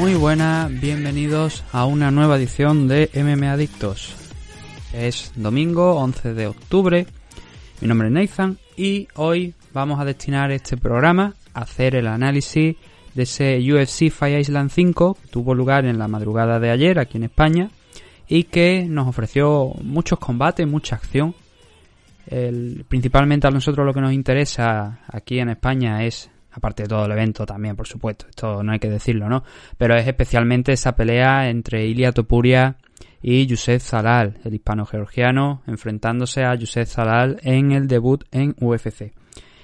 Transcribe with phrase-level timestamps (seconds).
[0.00, 4.19] Muy buenas, bienvenidos a una nueva edición de MM Adictos.
[4.92, 7.06] Es domingo 11 de octubre,
[7.80, 12.74] mi nombre es Nathan y hoy vamos a destinar este programa a hacer el análisis
[13.14, 17.18] de ese UFC Fire Island 5 que tuvo lugar en la madrugada de ayer aquí
[17.18, 17.70] en España
[18.26, 21.36] y que nos ofreció muchos combates, mucha acción.
[22.88, 27.12] principalmente a nosotros lo que nos interesa aquí en España es aparte de todo el
[27.12, 29.44] evento también, por supuesto, esto no hay que decirlo, ¿no?
[29.78, 32.76] Pero es especialmente esa pelea entre Ilia Topuria
[33.22, 39.12] y Yusef Zalal, el hispano-georgiano, enfrentándose a Yusef Zalal en el debut en UFC.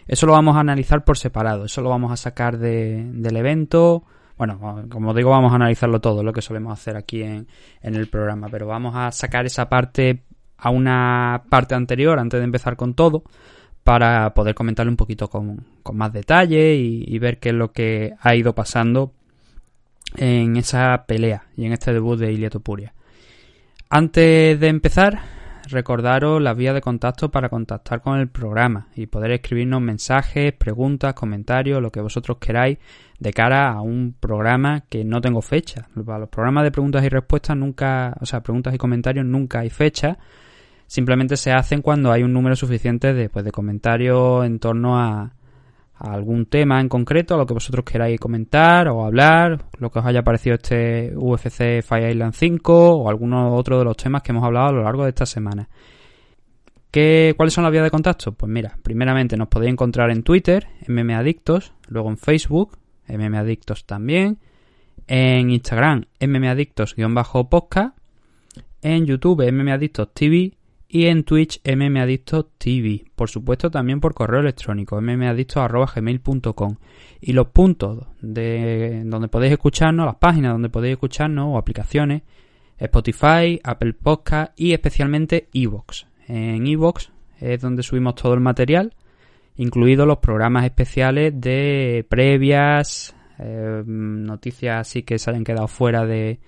[0.07, 4.05] Eso lo vamos a analizar por separado, eso lo vamos a sacar de, del evento.
[4.37, 7.49] Bueno, como digo, vamos a analizarlo todo, lo que solemos hacer aquí en,
[7.83, 10.23] en el programa, pero vamos a sacar esa parte
[10.59, 13.25] a una parte anterior antes de empezar con todo
[13.87, 18.35] para poder comentarle un poquito con, más detalle y, ver qué es lo que ha
[18.35, 19.13] ido pasando
[20.17, 22.93] en esa pelea y en este debut de Ilia Topuria.
[23.89, 25.21] Antes de empezar,
[25.69, 31.15] recordaros las vías de contacto para contactar con el programa y poder escribirnos mensajes, preguntas,
[31.15, 32.79] comentarios, lo que vosotros queráis
[33.21, 35.89] de cara a un programa que no tengo fecha.
[36.05, 39.71] Para los programas de preguntas y respuestas nunca, o sea, preguntas y comentarios nunca hay
[39.71, 40.19] fecha
[40.87, 45.33] simplemente se hacen cuando hay un número suficiente de, pues, de comentarios en torno a,
[45.99, 50.05] algún tema en concreto, a lo que vosotros queráis comentar o hablar, lo que os
[50.05, 54.45] haya parecido este UFC Fire Island 5 o alguno otro de los temas que hemos
[54.45, 55.69] hablado a lo largo de esta semana.
[56.91, 58.33] ¿Qué, ¿Cuáles son las vías de contacto?
[58.33, 64.39] Pues mira, primeramente nos podéis encontrar en Twitter, MMAdictos, luego en Facebook, MMAdictos también,
[65.07, 67.97] en Instagram, MMAdictos-podcast,
[68.83, 70.57] en YouTube, MMAdictos TV
[70.89, 73.05] y en Twitch mmadictos TV.
[73.15, 76.77] Por supuesto también por correo electrónico mmadictos.gmail.com
[77.21, 82.23] y los puntos de donde podéis escucharnos, las páginas donde podéis escucharnos o aplicaciones
[82.79, 86.07] Spotify, Apple Podcast y especialmente Evox.
[86.29, 87.11] En Evox
[87.41, 88.95] es donde subimos todo el material,
[89.57, 96.39] incluidos los programas especiales de previas, eh, noticias así que se hayan quedado fuera de,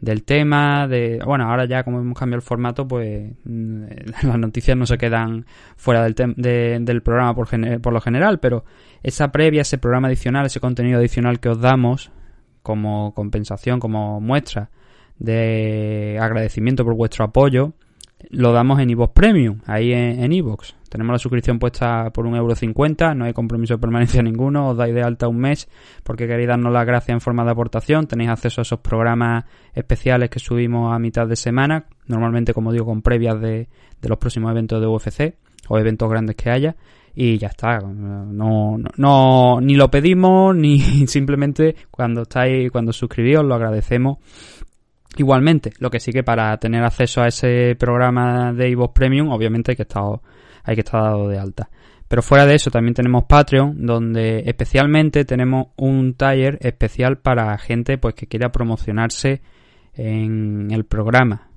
[0.00, 3.84] del tema, de bueno, ahora ya como hemos cambiado el formato, pues mm,
[4.22, 5.46] las noticias no se quedan
[5.76, 6.14] fuera del,
[6.84, 7.48] del programa por,
[7.80, 8.64] por lo general, pero
[9.02, 12.10] esa previa, ese programa adicional, ese contenido adicional que os damos
[12.62, 14.70] como compensación, como muestra
[15.18, 17.74] de agradecimiento por vuestro apoyo,
[18.30, 20.79] lo damos en iVoox Premium, ahí en iVoox.
[20.90, 24.76] Tenemos la suscripción puesta por un euro cincuenta, no hay compromiso de permanencia ninguno, os
[24.76, 25.68] dais de alta un mes
[26.02, 30.28] porque queréis darnos las gracias en forma de aportación, tenéis acceso a esos programas especiales
[30.28, 33.68] que subimos a mitad de semana, normalmente como digo con previas de,
[34.02, 35.36] los próximos eventos de UFC
[35.68, 36.76] o eventos grandes que haya
[37.14, 43.44] y ya está, no, no, ni lo pedimos ni simplemente cuando estáis, cuando suscribís os
[43.44, 44.18] lo agradecemos
[45.16, 49.72] Igualmente, lo que sí que para tener acceso a ese programa de iVoox Premium, obviamente
[49.72, 50.04] hay que estar,
[50.64, 51.70] hay que estar dado de alta.
[52.08, 57.98] Pero fuera de eso también tenemos Patreon, donde especialmente tenemos un taller especial para gente
[57.98, 59.42] pues que quiera promocionarse
[59.94, 61.48] en el programa.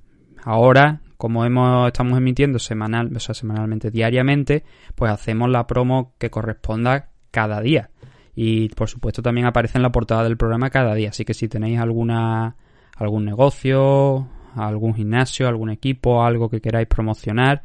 [0.43, 6.29] Ahora, como hemos, estamos emitiendo semanal, o sea, semanalmente, diariamente, pues hacemos la promo que
[6.29, 7.89] corresponda cada día.
[8.35, 11.09] Y por supuesto también aparece en la portada del programa cada día.
[11.09, 12.55] Así que si tenéis alguna
[12.97, 17.61] algún negocio, algún gimnasio, algún equipo, algo que queráis promocionar,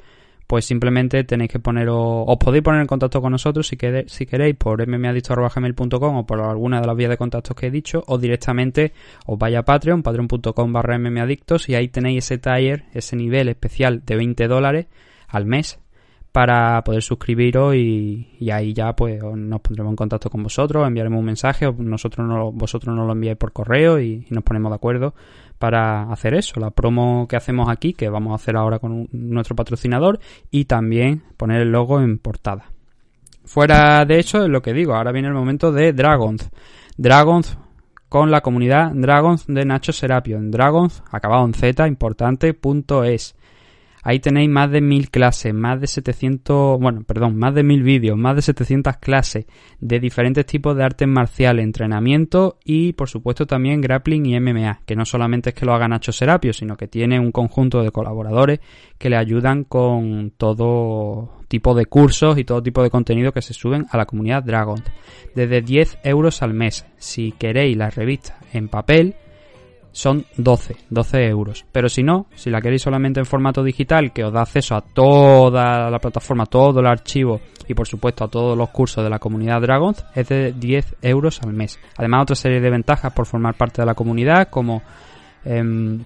[0.48, 4.24] pues simplemente tenéis que poneros, os podéis poner en contacto con nosotros si, queréis, si
[4.24, 8.16] queréis por mmadicto.gmail.com o por alguna de las vías de contactos que he dicho, o
[8.16, 8.94] directamente
[9.26, 14.02] os vaya a Patreon, patreon.com barra mmadictos y ahí tenéis ese taller, ese nivel especial
[14.06, 14.86] de 20 dólares
[15.28, 15.78] al mes
[16.32, 21.24] para poder suscribiros y, ahí ya pues nos pondremos en contacto con vosotros, enviaremos un
[21.24, 25.14] mensaje o nosotros no, vosotros nos lo enviáis por correo y, nos ponemos de acuerdo
[25.58, 29.56] para hacer eso, la promo que hacemos aquí, que vamos a hacer ahora con nuestro
[29.56, 30.20] patrocinador
[30.50, 32.70] y también poner el logo en portada.
[33.44, 36.50] Fuera de eso, es lo que digo, ahora viene el momento de Dragons.
[36.96, 37.58] Dragons
[38.08, 43.34] con la comunidad Dragons de Nacho Serapio, en Dragons, acabado en Z, importante, punto es.
[44.08, 48.16] Ahí tenéis más de mil clases, más de 700, bueno, perdón, más de mil vídeos,
[48.16, 49.44] más de 700 clases
[49.80, 54.96] de diferentes tipos de artes marciales, entrenamiento y, por supuesto, también grappling y MMA, que
[54.96, 58.60] no solamente es que lo haga Nacho Serapio, sino que tiene un conjunto de colaboradores
[58.96, 63.52] que le ayudan con todo tipo de cursos y todo tipo de contenido que se
[63.52, 64.82] suben a la comunidad Dragon.
[65.34, 66.86] Desde 10 euros al mes.
[66.96, 69.16] Si queréis la revista en papel,
[69.92, 71.64] son 12, 12 euros.
[71.72, 74.80] Pero si no, si la queréis solamente en formato digital, que os da acceso a
[74.80, 79.18] toda la plataforma, todo el archivo y por supuesto a todos los cursos de la
[79.18, 81.78] comunidad Dragons, es de 10 euros al mes.
[81.96, 84.82] Además, otra serie de ventajas por formar parte de la comunidad, como
[85.44, 86.02] em,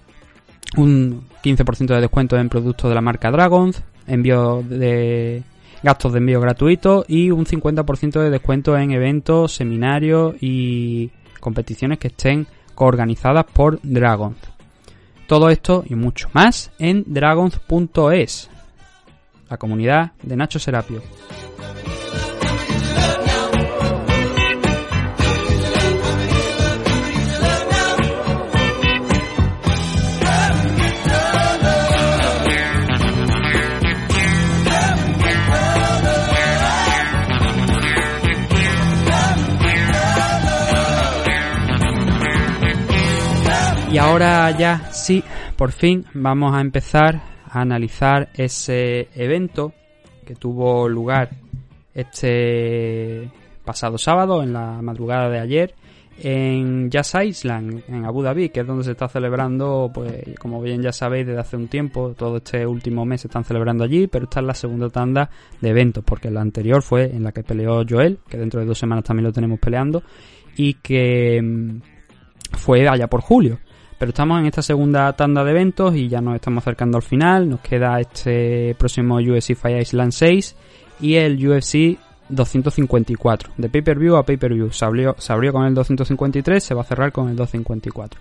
[0.77, 5.43] un 15% de descuento en productos de la marca Dragons, envío de
[5.83, 12.07] gastos de envío gratuitos y un 50% de descuento en eventos, seminarios y competiciones que
[12.07, 14.37] estén coorganizadas por Dragons.
[15.27, 18.49] Todo esto y mucho más en dragons.es,
[19.49, 21.01] la comunidad de Nacho Serapio.
[43.93, 45.23] Y ahora ya sí,
[45.55, 49.71] por fin vamos a empezar a analizar ese evento
[50.25, 51.29] que tuvo lugar
[51.93, 53.29] este
[53.63, 55.75] pasado sábado, en la madrugada de ayer,
[56.17, 60.81] en Jazz Island, en Abu Dhabi, que es donde se está celebrando, pues como bien
[60.81, 64.23] ya sabéis desde hace un tiempo, todo este último mes se están celebrando allí, pero
[64.23, 65.29] esta es la segunda tanda
[65.61, 68.79] de eventos, porque la anterior fue en la que peleó Joel, que dentro de dos
[68.79, 70.01] semanas también lo tenemos peleando,
[70.55, 73.59] y que mm, fue allá por julio.
[74.03, 77.47] Pero estamos en esta segunda tanda de eventos y ya nos estamos acercando al final.
[77.47, 80.57] Nos queda este próximo UFC Fight Island 6
[80.99, 81.97] y el UFC
[82.27, 83.53] 254.
[83.55, 84.73] De pay-per-view a pay-per-view.
[84.73, 85.15] Se abrió,
[85.53, 88.19] con el 253, se va a cerrar con el 254.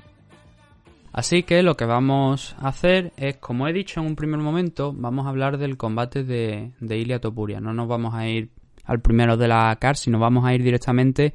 [1.13, 4.93] Así que lo que vamos a hacer es, como he dicho en un primer momento,
[4.97, 7.61] vamos a hablar del combate de, de Ilia Topuria.
[7.61, 8.51] No nos vamos a ir
[8.85, 11.35] al primero de la CAR, sino vamos a ir directamente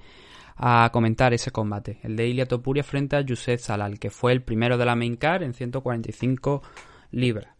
[0.58, 4.42] a comentar ese combate, el de Ilia Topuria frente a Yusef Salal, que fue el
[4.42, 6.64] primero de la main card en 145
[7.12, 7.58] libras.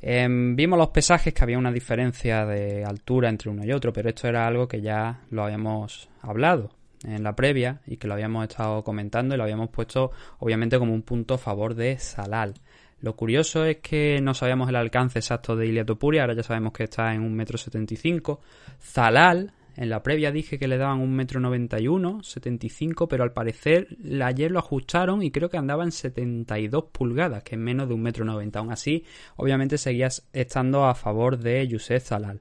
[0.00, 4.08] Em, vimos los pesajes que había una diferencia de altura entre uno y otro, pero
[4.08, 6.70] esto era algo que ya lo habíamos hablado
[7.04, 10.94] en la previa y que lo habíamos estado comentando y lo habíamos puesto obviamente como
[10.94, 12.54] un punto a favor de Salal.
[13.00, 16.72] Lo curioso es que no sabíamos el alcance exacto de Ilia Topuria, ahora ya sabemos
[16.72, 18.38] que está en 1,75m.
[18.80, 23.86] Zalal en la previa dije que le daban un metro 91, 75, pero al parecer
[24.24, 28.02] ayer lo ajustaron y creo que andaba en 72 pulgadas, que es menos de un
[28.02, 28.58] metro 90.
[28.58, 29.04] Aún así,
[29.36, 32.40] obviamente seguías estando a favor de Yusef Zalal.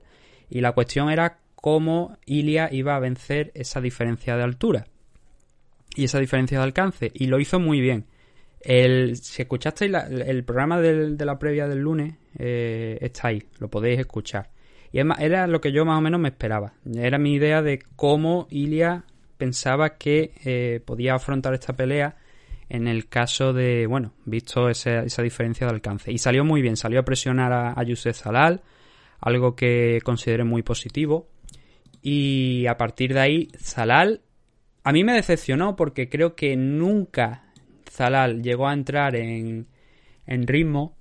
[0.50, 4.88] Y la cuestión era cómo Ilia iba a vencer esa diferencia de altura
[5.96, 7.12] y esa diferencia de alcance.
[7.14, 8.08] Y lo hizo muy bien.
[8.62, 14.00] El, si escuchasteis el programa de la previa del lunes, eh, está ahí, lo podéis
[14.00, 14.57] escuchar.
[14.92, 16.74] Y era lo que yo más o menos me esperaba.
[16.96, 19.04] Era mi idea de cómo Ilia
[19.38, 22.18] pensaba que eh, podía afrontar esta pelea
[22.70, 26.12] en el caso de, bueno, visto esa, diferencia de alcance.
[26.12, 28.62] Y salió muy bien, salió a presionar a, a Yusef Zalal,
[29.20, 31.30] algo que consideré muy positivo.
[32.02, 34.22] Y a partir de ahí, Zalal
[34.88, 37.44] a mí me decepcionó porque creo que nunca
[37.92, 39.68] Zalal llegó a entrar en,
[40.26, 40.97] en ritmo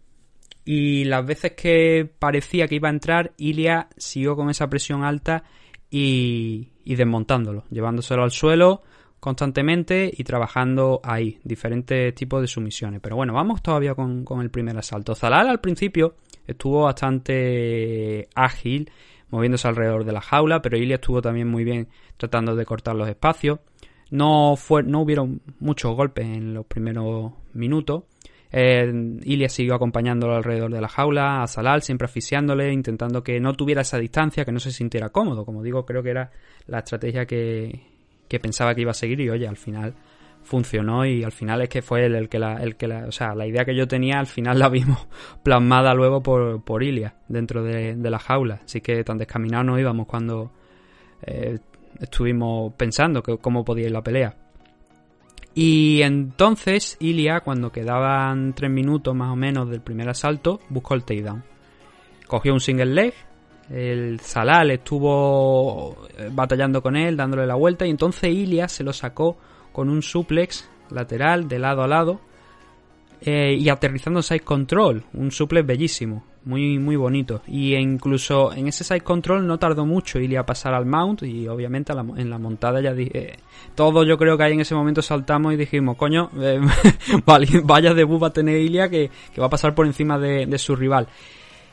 [0.69, 5.45] y las veces que parecía que iba a entrar, Ilia siguió con esa presión alta
[5.89, 8.83] y, desmontándolo, llevándoselo al suelo
[9.21, 13.01] constantemente y trabajando ahí, diferentes tipos de sumisiones.
[13.01, 15.15] Pero bueno, vamos todavía con, con el primer asalto.
[15.15, 16.17] Zalal al principio
[16.49, 18.91] estuvo bastante ágil,
[19.31, 23.09] moviéndose alrededor de la jaula, pero Ilia estuvo también muy bien tratando de cortar los
[23.09, 23.61] espacios.
[24.11, 28.03] No, fue, no hubieron muchos golpes en los primeros minutos,
[28.59, 28.91] eh,
[29.25, 33.83] Ilia siguió acompañándolo alrededor de la jaula, a Salal, siempre asfixiándole, intentando que no tuviera
[33.83, 35.45] esa distancia, que no se sintiera cómodo.
[35.45, 36.31] Como digo, creo que era
[36.67, 37.83] la estrategia que,
[38.41, 39.95] pensaba que iba a seguir y oye, al final
[40.43, 43.35] funcionó y al final es que fue el, que la, el que la, o sea,
[43.35, 45.07] la idea que yo tenía al final la vimos
[45.43, 48.63] plasmada luego por, por Ilia dentro de, la jaula.
[48.65, 50.51] Así que tan descaminados no íbamos cuando
[51.21, 51.59] eh,
[52.01, 54.46] estuvimos pensando que cómo podía ir la pelea.
[55.59, 61.05] Y entonces Ilia, cuando quedaban tres minutos más o menos del primer asalto, buscó el
[61.05, 61.43] takedown.
[62.27, 63.15] Cogió un single leg,
[63.71, 68.93] el Salal estuvo eh, batallando con él, dándole la vuelta, y entonces Ilia se lo
[68.93, 69.39] sacó
[69.73, 72.21] con un suplex lateral de lado a lado,
[73.21, 77.43] eh, y aterrizando side control, un suplex bellísimo, muy muy bonito.
[77.47, 81.49] Y incluso en ese side control no tardó mucho Ilia a pasar al mount y
[81.49, 83.37] obviamente en la montada ya dije,
[83.75, 86.61] todos yo creo que ahí en ese momento saltamos y dijimos, coño, eh,
[87.65, 91.09] vaya debut va a tener Ilia que, va a pasar por encima de, su rival.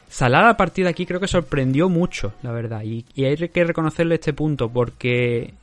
[0.08, 2.84] Salar a partir de aquí creo que sorprendió mucho, la verdad.
[2.84, 5.54] Y hay que reconocerle este punto porque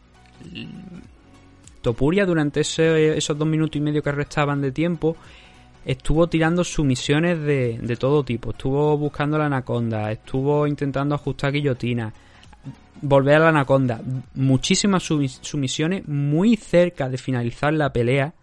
[1.83, 5.17] Topuria durante esos dos minutos y medio que restaban de tiempo
[5.85, 8.51] estuvo tirando sumisiones de, de todo tipo.
[8.51, 12.13] Estuvo buscando la anaconda, estuvo intentando ajustar guillotina,
[13.03, 14.01] volver a la anaconda.
[14.35, 18.35] Muchísimas sumisiones muy cerca de finalizar la pelea.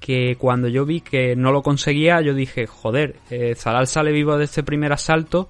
[0.00, 4.36] Que cuando yo vi que no lo conseguía, yo dije, joder, eh, Zalal sale vivo
[4.36, 5.48] de este primer asalto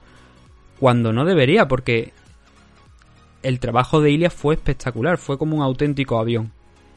[0.79, 2.13] cuando no debería, porque
[3.43, 6.53] el trabajo de Ilia fue espectacular, fue como un auténtico avión.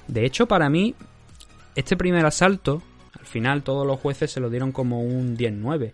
[0.09, 0.95] De hecho, para mí,
[1.75, 2.81] este primer asalto
[3.25, 5.93] al final todos los jueces se lo dieron como un 10-9.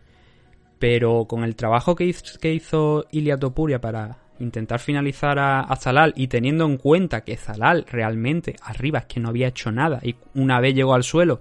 [0.80, 6.14] Pero con el trabajo que hizo, que hizo Ilia Topuria para intentar finalizar a, Zalal
[6.18, 10.16] y teniendo en cuenta que Zalal realmente arriba es que no había hecho nada y
[10.34, 11.40] una vez llegó al suelo,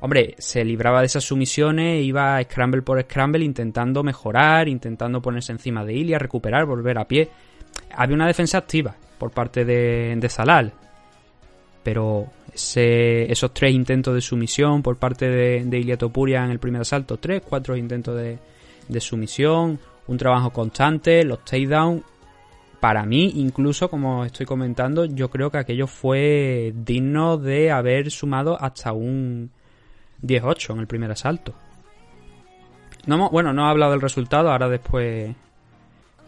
[0.00, 5.84] hombre, se libraba de esas sumisiones, iba scramble por scramble intentando mejorar, intentando ponerse encima
[5.84, 7.28] de Ilia, recuperar, volver a pie.
[7.96, 10.74] Había una defensa activa por parte de, de Zalal,
[11.88, 17.40] pero esos tres intentos de sumisión por parte de, de en el primer asalto, tres,
[17.48, 22.02] cuatro intentos de, sumisión, un trabajo constante, los takedowns.
[22.78, 28.62] Para mí, incluso como estoy comentando, yo creo que aquello fue digno de haber sumado
[28.62, 29.50] hasta un
[30.22, 31.54] 10-8 en el primer asalto.
[33.06, 35.34] No, bueno, no he hablado del resultado, ahora después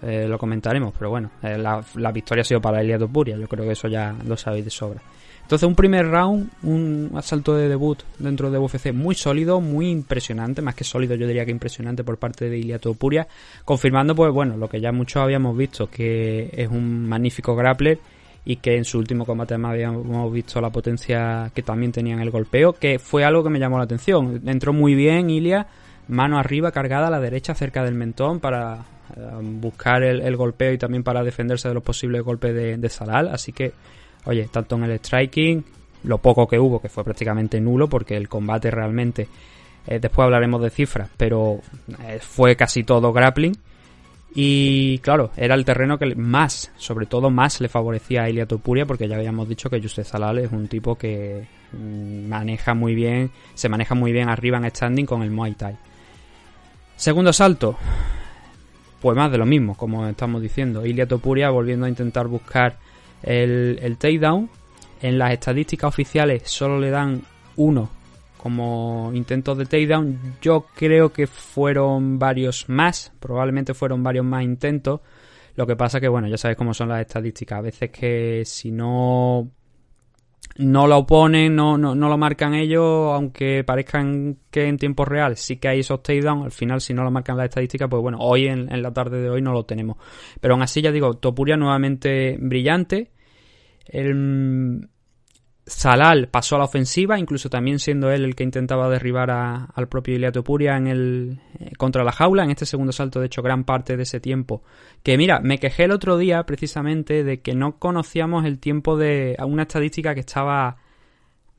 [0.01, 3.67] eh, lo comentaremos, pero bueno, eh, la, victoria ha sido para Ilia Topuria, yo creo
[3.67, 5.03] que eso ya lo sabéis de sobra.
[5.51, 10.63] Entonces un primer round, un asalto de debut dentro de UFC muy sólido, muy impresionante,
[10.63, 13.27] más que sólido yo diría que impresionante por parte de Ilia Topuria,
[13.65, 17.99] confirmando pues bueno, lo que ya muchos habíamos visto, que es un magnífico grappler
[18.45, 22.21] y que en su último combate además habíamos visto la potencia que también tenía en
[22.21, 24.41] el golpeo, que fue algo que me llamó la atención.
[24.47, 25.67] Entró muy bien Ilia,
[26.07, 28.85] mano arriba cargada a la derecha cerca del mentón para
[29.17, 33.27] eh, buscar el, golpeo y también para defenderse de los posibles golpes de, de Salal,
[33.27, 33.73] así que
[34.25, 35.65] oye, tanto en el striking,
[36.05, 39.29] lo poco que hubo, que fue prácticamente nulo, porque el combate realmente,
[39.87, 41.61] eh, después hablaremos de cifras, pero
[42.05, 43.57] eh, fue casi todo grappling.
[44.33, 48.87] Y claro, era el terreno que más, sobre todo más le favorecía a Ilia Topuria,
[48.87, 53.31] porque ya habíamos dicho que Yusef Zalal es un tipo que mm, maneja muy bien,
[53.55, 55.77] se maneja muy bien arriba en standing con el Muay Thai.
[56.95, 57.77] Segundo salto,
[59.01, 60.87] pues más de lo mismo, como estamos diciendo.
[60.87, 62.77] Ilia Topuria volviendo a intentar buscar
[63.23, 64.49] el, el takedown.
[65.03, 67.23] En las estadísticas oficiales solo le dan
[67.57, 67.89] uno
[68.37, 70.19] como intentos de takedown.
[70.41, 75.01] Yo creo que fueron varios más, probablemente fueron varios más intentos.
[75.57, 77.59] Lo que pasa que, bueno, ya sabes cómo son las estadísticas.
[77.59, 79.51] A veces que si no
[80.61, 85.37] no lo oponen, no, no, no, lo marcan ellos, aunque parezcan que en tiempo real
[85.37, 88.19] sí que hay esos takedowns, al final si no lo marcan las estadísticas, pues bueno,
[88.21, 89.97] hoy en, en, la tarde de hoy no lo tenemos.
[90.41, 93.11] Pero aún así ya digo, Topuria nuevamente brillante,
[93.87, 94.89] el
[95.71, 100.17] Salal pasó a la ofensiva, incluso también siendo él el que intentaba derribar al propio
[100.17, 102.43] Iliato Puria en el, eh, contra la jaula.
[102.43, 104.65] En este segundo salto, de hecho, gran parte de ese tiempo.
[105.05, 109.37] Que mira, me quejé el otro día precisamente de que no conocíamos el tiempo de
[109.47, 110.77] una estadística que estaba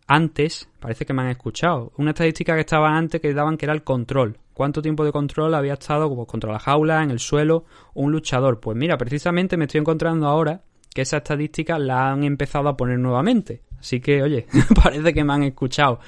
[0.07, 0.67] antes.
[0.81, 1.93] Parece que me han escuchado.
[1.97, 4.37] Una estadística que estaba antes que daban que era el control.
[4.53, 7.63] ¿Cuánto tiempo de control había estado contra la jaula, en el suelo,
[7.93, 8.59] un luchador?
[8.59, 10.63] Pues mira, precisamente me estoy encontrando ahora
[10.93, 13.61] que esa estadística la han empezado a poner nuevamente.
[13.81, 14.45] Así que, oye,
[14.83, 15.99] parece que me han escuchado.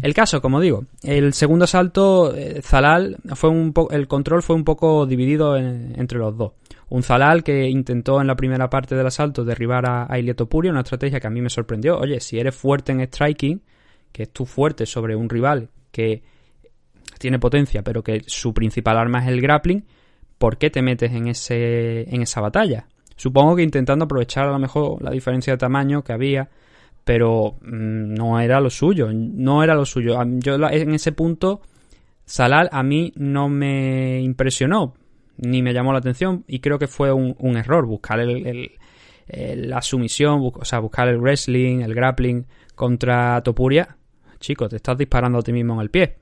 [0.00, 4.64] El caso, como digo, el segundo salto, eh, Zalal, fue un el control fue un
[4.64, 6.52] poco dividido entre los dos.
[6.88, 11.18] Un Zalal que intentó en la primera parte del asalto derribar a, a una estrategia
[11.18, 11.98] que a mí me sorprendió.
[11.98, 13.60] Oye, si eres fuerte en striking,
[14.12, 16.22] que es tú fuerte sobre un rival que
[17.18, 19.84] tiene potencia, pero que su principal arma es el grappling,
[20.38, 22.86] ¿por qué te metes en, ese, en esa batalla?
[23.16, 26.48] Supongo que intentando aprovechar a lo mejor la diferencia de tamaño que había,
[27.04, 30.16] pero mm, no era lo suyo, no era lo suyo.
[30.38, 31.62] Yo en ese punto,
[32.24, 34.94] Salal a mí no me impresionó,
[35.36, 38.72] ni me llamó la atención, y creo que fue un, error buscar el,
[39.28, 43.96] la sumisión, o sea, buscar el wrestling, el grappling contra Topuria.
[44.38, 46.16] Chico, te estás disparando a ti mismo en el pie.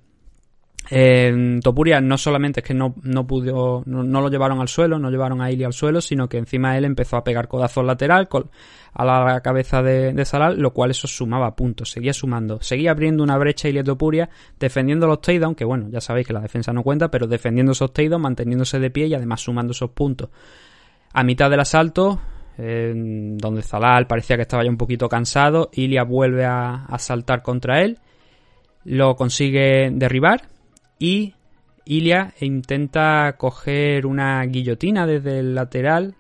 [1.63, 5.43] Topuria no solamente es que no, no pudo, no, lo llevaron al suelo, no llevaron
[5.43, 8.29] a Ilia al suelo, sino que encima él empezó a pegar codazos lateral
[8.95, 13.23] a la cabeza de, de, Salal, lo cual eso sumaba puntos, seguía sumando, seguía abriendo
[13.23, 16.83] una brecha Ilia Topuria, defendiendo los takedowns, que bueno, ya sabéis que la defensa no
[16.83, 20.31] cuenta, pero defendiendo esos takedowns, manteniéndose de pie y además sumando esos puntos.
[21.13, 22.19] A mitad del asalto,
[22.57, 27.83] donde Zalal parecía que estaba ya un poquito cansado, Ilia vuelve a, a saltar contra
[27.83, 27.99] él,
[28.85, 30.43] lo consigue derribar
[30.99, 31.35] y
[31.85, 36.17] Ilia intenta coger una guillotina desde el lateral,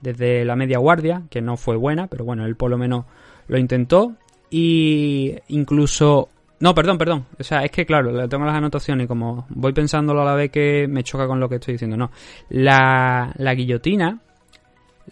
[0.00, 3.06] desde la media guardia, que no fue buena, pero bueno, él por lo menos
[3.48, 4.14] lo intentó.
[4.50, 6.28] Y incluso...
[6.60, 7.26] No, perdón, perdón.
[7.38, 10.34] O sea, es que claro, le tengo las anotaciones y como voy pensándolo a la
[10.34, 11.96] vez que me choca con lo que estoy diciendo.
[11.96, 12.10] No.
[12.50, 14.20] La, la guillotina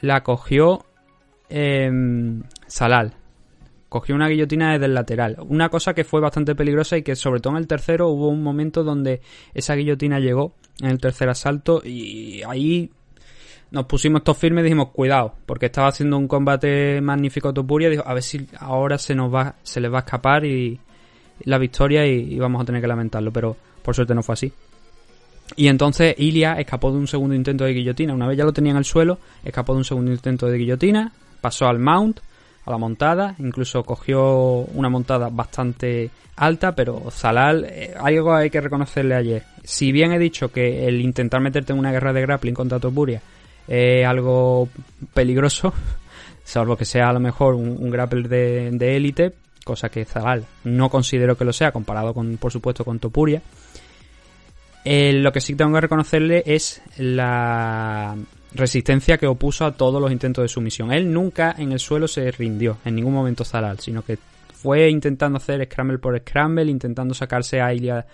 [0.00, 0.84] la cogió
[1.48, 1.90] eh,
[2.66, 3.14] Salal
[3.88, 5.36] cogió una guillotina desde el lateral.
[5.48, 8.42] Una cosa que fue bastante peligrosa y que sobre todo en el tercero hubo un
[8.42, 9.20] momento donde
[9.54, 12.90] esa guillotina llegó en el tercer asalto y ahí
[13.70, 17.88] nos pusimos todos firmes y dijimos cuidado porque estaba haciendo un combate magnífico Topuria.
[17.88, 20.78] Dijo a ver si ahora se nos va se les va a escapar y
[21.44, 24.52] la victoria y, vamos a tener que lamentarlo pero por suerte no fue así.
[25.56, 28.14] Y entonces Ilia escapó de un segundo intento de guillotina.
[28.14, 31.12] Una vez ya lo tenía en el suelo escapó de un segundo intento de guillotina
[31.40, 32.20] pasó al mount
[32.64, 38.60] a la montada, incluso cogió una montada bastante alta, pero Zalal, eh, algo hay que
[38.60, 39.42] reconocerle ayer.
[39.62, 43.20] Si bien he dicho que el intentar meterte en una guerra de grappling contra Topuria
[43.68, 44.68] es algo
[45.12, 45.72] peligroso,
[46.44, 51.36] salvo que sea a lo mejor un, grappler de élite, cosa que Zalal no considero
[51.36, 53.42] que lo sea comparado con, por supuesto, con Topuria.
[54.84, 58.16] Eh, lo que sí tengo que reconocerle es la
[58.54, 60.92] resistencia que opuso a todos los intentos de sumisión.
[60.92, 64.18] Él nunca en el suelo se rindió, en ningún momento Zalal, sino que
[64.52, 68.06] fue intentando hacer scramble por scramble, intentando sacarse a Ilia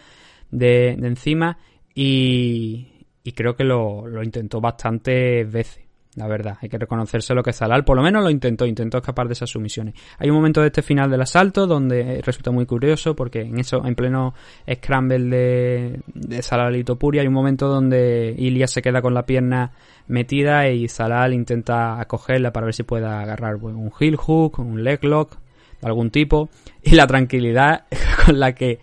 [0.50, 1.58] de, encima
[1.94, 2.88] y,
[3.34, 6.58] creo que lo, lo intentó bastantes veces la verdad.
[6.60, 9.50] Hay que reconocerse lo que Zalal por lo menos lo intentó, intentó escapar de esas
[9.50, 9.94] sumisiones.
[10.18, 13.84] Hay un momento de este final del asalto donde resulta muy curioso porque en eso,
[13.86, 14.34] en pleno
[14.68, 19.24] scramble de, de Zalal y Topuria, hay un momento donde Ilya se queda con la
[19.24, 19.72] pierna
[20.10, 25.02] metida y Zalal intenta acogerla para ver si puede agarrar un heel hook, un leg
[25.04, 25.36] lock
[25.80, 26.50] de algún tipo
[26.82, 27.84] y la tranquilidad
[28.26, 28.80] con la que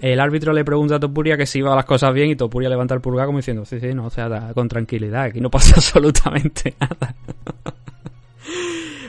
[0.00, 2.94] el árbitro le pregunta a Topuria que si iba las cosas bien y Topuria levanta
[2.94, 6.74] el pulgar como diciendo, sí, sí, no, o sea, con tranquilidad, aquí no pasa absolutamente
[6.78, 7.14] nada.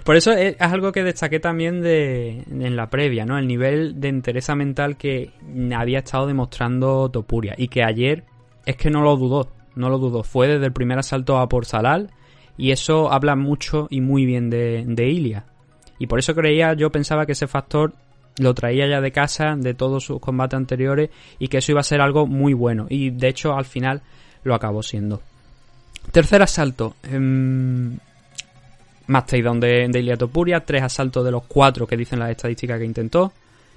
[0.06, 3.38] Por eso es, algo que destaqué también de, en la previa, ¿no?
[3.38, 5.32] El nivel de entereza mental que
[5.76, 8.24] había estado demostrando Topuria y que ayer
[8.66, 10.24] es que no lo dudó, no lo dudó.
[10.24, 12.12] Fue desde el primer asalto a por Salal
[12.58, 15.46] y eso habla mucho y muy bien de, de Ilia.
[16.00, 17.94] Y por eso creía, yo pensaba que ese factor
[18.40, 21.10] lo traía ya de casa, de todos sus combates anteriores,
[21.40, 22.86] y que eso iba a ser algo muy bueno.
[22.90, 24.02] Y de hecho, al final
[24.44, 25.22] lo acabó siendo.
[26.12, 26.96] Tercer asalto.
[27.04, 27.98] Eh,
[29.08, 30.60] más takedown de, de Ilia Topuria.
[30.60, 33.34] Tres asaltos de los cuatro que dicen las estadísticas que intentó.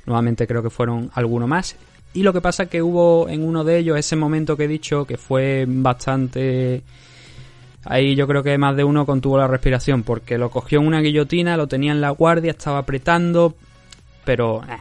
[0.07, 1.77] Nuevamente creo que fueron alguno más.
[2.13, 4.69] Y lo que pasa es que hubo en uno de ellos ese momento que he
[4.69, 6.83] dicho que fue bastante...
[7.85, 11.01] Ahí yo creo que más de uno contuvo la respiración porque lo cogió en una
[11.01, 13.55] guillotina, lo tenía en la guardia, estaba apretando,
[14.25, 14.77] pero eh,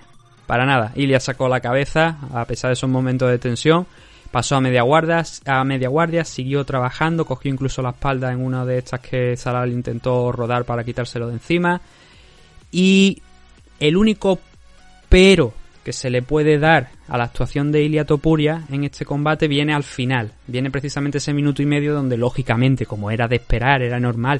[0.45, 0.91] para nada.
[0.95, 3.85] Ilya sacó la cabeza a pesar de esos momentos de tensión.
[4.31, 8.65] Pasó a media guardia, a media guardia, siguió trabajando, cogió incluso la espalda en una
[8.65, 11.79] de estas que Salal intentó rodar para quitárselo de encima.
[12.71, 13.21] Y
[13.79, 14.39] el único
[15.07, 15.53] pero
[15.89, 19.73] que se le puede dar a la actuación de Ilia Topuria en este combate viene
[19.73, 20.33] al final.
[20.45, 24.39] Viene precisamente ese minuto y medio donde lógicamente, como era de esperar, era normal,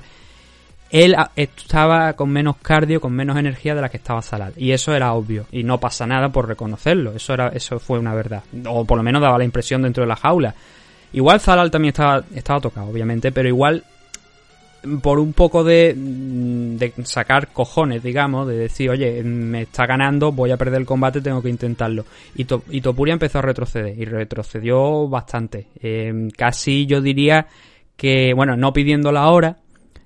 [0.92, 4.54] él estaba con menos cardio, con menos energía de la que estaba Salal.
[4.58, 5.48] Y eso era obvio.
[5.52, 7.16] Y no pasa nada por reconocerlo.
[7.16, 8.44] Eso, era, eso fue una verdad.
[8.68, 10.54] O por lo menos daba la impresión dentro de la jaula.
[11.14, 13.84] Igual Zalal también estaba, estaba tocado, obviamente, pero igual
[15.02, 20.52] por un poco de, de sacar cojones, digamos, de decir, oye, me está ganando, voy
[20.52, 22.06] a perder el combate, tengo que intentarlo.
[22.36, 25.68] Y, y Topuria empezó a retroceder, y retrocedió bastante.
[25.82, 27.48] Eh, casi yo diría
[27.96, 29.58] que, bueno, no pidiendo la hora,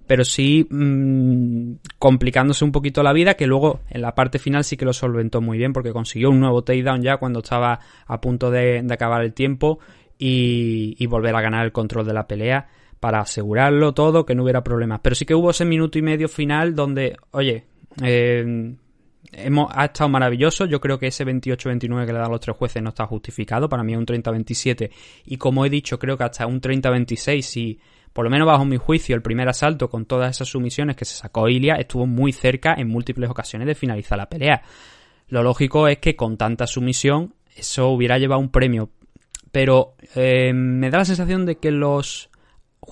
[0.07, 4.77] pero sí mmm, complicándose un poquito la vida, que luego en la parte final sí
[4.77, 8.51] que lo solventó muy bien, porque consiguió un nuevo takedown ya cuando estaba a punto
[8.51, 9.79] de, acabar el tiempo
[10.17, 12.67] y, volver a ganar el control de la pelea
[13.03, 15.01] para asegurarlo todo, que no hubiera problemas.
[15.03, 17.65] Pero sí que hubo ese minuto y medio final donde, oye,
[18.01, 18.73] eh,
[19.33, 20.63] hemos, ha estado maravilloso.
[20.63, 23.67] Yo creo que ese 28-29 que le dan los tres jueces no está justificado.
[23.67, 24.89] Para mí es un 30-27.
[25.25, 27.77] Y como he dicho, creo que hasta un 30-26 si
[28.13, 31.15] por lo menos bajo mi juicio, el primer asalto con todas esas sumisiones que se
[31.15, 34.61] sacó Ilia estuvo muy cerca en múltiples ocasiones de finalizar la pelea.
[35.27, 38.91] Lo lógico es que con tanta sumisión eso hubiera llevado un premio
[39.53, 42.31] pero eh, me da la sensación de que los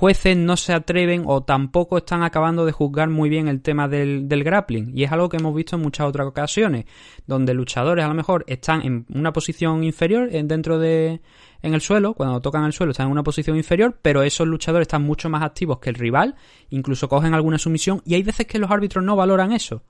[0.02, 4.28] jueces no se atreven o tampoco están acabando de juzgar muy bien el tema del,
[4.28, 4.98] del, grappling.
[4.98, 6.86] Y es algo que hemos visto en muchas otras ocasiones,
[7.28, 11.22] donde luchadores a lo mejor están en una posición inferior dentro de,
[11.62, 14.86] en el suelo, cuando tocan el suelo están en una posición inferior, pero esos luchadores
[14.86, 16.34] están mucho más activos que el rival,
[16.72, 19.84] incluso cogen alguna sumisión, y hay veces que los árbitros no valoran eso.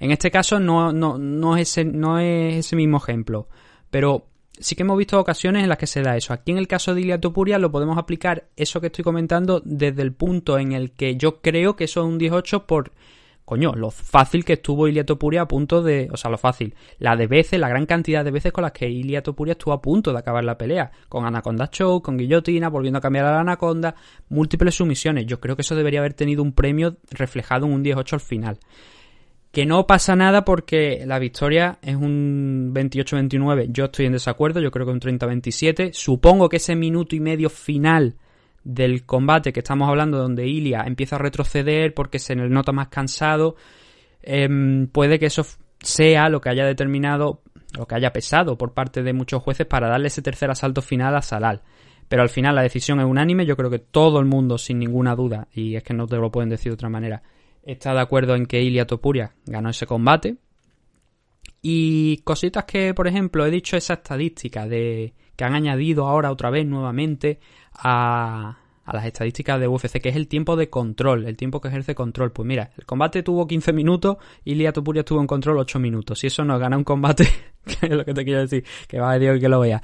[0.00, 3.50] En este caso no, no, no, es, ese, no es ese mismo ejemplo,
[3.90, 6.32] pero sí que hemos visto ocasiones en las que se da eso.
[6.32, 10.02] Aquí en el caso de Ilia Topuria lo podemos aplicar eso que estoy comentando desde
[10.02, 12.92] el punto en el que yo creo que eso es un 18 por
[13.46, 17.14] coño, lo fácil que estuvo Ilia Topuria a punto de, o sea, lo fácil, la
[17.14, 20.12] de veces, la gran cantidad de veces con las que Ilia Topuria estuvo a punto
[20.12, 23.94] de acabar la pelea, con Anaconda Show, con Guillotina, volviendo a cambiar a la Anaconda,
[24.30, 25.26] múltiples sumisiones.
[25.26, 28.58] Yo creo que eso debería haber tenido un premio reflejado en un 18 al final.
[29.56, 33.68] Que no pasa nada porque la victoria es un 28-29.
[33.70, 35.94] Yo estoy en desacuerdo, yo creo que un 30-27.
[35.94, 38.16] Supongo que ese minuto y medio final
[38.64, 43.56] del combate que estamos hablando, donde Ilia empieza a retroceder porque se nota más cansado,
[44.20, 45.46] em, puede que eso
[45.80, 47.40] sea lo que haya determinado,
[47.78, 51.16] lo que haya pesado por parte de muchos jueces para darle ese tercer asalto final
[51.16, 51.62] a Salal.
[52.08, 55.16] Pero al final la decisión es unánime, yo creo que todo el mundo, sin ninguna
[55.16, 57.22] duda, y es que no te lo pueden decir de otra manera,
[57.66, 60.36] está de acuerdo en que Ilia Topuria ganó ese combate.
[61.60, 66.48] Y cositas que, por ejemplo, he dicho esa estadística de que han añadido ahora otra
[66.48, 67.40] vez nuevamente
[67.74, 71.96] a, las estadísticas de UFC, que es el tiempo de control, el tiempo que ejerce
[71.96, 72.30] control.
[72.30, 76.20] Pues mira, el combate tuvo 15 minutos y Lia Topuria estuvo en control 8 minutos.
[76.20, 77.26] Si eso no gana un combate,
[77.64, 79.82] que es lo que te quiero decir, que va a Dios que lo vea.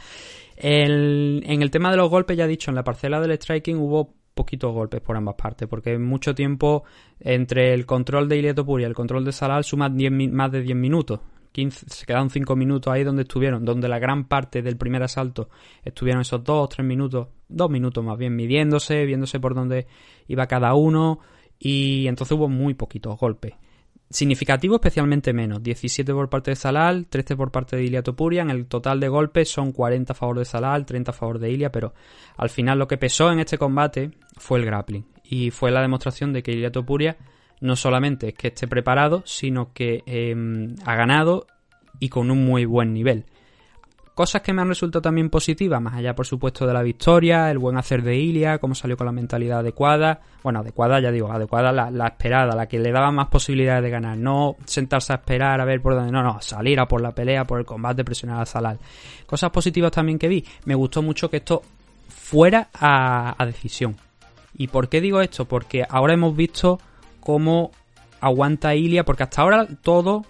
[0.56, 4.14] en el tema de los golpes, ya he dicho, en la parcela del striking hubo
[4.34, 6.84] poquitos golpes por ambas partes, porque mucho tiempo
[7.20, 10.76] entre el control de Ilia Topuria y el control de Salal suma más de 10
[10.76, 11.20] minutos.
[11.52, 15.50] 15, se quedaron 5 minutos ahí donde estuvieron, donde la gran parte del primer asalto
[15.84, 19.86] estuvieron esos 2 o 3 minutos, 2 minutos más bien, midiéndose, viéndose por dónde
[20.28, 21.20] iba cada uno
[21.58, 23.52] y entonces hubo muy poquitos golpes.
[24.12, 28.50] Significativo especialmente menos, 17 por parte de Salal, 13 por parte de Ilia Topuria, en
[28.50, 31.72] el total de golpes son 40 a favor de Salal, 30 a favor de Ilia,
[31.72, 31.94] pero
[32.36, 35.06] al final lo que pesó en este combate fue el grappling.
[35.24, 37.16] Y fue la demostración de que Ilia Topuria
[37.62, 41.46] no solamente es que esté preparado, sino que em, ha ganado
[41.98, 43.24] y con un muy buen nivel.
[44.14, 47.56] Cosas que me han resultado también positivas, más allá por supuesto de la victoria, el
[47.56, 51.72] buen hacer de Ilia, cómo salió con la mentalidad adecuada, bueno, adecuada ya digo, adecuada
[51.72, 55.62] la, la, esperada, la que le daba más posibilidades de ganar, no sentarse a esperar
[55.62, 58.42] a ver por dónde, no, no, salir a por la pelea, por el combate, presionar
[58.42, 58.78] a Zalal.
[59.24, 61.62] Cosas positivas también que vi, me gustó mucho que esto
[62.08, 63.96] fuera a, a decisión.
[64.54, 65.46] ¿Y por qué digo esto?
[65.46, 66.78] Porque ahora hemos visto
[67.20, 67.70] cómo
[68.20, 70.26] aguanta Ilia, porque hasta ahora todo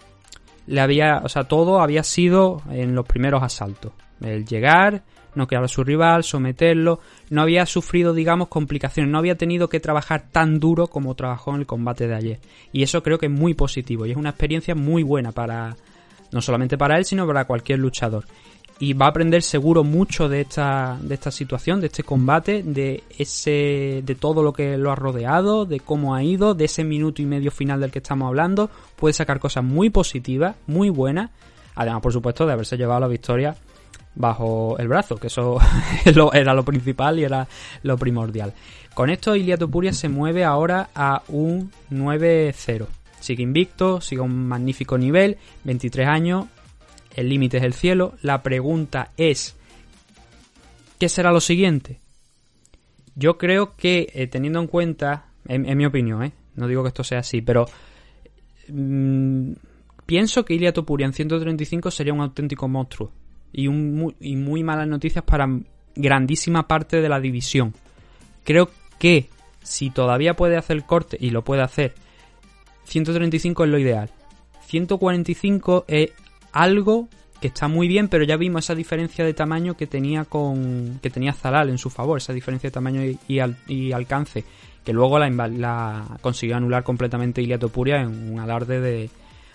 [0.66, 3.92] le había, o sea, todo había sido en los primeros asaltos.
[4.20, 5.02] El llegar,
[5.34, 9.80] no quedar a su rival, someterlo, no había sufrido, digamos, complicaciones, no había tenido que
[9.80, 12.40] trabajar tan duro como trabajó en el combate de ayer.
[12.72, 15.76] Y eso creo que es muy positivo y es una experiencia muy buena para,
[16.30, 18.24] no solamente para él, sino para cualquier luchador
[18.82, 23.04] y va a aprender seguro mucho de esta, de esta situación, de este combate, de
[23.16, 27.22] ese, de todo lo que lo ha rodeado, de cómo ha ido, de ese minuto
[27.22, 31.30] y medio final del que estamos hablando, puede sacar cosas muy positivas, muy buenas,
[31.76, 33.54] además por supuesto de haberse llevado la victoria
[34.16, 35.60] bajo el brazo, que eso
[36.32, 37.46] era lo principal y era
[37.84, 38.52] lo primordial.
[38.94, 42.86] Con esto Ilia Topuria se mueve ahora a un 9-0.
[43.20, 46.46] Sigue invicto, sigue un magnífico nivel, 23 años,
[47.14, 48.14] el límite es el cielo.
[48.22, 49.56] La pregunta es,
[50.98, 52.00] ¿qué será lo siguiente?
[53.14, 57.04] Yo creo que, eh, teniendo en cuenta, en, mi opinión, eh, no digo que esto
[57.04, 57.66] sea así, pero
[58.68, 59.52] mm,
[60.06, 63.12] pienso que Ilia Topuria en 135 sería un auténtico monstruo
[63.52, 65.48] y, un, y muy malas noticias para
[65.94, 67.74] grandísima parte de la división.
[68.44, 69.28] Creo que
[69.62, 71.94] si todavía puede hacer el corte, y lo puede hacer,
[72.84, 74.10] 135 es lo ideal.
[74.66, 76.10] 145 es
[76.52, 77.08] algo
[77.40, 81.10] que está muy bien, pero ya vimos esa diferencia de tamaño que tenía con que
[81.10, 84.44] tenía Zalal en su favor, esa diferencia de tamaño y, alcance,
[84.84, 89.10] que luego la, consiguió anular completamente Ilia Topuria en un alarde de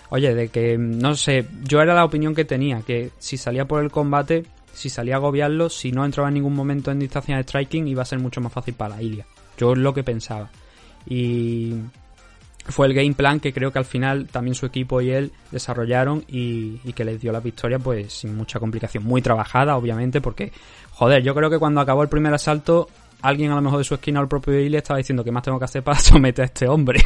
[0.10, 3.82] oye, de que no sé, yo era la opinión que tenía, que si salía por
[3.82, 7.44] el combate, si salía a agobiarlo, si no entraba en ningún momento en distancia de
[7.44, 9.26] striking, iba a ser mucho más fácil para Ilia.
[9.58, 10.50] Yo es lo que pensaba.
[11.06, 11.74] Y
[12.68, 16.24] fue el game plan que creo que al final también su equipo y él desarrollaron
[16.28, 19.04] y, que les dio la victoria pues sin mucha complicación.
[19.04, 20.52] Muy trabajada, obviamente, porque,
[20.92, 22.90] joder, yo creo que cuando acabó el primer asalto,
[23.22, 25.44] alguien a lo mejor de su esquina o el propio Ilya estaba diciendo que más
[25.44, 27.04] tengo que hacer para someter a este hombre.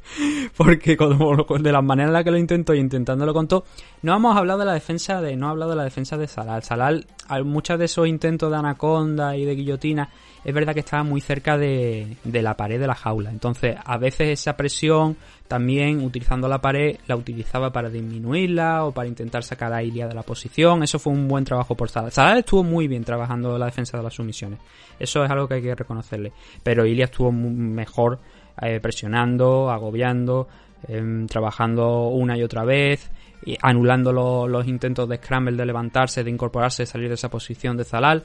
[0.56, 3.64] porque como, de las maneras en las que lo intento y intentándolo con todo,
[4.02, 6.62] no hemos hablado de la defensa de, no he hablado de la defensa de Salal.
[6.62, 7.06] Salal,
[7.44, 10.10] muchos de esos intentos de anaconda y de guillotina,
[10.44, 13.30] es verdad que estaba muy cerca de, de la pared de la jaula.
[13.30, 15.16] Entonces, a veces esa presión,
[15.48, 20.14] también utilizando la pared, la utilizaba para disminuirla o para intentar sacar a Ilia de
[20.14, 20.82] la posición.
[20.82, 22.12] Eso fue un buen trabajo por Salal.
[22.12, 24.60] Salal estuvo muy bien trabajando la defensa de las sumisiones.
[24.98, 26.32] Eso es algo que hay que reconocerle.
[26.62, 28.20] Pero Ilia estuvo mejor
[28.60, 30.48] eh, presionando, agobiando,
[30.86, 33.10] em, trabajando una y otra vez,
[33.44, 34.12] y anulando
[34.46, 38.22] los intentos de Scramble de levantarse, de incorporarse, de salir de esa posición de Zalal.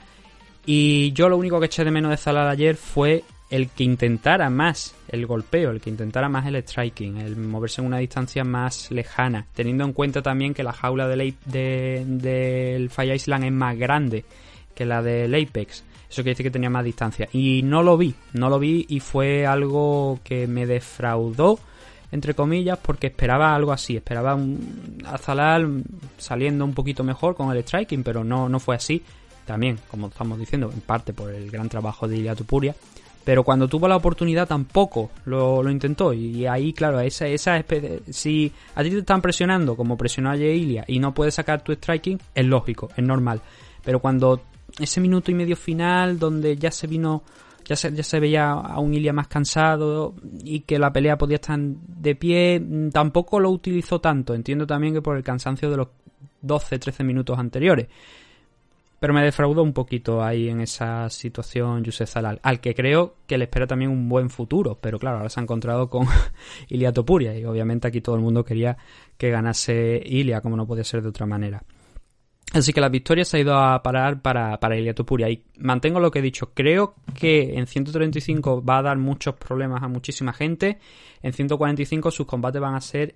[0.66, 3.24] Y yo lo único que eché de menos de Zalal ayer fue
[3.54, 7.88] el que intentara más el golpeo, el que intentara más el striking, el moverse en
[7.88, 13.44] una distancia más lejana, teniendo en cuenta también que la jaula del de, Fire Island
[13.44, 14.26] es más grande
[14.74, 15.84] que la del Apex.
[16.10, 17.30] Eso quiere decir que tenía más distancia.
[17.32, 21.60] Y no lo vi, no lo vi y fue algo que me defraudó,
[22.12, 23.96] entre comillas, porque esperaba algo así.
[23.96, 25.84] Esperaba un, a Zalal
[26.18, 29.04] saliendo un poquito mejor con el striking, pero no, no fue así.
[29.46, 32.74] También, como estamos diciendo, en parte por el gran trabajo de Ilia Tupuria.
[33.24, 36.14] Pero cuando tuvo la oportunidad tampoco lo, intentó.
[36.14, 37.64] Y ahí, claro, esa, esa
[38.10, 41.72] si a ti te están presionando como presionó a Ilia y no puedes sacar tu
[41.74, 43.42] striking, es lógico, es normal.
[43.84, 44.42] Pero cuando
[44.80, 47.24] ese minuto y medio final donde ya se vino
[47.66, 51.36] ya se, ya se veía a un Ilia más cansado y que la pelea podía
[51.36, 54.34] estar de pie, mm, tampoco lo utilizó tanto.
[54.34, 55.88] Entiendo también que por el cansancio de los
[56.42, 57.88] 12-13 minutos anteriores.
[59.04, 63.38] Pero me defraudó un poquito ahí en esa situación Yusef Zalal, al que creo que
[63.38, 64.80] le espera también un buen futuro.
[64.80, 66.08] Pero claro, ahora se ha encontrado con
[66.70, 68.78] Ilia Topuria y obviamente aquí todo el mundo quería
[69.18, 71.62] que ganase Ilia, como no podía ser de otra manera.
[72.54, 75.30] Así que la victoria se ha ido a parar para, para Ilia Topuria.
[75.30, 76.54] Y mantengo lo que he dicho.
[76.54, 80.80] Creo que en 135 va a dar muchos problemas a muchísima gente.
[81.22, 83.16] En 145 sus combates van a ser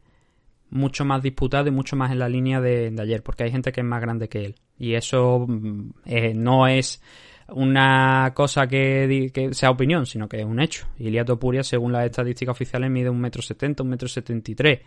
[0.70, 3.24] mucho más disputados y mucho más en la línea de, ayer.
[3.24, 4.56] Porque hay gente que es más grande que él.
[4.78, 7.02] Y eso mm, eh, no es
[7.50, 10.88] una cosa que, sea opinión, sino que es un hecho.
[11.00, 14.82] Ilia Topuria, según las estadísticas oficiales, mide 1,70m, 1,73m.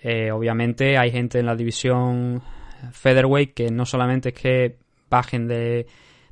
[0.00, 2.42] Eh, obviamente hay gente en la división
[2.92, 4.76] featherweight que no solamente es que
[5.10, 5.86] bajen de,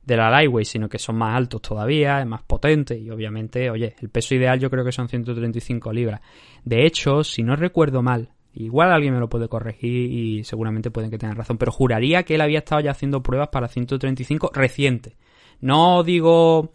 [0.04, 3.96] de la lightweight, sino que son más altos todavía, es más potente y obviamente, oye,
[4.00, 6.20] el peso ideal yo creo que son 135 libras.
[6.64, 11.10] De hecho, si no recuerdo mal, igual alguien me lo puede corregir y seguramente pueden
[11.10, 15.16] que tengan razón, pero juraría que él había estado ya haciendo pruebas para 135 reciente.
[15.60, 16.72] No digo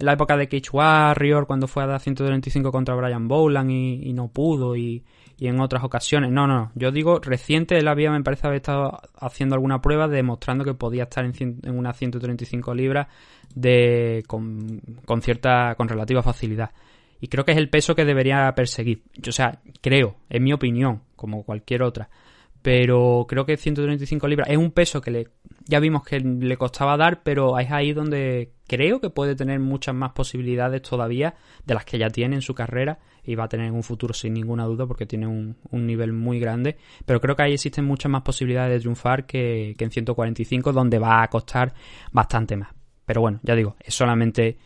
[0.00, 4.12] en la época de Cage Warrior, cuando fue a dar 135 contra Brian Bowland y
[4.14, 5.04] no pudo y,
[5.38, 6.30] en otras ocasiones.
[6.30, 10.64] No, no, yo digo reciente él había, me parece, haber estado haciendo alguna prueba demostrando
[10.64, 13.08] que podía estar en, en unas 135 libras
[13.54, 16.70] de, con, con, cierta, con relativa facilidad.
[17.20, 19.02] Y creo que es el peso que debería perseguir.
[19.26, 22.08] O sea, creo, en mi opinión, como cualquier otra.
[22.62, 25.28] Pero creo que 135 libras es un peso que le,
[25.64, 29.94] ya vimos que le costaba dar, pero es ahí donde creo que puede tener muchas
[29.94, 33.66] más posibilidades todavía de las que ya tiene en su carrera y va a tener
[33.66, 36.76] en un futuro sin ninguna duda porque tiene un, nivel muy grande.
[37.06, 41.22] Pero creo que ahí existen muchas más posibilidades de triunfar que, en 145 donde va
[41.22, 41.72] a costar
[42.12, 42.70] bastante más.
[43.06, 44.58] Pero bueno, ya digo, es solamente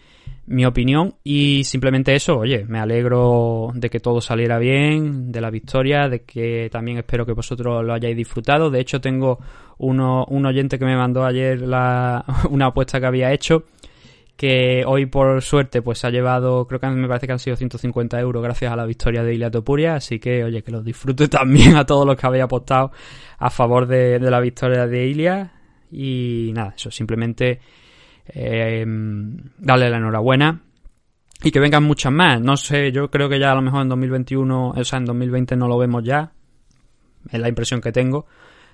[0.47, 5.51] mi opinión y simplemente eso, oye, me alegro de que todo saliera bien, de la
[5.51, 8.71] victoria, de que también espero que vosotros lo hayáis disfrutado.
[8.71, 9.39] De hecho, tengo
[9.79, 13.65] uno, un oyente que me mandó ayer la, una apuesta que había hecho
[14.37, 18.19] que hoy por suerte pues ha llevado, creo que me parece que han sido 150
[18.19, 21.77] euros gracias a la victoria de Ilia Topuria, así que oye, que los disfrute también
[21.77, 22.91] a todos los que habéis apostado
[23.39, 25.53] a favor de, la victoria de Ilia
[25.91, 27.61] y nada, eso, simplemente
[28.27, 28.85] eh,
[29.59, 30.61] darle la enhorabuena
[31.43, 33.89] y que vengan muchas más, no sé, yo creo que ya a lo mejor en
[33.91, 36.33] 2021, o sea, en 2020 no lo vemos ya,
[37.31, 38.27] es la impresión que tengo,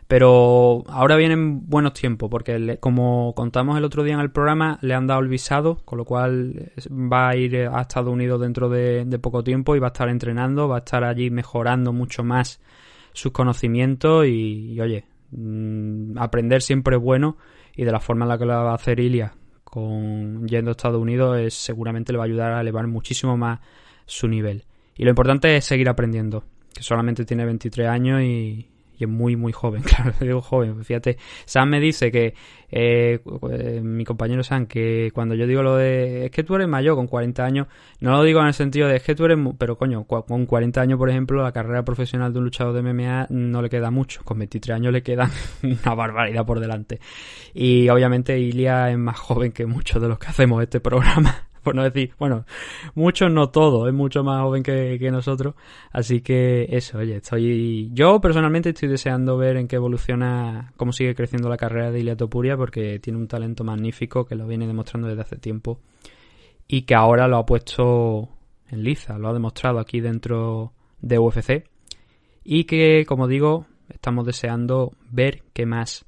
[0.06, 4.94] pero ahora vienen buenos tiempos, porque como contamos el otro día en el programa, le
[4.94, 9.18] han dado el visado, con lo cual va a ir a Estados Unidos dentro de,
[9.20, 12.60] poco tiempo y va a estar entrenando, va a estar allí mejorando mucho más
[13.12, 17.36] sus conocimientos y, oye, mm, aprender siempre es bueno
[17.74, 19.32] y de la forma en la que lo va a hacer Ilia
[19.70, 23.60] con yendo a Estados Unidos es, seguramente le va a ayudar a elevar muchísimo más
[24.04, 24.64] su nivel.
[24.96, 28.68] Y lo importante es seguir aprendiendo, que solamente tiene 23 años y,
[29.00, 30.84] y es muy, muy joven, claro, digo joven.
[30.84, 32.34] Fíjate, Sam me dice que,
[32.70, 36.68] eh, eh, mi compañero Sam, que cuando yo digo lo de, es que tú eres
[36.68, 37.66] mayor con 40 años,
[38.00, 40.80] no lo digo en el sentido de, es que tú eres, pero coño, con 40
[40.80, 44.22] años, por ejemplo, la carrera profesional de un luchador de MMA no le queda mucho,
[44.24, 45.30] con 23 años le queda
[45.62, 47.00] una barbaridad por delante.
[47.54, 51.49] Y obviamente Ilia es más joven que muchos de los que hacemos este programa.
[51.64, 52.44] por no decir, bueno,
[52.94, 55.54] muchos no todos, es mucho más joven que, nosotros,
[55.92, 61.14] así que eso, oye, estoy, yo personalmente estoy deseando ver en qué evoluciona, cómo sigue
[61.14, 65.08] creciendo la carrera de Ilia Topuria, porque tiene un talento magnífico que lo viene demostrando
[65.08, 65.80] desde hace tiempo
[66.66, 68.28] y que ahora lo ha puesto
[68.68, 71.64] en liza, lo ha demostrado aquí dentro de UFC
[72.44, 76.06] y que, como digo, estamos deseando ver qué más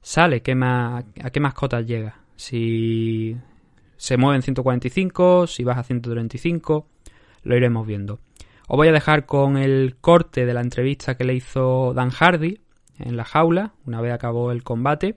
[0.00, 2.20] sale, qué más, a qué mascotas llega.
[2.36, 3.36] Si
[3.98, 6.86] se mueve en 145, si baja a 135,
[7.42, 8.20] lo iremos viendo.
[8.68, 12.60] Os voy a dejar con el corte de la entrevista que le hizo Dan Hardy
[12.98, 15.16] en la jaula, una vez acabó el combate.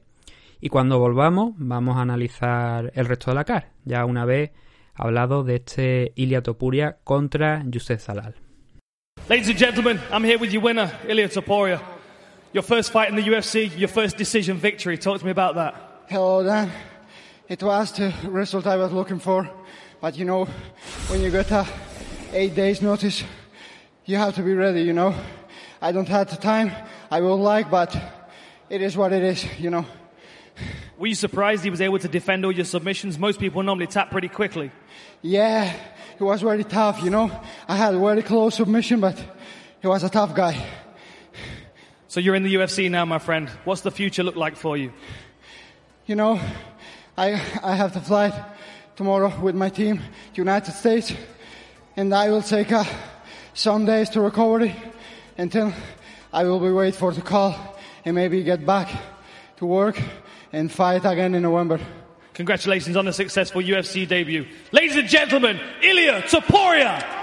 [0.59, 4.51] Y cuando volvamos, vamos a analizar el resto de la CAR, ya una vez
[4.93, 8.35] hablado de este Ilia Topuria contra Yusef Zalal.
[9.29, 11.81] Ladies and gentlemen, I'm here with your winner, Ilia Topuria.
[12.53, 14.97] Your first fight in the UFC, your first decision victory.
[14.97, 15.73] Talk to me about that.
[16.09, 16.90] Hello, Dan.
[17.51, 19.45] It was the result I was looking for,
[19.99, 20.45] but you know,
[21.09, 21.67] when you get a
[22.31, 23.25] eight days notice,
[24.05, 24.83] you have to be ready.
[24.83, 25.13] You know,
[25.81, 26.71] I don't have the time
[27.11, 27.93] I would like, but
[28.69, 29.43] it is what it is.
[29.59, 29.85] You know.
[30.97, 33.19] Were you surprised he was able to defend all your submissions?
[33.19, 34.71] Most people normally tap pretty quickly.
[35.21, 35.75] Yeah,
[36.17, 37.03] it was very tough.
[37.03, 37.29] You know,
[37.67, 39.21] I had a very close submission, but
[39.81, 40.55] he was a tough guy.
[42.07, 43.49] So you're in the UFC now, my friend.
[43.65, 44.93] What's the future look like for you?
[46.05, 46.39] You know,
[47.17, 48.31] I, I have to fly
[48.95, 50.03] tomorrow with my team to
[50.35, 51.13] United States,
[51.97, 52.83] and I will take uh,
[53.53, 54.75] some days to recovery
[55.37, 55.73] until
[56.31, 57.55] I will be wait for the call
[58.05, 58.89] and maybe get back
[59.57, 60.01] to work
[60.53, 61.79] and fight again in November.
[62.33, 64.47] Congratulations on a successful UFC debut.
[64.71, 67.20] Ladies and gentlemen, Ilya Topuria!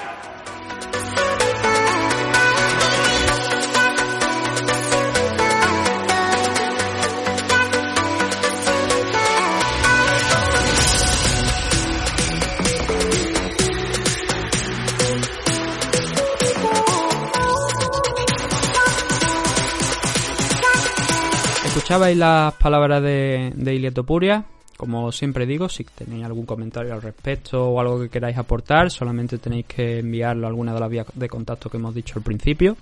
[21.88, 24.44] Escuchabais las palabras de, de Ilia Topuria.
[24.76, 29.38] Como siempre digo, si tenéis algún comentario al respecto o algo que queráis aportar, solamente
[29.38, 32.76] tenéis que enviarlo a alguna de las vías de contacto que hemos dicho al principio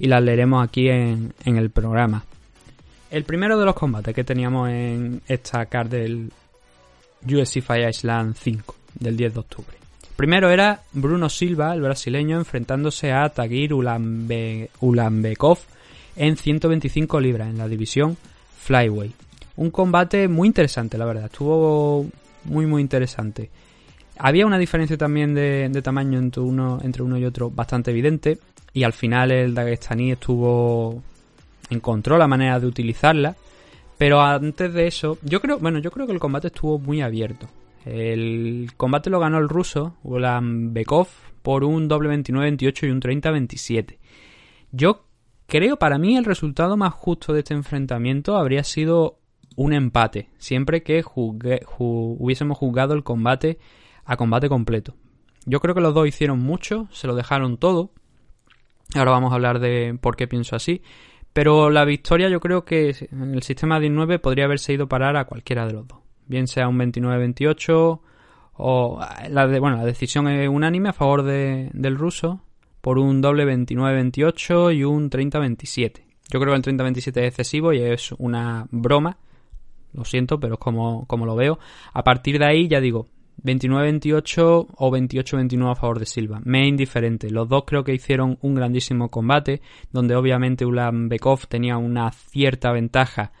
[0.00, 2.24] y las leeremos aquí en, el programa.
[3.12, 6.32] El primero de los combates que teníamos en esta card del
[7.24, 9.76] UFC Fire Island 5 del 10 de octubre.
[10.16, 15.58] Primero era Bruno Silva, el brasileño, enfrentándose a Tagir Ulanbe, Ulanbekov
[16.16, 18.16] en 125 libras en la división
[18.68, 19.10] Flyway.
[19.56, 21.24] Un combate muy interesante, la verdad.
[21.24, 22.06] Estuvo
[22.44, 23.48] muy, muy interesante.
[24.18, 28.38] Había una diferencia también de, tamaño entre uno, y otro bastante evidente.
[28.74, 31.02] Y al final el Dagestaní estuvo.
[31.70, 33.34] encontró la manera de utilizarla.
[33.96, 37.48] Pero antes de eso, yo creo, bueno, yo creo que el combate estuvo muy abierto.
[37.86, 41.08] El combate lo ganó el ruso, Ulan Bekov,
[41.42, 43.96] por un doble 29-28 y un 30-27.
[44.72, 45.07] Yo
[45.48, 49.18] Creo para mí el resultado más justo de este enfrentamiento habría sido
[49.56, 51.02] un empate, siempre que
[51.78, 53.58] hubiésemos juzgado el combate
[54.04, 54.94] a combate completo.
[55.46, 57.92] Yo creo que los dos hicieron mucho, se lo dejaron todo.
[58.94, 60.82] Ahora vamos a hablar de por qué pienso así.
[61.32, 65.24] Pero la victoria yo creo que en el sistema 19 podría haberse ido parar a
[65.24, 66.00] cualquiera de los dos.
[66.26, 68.00] Bien sea un 29-28
[68.52, 72.42] o la bueno, la decisión es unánime a favor de, del ruso
[72.80, 76.02] por un doble 29-28 y un 30-27.
[76.30, 79.18] Yo creo que el 30-27 es excesivo y es una broma.
[79.92, 81.58] Lo siento, pero es como, como lo veo.
[81.92, 83.06] A partir de ahí, ya digo,
[83.42, 86.40] 29-28 o 28-29 a favor de Silva.
[86.44, 87.30] Me es indiferente.
[87.30, 89.62] Los dos creo que hicieron un grandísimo combate,
[89.92, 93.32] donde obviamente Ulan Bekov tenía una cierta ventaja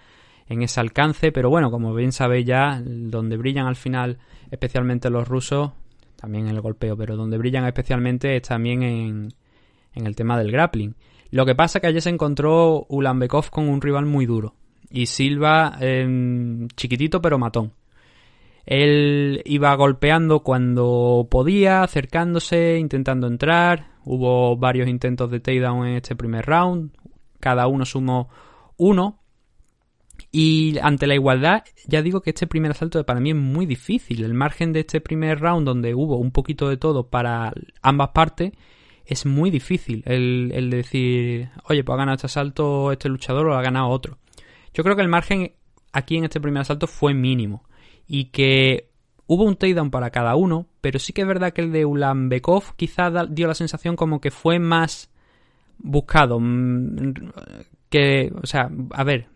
[0.48, 4.18] en ese alcance, pero bueno, como bien sabéis ya, donde brillan al final
[4.50, 5.72] especialmente los rusos,
[6.20, 9.34] también en el golpeo, pero donde brillan especialmente es también en,
[9.94, 10.94] en el tema del grappling.
[11.30, 14.54] Lo que pasa es que ayer se encontró Ulanbekov con un rival muy duro
[14.90, 17.72] y Silva em, chiquitito pero matón.
[18.64, 23.92] Él iba golpeando cuando podía, acercándose, intentando entrar.
[24.04, 26.90] Hubo varios intentos de takedown en este primer round.
[27.40, 28.28] Cada uno sumó
[28.76, 29.20] uno.
[30.30, 34.24] Y ante la igualdad, ya digo que este primer asalto para mí es muy difícil.
[34.24, 37.52] El margen de este primer round, donde hubo un poquito de todo para
[37.82, 38.52] ambas partes,
[39.04, 43.62] es muy difícil el, decir, oye, pues ha ganado este asalto este luchador o ha
[43.62, 44.18] ganado otro.
[44.74, 45.52] Yo creo que el margen
[45.92, 47.64] aquí en este primer asalto fue mínimo.
[48.06, 48.90] Y que
[49.26, 52.74] hubo un takedown para cada uno, pero sí que es verdad que el de Ulanbekov
[52.76, 55.10] quizá dio la sensación como que fue más
[55.78, 56.38] buscado.
[56.40, 57.14] Mm,
[57.88, 59.28] que, o sea, a ver,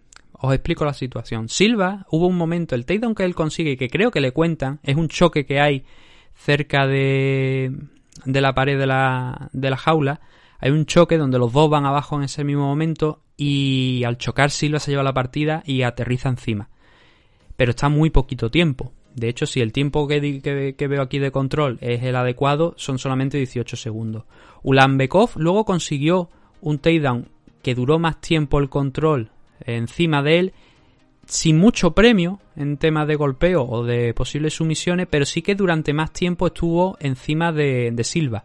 [0.42, 1.48] os explico la situación.
[1.48, 4.96] Silva, hubo un momento, el takedown que él consigue, que creo que le cuentan, es
[4.96, 5.84] un choque que hay
[6.34, 7.72] cerca de,
[8.24, 10.20] de la pared de la, de la jaula,
[10.58, 14.50] hay un choque donde los dos van abajo en ese mismo momento y al chocar
[14.50, 16.70] Silva se lleva la partida y aterriza encima.
[17.56, 18.92] Pero está muy poquito tiempo.
[19.14, 22.98] De hecho, si el tiempo que, que, veo aquí de control es el adecuado, son
[22.98, 24.24] solamente 18 segundos.
[24.64, 26.30] Ulanbekov luego consiguió
[26.60, 27.28] un takedown
[27.62, 29.30] que duró más tiempo el control
[29.66, 30.52] encima de él,
[31.26, 35.92] sin mucho premio en temas de golpeo o de posibles sumisiones, pero sí que durante
[35.92, 38.44] más tiempo estuvo encima de, de Silva.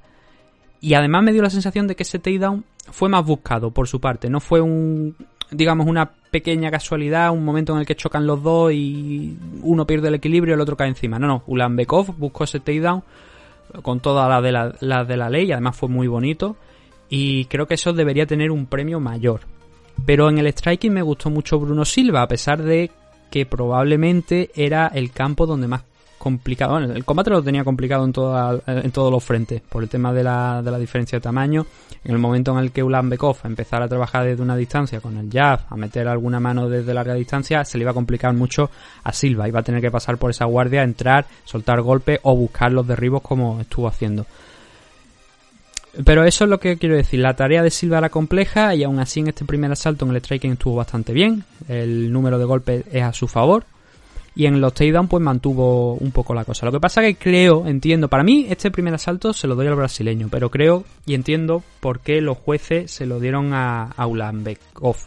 [0.80, 4.00] Y además me dio la sensación de que ese takedown fue más buscado por su
[4.00, 4.30] parte.
[4.30, 5.16] No fue un,
[5.52, 10.10] digamos, una pequeña casualidad, un momento en el que chocan los dos y uno pierde
[10.10, 11.20] el equilibrio y el otro cae encima.
[11.20, 11.44] No, no.
[11.48, 13.04] Ulanbekov buscó ese takedown
[13.82, 15.52] con todas las de la, la de la ley.
[15.52, 16.58] Además fue muy bonito.
[17.10, 19.42] Y creo que eso debería tener un premio mayor.
[20.06, 22.92] Pero en el striking me gustó mucho Bruno Silva, a pesar de
[23.30, 25.84] que probablemente era el campo donde más
[26.18, 26.74] complicado.
[26.74, 28.14] Bueno, el combate lo tenía complicado en,
[28.68, 31.66] en todos los frentes, por el tema de la, de la diferencia de tamaño.
[32.04, 35.18] En el momento en el que Ulan Bekov empezara a trabajar desde una distancia con
[35.18, 38.70] el jab, a meter alguna mano desde larga distancia, se le iba a complicar mucho
[39.04, 39.48] a Silva.
[39.48, 43.22] Iba a tener que pasar por esa guardia, entrar, soltar golpes o buscar los derribos
[43.22, 44.26] como estuvo haciendo.
[46.06, 47.20] Pero eso es lo que quiero decir.
[47.20, 50.18] La tarea de Silva era compleja y aún así en este primer asalto en el
[50.18, 51.44] striking estuvo bastante bien.
[51.68, 53.66] El número de golpes es a su favor
[54.36, 56.68] y en los takedown pues mantuvo un poco la cosa.
[56.68, 59.76] Lo que pasa que creo, entiendo, para mí este primer asalto se lo doy al
[59.76, 64.98] brasileño, pero creo y entiendo por qué los jueces se lo dieron a, a Ulanbekov.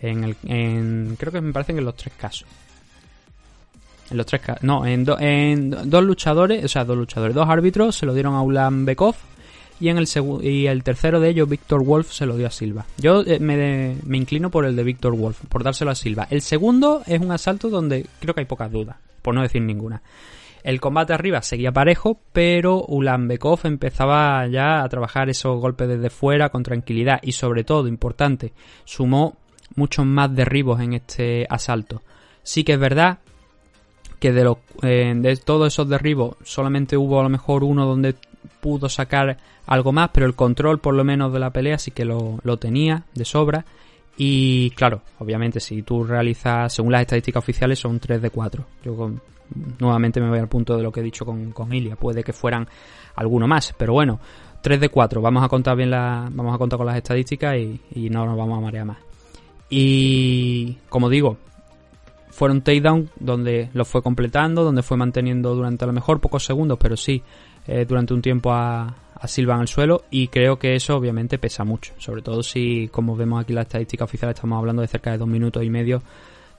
[0.00, 2.46] En el, en, creo que me parecen en los tres casos.
[4.08, 7.96] En los tres casos, no, en, en dos luchadores, o sea, dos luchadores, dos árbitros
[7.96, 9.16] se lo dieron a Ulanbekov
[9.80, 10.06] y en el
[10.42, 12.84] y el tercero de ellos, Víctor Wolf, se lo dio a Silva.
[12.98, 16.28] Yo eh, me, inclino por el de Víctor Wolf, por dárselo a Silva.
[16.30, 20.02] El segundo es un asalto donde creo que hay pocas dudas, por no decir ninguna.
[20.62, 26.50] El combate arriba seguía parejo, pero Ulanbekov empezaba ya a trabajar esos golpes desde fuera
[26.50, 28.52] con tranquilidad y sobre todo, importante,
[28.84, 29.38] sumó
[29.76, 32.02] muchos más derribos en este asalto.
[32.42, 33.20] Sí que es verdad
[34.18, 38.16] que de, los, eh, de todos esos derribos solamente hubo a lo mejor uno donde
[38.60, 42.04] pudo sacar algo más, pero el control por lo menos de la pelea sí que
[42.04, 43.64] lo, tenía de sobra.
[44.16, 48.64] Y claro, obviamente si tú realizas, según las estadísticas oficiales, son 3 de 4.
[48.84, 49.12] Yo
[49.78, 51.96] nuevamente me voy al punto de lo que he dicho con, con Ilia.
[51.96, 52.68] Puede que fueran
[53.16, 54.20] alguno más, pero bueno,
[54.60, 55.20] 3 de 4.
[55.22, 58.36] Vamos a contar bien la, vamos a contar con las estadísticas y, y no nos
[58.36, 58.98] vamos a marear más.
[59.70, 61.38] Y como digo,
[62.30, 66.78] fueron takedown donde lo fue completando, donde fue manteniendo durante a lo mejor pocos segundos,
[66.80, 67.22] pero sí
[67.72, 68.96] eh, durante un tiempo a,
[69.26, 73.14] Silva en el suelo y creo que eso obviamente pesa mucho, sobre todo si, como
[73.14, 76.02] vemos aquí la estadística oficial, estamos hablando de cerca de dos minutos y medio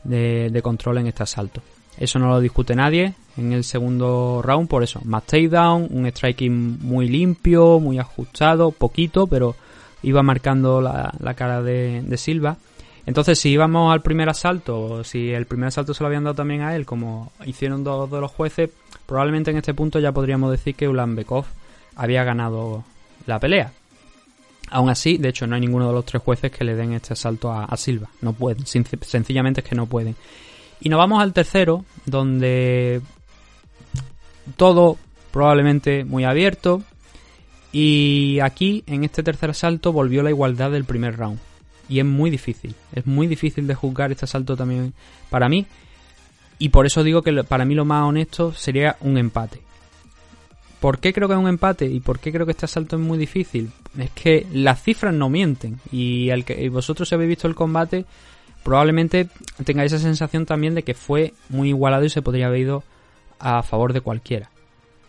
[0.04, 1.62] de, control en este asalto.
[1.98, 6.78] Eso no lo discute nadie en el segundo round, por eso, más takedown, un striking
[6.82, 9.56] muy limpio, muy ajustado, poquito, pero
[10.04, 12.58] iba marcando la, cara de, de, Silva.
[13.06, 16.62] Entonces, si íbamos al primer asalto, si el primer asalto se lo habían dado también
[16.62, 18.70] a él, como hicieron dos de los jueces,
[19.06, 21.46] probablemente en este punto ya podríamos decir que Ulanbekov
[21.96, 22.84] había ganado
[23.26, 23.72] la pelea.
[24.70, 27.14] Aún así, de hecho, no hay ninguno de los tres jueces que le den este
[27.14, 28.10] asalto a, Silva.
[28.22, 30.16] No pueden, sencillamente es que no pueden.
[30.80, 33.02] Y nos vamos al tercero, donde
[34.56, 34.98] todo
[35.32, 36.84] probablemente muy abierto.
[37.74, 41.40] Y aquí, en este tercer asalto, volvió la igualdad del primer round.
[41.92, 42.74] Y es muy difícil.
[42.94, 44.94] Es muy difícil de juzgar este asalto también
[45.30, 45.66] para mí.
[46.58, 49.60] Y por eso digo que para mí lo más honesto sería un empate.
[50.80, 53.02] ¿Por qué creo que es un empate y por qué creo que este asalto es
[53.02, 53.72] muy difícil?
[53.98, 58.06] Es que las cifras no mienten y, el que, vosotros si habéis visto el combate
[58.64, 59.28] probablemente
[59.66, 62.84] tengáis esa sensación también de que fue muy igualado y se podría haber ido
[63.38, 64.50] a favor de cualquiera.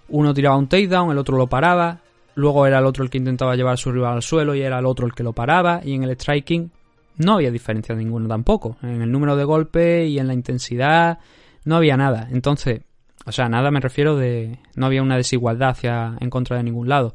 [0.09, 2.01] Uno tiraba un takedown, el otro lo paraba,
[2.35, 4.79] luego era el otro el que intentaba llevar a su rival al suelo y era
[4.79, 6.71] el otro el que lo paraba y en el striking
[7.19, 8.77] no había diferencia ninguna tampoco.
[8.83, 11.19] En el número de golpes y en la intensidad
[11.65, 12.29] no había nada.
[12.31, 12.83] Entonces,
[13.25, 16.89] o sea, nada me refiero de no había una desigualdad hacia en contra de ningún
[16.89, 17.15] lado.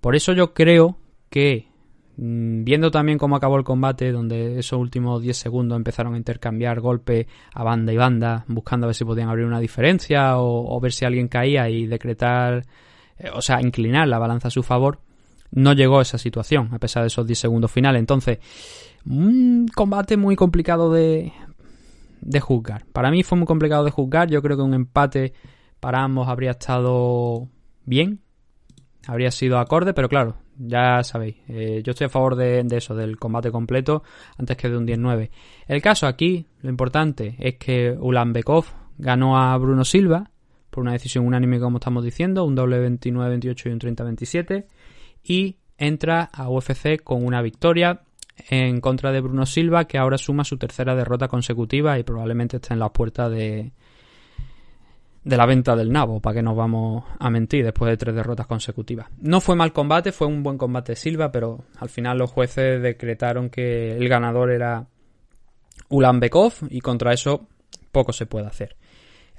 [0.00, 0.98] Por eso yo creo
[1.30, 1.68] que
[2.16, 6.80] mm, viendo también cómo acabó el combate, donde esos últimos 10 segundos empezaron a intercambiar
[6.80, 10.92] golpes a banda y banda, buscando a ver si podían abrir una diferencia o, ver
[10.92, 12.64] si alguien caía y decretar,
[13.34, 15.00] o sea, inclinar la balanza a su favor,
[15.52, 18.00] no llegó a esa situación, a pesar de esos 10 segundos finales.
[18.00, 18.38] Entonces,
[19.04, 21.32] un combate muy complicado de,
[22.20, 22.84] de juzgar.
[22.92, 24.30] Para mí fue muy complicado de juzgar.
[24.30, 25.32] Yo creo que un empate
[25.80, 27.48] para ambos habría estado
[27.84, 28.20] bien.
[29.06, 31.36] Habría sido acorde, pero claro, ya sabéis.
[31.48, 34.02] Eh, yo estoy a favor de, eso, del combate completo,
[34.36, 35.30] antes que de un 10-9.
[35.66, 38.66] El caso aquí, lo importante es que Ulanbekov
[38.98, 40.29] ganó a Bruno Silva
[40.70, 44.64] por una decisión unánime, como estamos diciendo, un doble 29-28 y un 30-27.
[45.24, 48.02] Y entra a UFC con una victoria
[48.48, 52.74] en contra de Bruno Silva, que ahora suma su tercera derrota consecutiva y probablemente está
[52.74, 53.72] en la puerta de,
[55.24, 58.46] de la venta del nabo, para que nos vamos a mentir después de tres derrotas
[58.46, 59.08] consecutivas.
[59.18, 62.80] No fue mal combate, fue un buen combate de Silva, pero al final los jueces
[62.82, 64.86] decretaron que el ganador era
[65.88, 67.46] Ulan Bekov y contra eso
[67.92, 68.76] poco se puede hacer.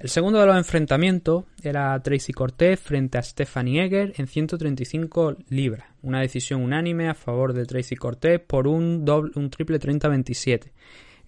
[0.02, 5.86] El segundo de los enfrentamientos era Tracy Cortez frente a Stephanie Egger en 135 libras.
[6.02, 10.72] Una decisión unánime a favor de Tracy Cortez por un, doble, un triple 30-27.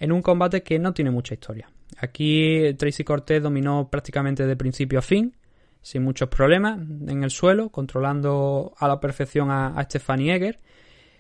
[0.01, 1.71] En un combate que no tiene mucha historia.
[1.99, 5.37] Aquí Tracy Cortez dominó prácticamente de principio a fin,
[5.81, 10.59] sin muchos problemas, en el suelo, controlando a la perfección a, Stephanie Egger,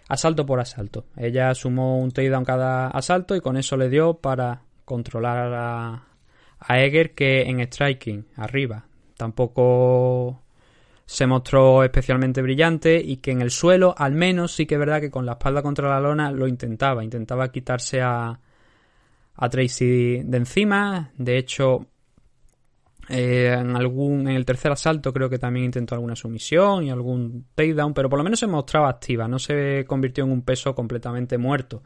[0.09, 1.05] asalto por asalto.
[1.17, 6.14] Ella sumó un takedown cada asalto y con eso le dio para controlar a,
[6.67, 8.87] a Egger que en striking, arriba,
[9.17, 10.43] tampoco
[11.07, 15.01] se mostró especialmente brillante y que en el suelo, al menos, sí que es verdad
[15.01, 18.41] que con la espalda contra la lona lo intentaba, intentaba quitarse a,
[19.35, 21.11] a Tracy de encima.
[21.19, 21.87] De hecho,
[23.11, 27.47] eh, en algún en el tercer asalto creo que también intentó alguna sumisión y algún
[27.55, 31.37] takedown, pero por lo menos se mostraba activa, no se convirtió en un peso completamente
[31.37, 31.83] muerto.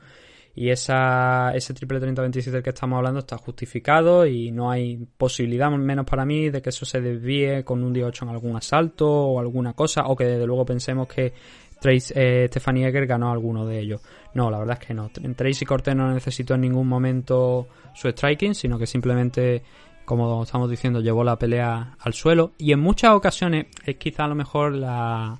[0.61, 5.71] Y esa, ese triple 30-27 del que estamos hablando está justificado y no hay posibilidad,
[5.71, 9.39] menos para mí, de que eso se desvíe con un 18 en algún asalto o
[9.39, 11.33] alguna cosa, o que desde luego pensemos que
[11.81, 14.01] Trace, eh, Stephanie Egger ganó alguno de ellos.
[14.35, 15.09] No, la verdad es que no.
[15.37, 19.63] Tracy Cortez no necesitó en ningún momento su striking, sino que simplemente,
[20.05, 22.55] como estamos diciendo, llevó la pelea al suelo.
[22.59, 25.39] Y en muchas ocasiones es quizá a lo mejor la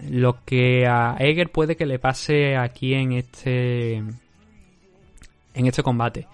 [0.00, 6.26] lo que a Eger puede que le pase aquí en este en este combate.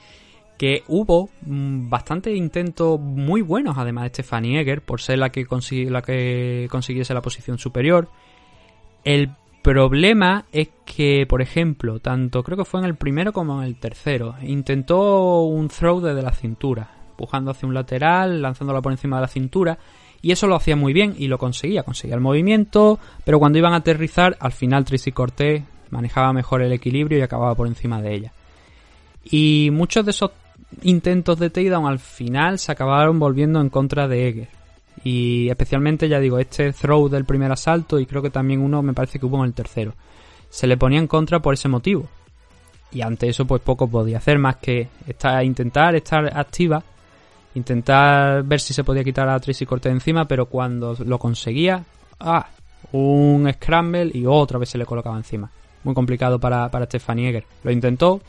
[0.59, 5.47] Que hubo mm, bastantes intentos muy buenos además de Stephanie Eger por ser la que,
[5.89, 8.09] la que consiguiese la posición superior.
[9.05, 9.31] El
[9.63, 13.77] problema es que, por ejemplo, tanto creo que fue en el primero como en el
[13.77, 19.23] tercero, intentó un throw desde la cintura, empujando hacia un lateral, lanzándola por encima de
[19.23, 19.79] la cintura,
[20.23, 23.75] y eso lo hacía muy bien y lo conseguía, conseguía el movimiento, pero cuando iban
[23.75, 28.15] a aterrizar, al final Tracy Cortés manejaba mejor el equilibrio y acababa por encima de
[28.15, 28.33] ella.
[29.25, 30.31] Y muchos de esos
[30.83, 34.63] intentos de takedown al final se acabaron volviendo en contra de Eger
[35.05, 38.93] y especialmente, ya digo, este throw del primer asalto y creo que también uno me
[38.93, 39.95] parece que hubo en el tercero.
[40.49, 42.09] Se le ponía en contra por ese motivo.
[42.93, 46.83] Y ante eso pues poco podía hacer más que estar, intentar estar activa,
[47.55, 51.85] intentar ver si se podía quitar a Tracy Cortez encima, pero cuando lo conseguía,
[52.21, 52.49] ah,
[52.93, 55.51] un scramble y otra vez se le colocaba encima.
[55.85, 57.45] Muy complicado para, para Stephanie Eger.
[57.65, 58.21] Lo intentó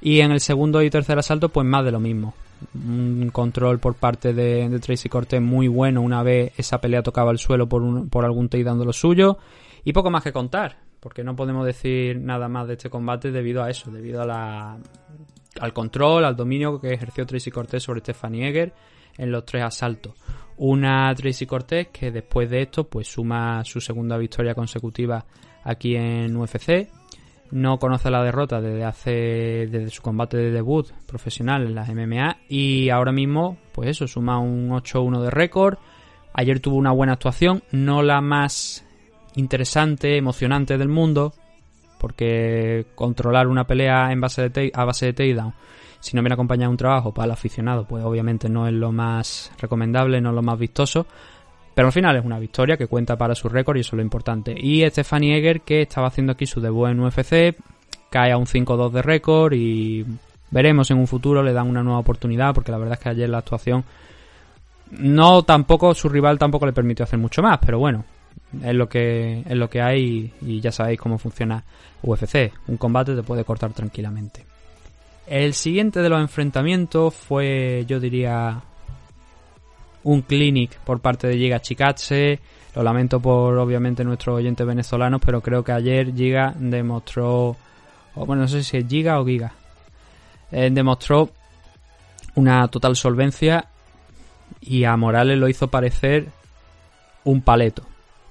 [0.00, 2.34] y en el segundo y tercer asalto pues más de lo mismo
[2.74, 7.38] un control por parte de, Tracy Cortez muy bueno una vez esa pelea tocaba el
[7.38, 9.38] suelo por, un, por algún dando lo suyo
[9.84, 13.64] y poco más que contar porque no podemos decir nada más de este combate debido
[13.64, 14.78] a eso, debido a la,
[15.60, 18.72] al control, al dominio que ejerció Tracy Cortez sobre Stephanie Eger
[19.18, 20.14] en los tres asaltos.
[20.56, 25.24] Una Tracy Cortez que después de esto pues suma su segunda victoria consecutiva
[25.64, 26.88] aquí en UFC
[27.52, 29.10] no conoce la derrota desde hace
[29.70, 34.38] desde su combate de debut profesional en las MMA y ahora mismo pues eso suma
[34.38, 35.76] un 8-1 de récord
[36.32, 38.86] ayer tuvo una buena actuación no la más
[39.34, 41.34] interesante emocionante del mundo
[42.02, 45.54] porque controlar una pelea en base de a base de takedown
[46.00, 48.92] si no viene acompañado de un trabajo para el aficionado pues obviamente no es lo
[48.92, 51.06] más recomendable no es lo más vistoso
[51.74, 54.02] pero al final es una victoria que cuenta para su récord y eso es lo
[54.02, 54.54] importante.
[54.56, 57.56] Y Stephanie Eger, que estaba haciendo aquí su debut en UFC,
[58.10, 60.04] cae a un 5-2 de récord y
[60.50, 63.28] veremos en un futuro, le dan una nueva oportunidad, porque la verdad es que ayer
[63.28, 63.84] la actuación
[64.90, 68.04] no tampoco, su rival tampoco le permitió hacer mucho más, pero bueno,
[68.62, 71.64] es lo que, es lo que hay y ya sabéis cómo funciona
[72.02, 72.52] UFC.
[72.68, 74.44] Un combate te puede cortar tranquilamente.
[75.26, 78.60] El siguiente de los enfrentamientos fue, yo diría,
[80.04, 82.40] un clinic por parte de Giga Chikatse.
[82.74, 87.56] Lo lamento por obviamente nuestros oyentes venezolanos, pero creo que ayer Giga demostró,
[88.14, 89.52] bueno, no sé si es Giga o Giga,
[90.50, 91.30] eh, demostró
[92.34, 93.66] una total solvencia
[94.60, 96.28] y a Morales lo hizo parecer
[97.24, 97.84] un paleto.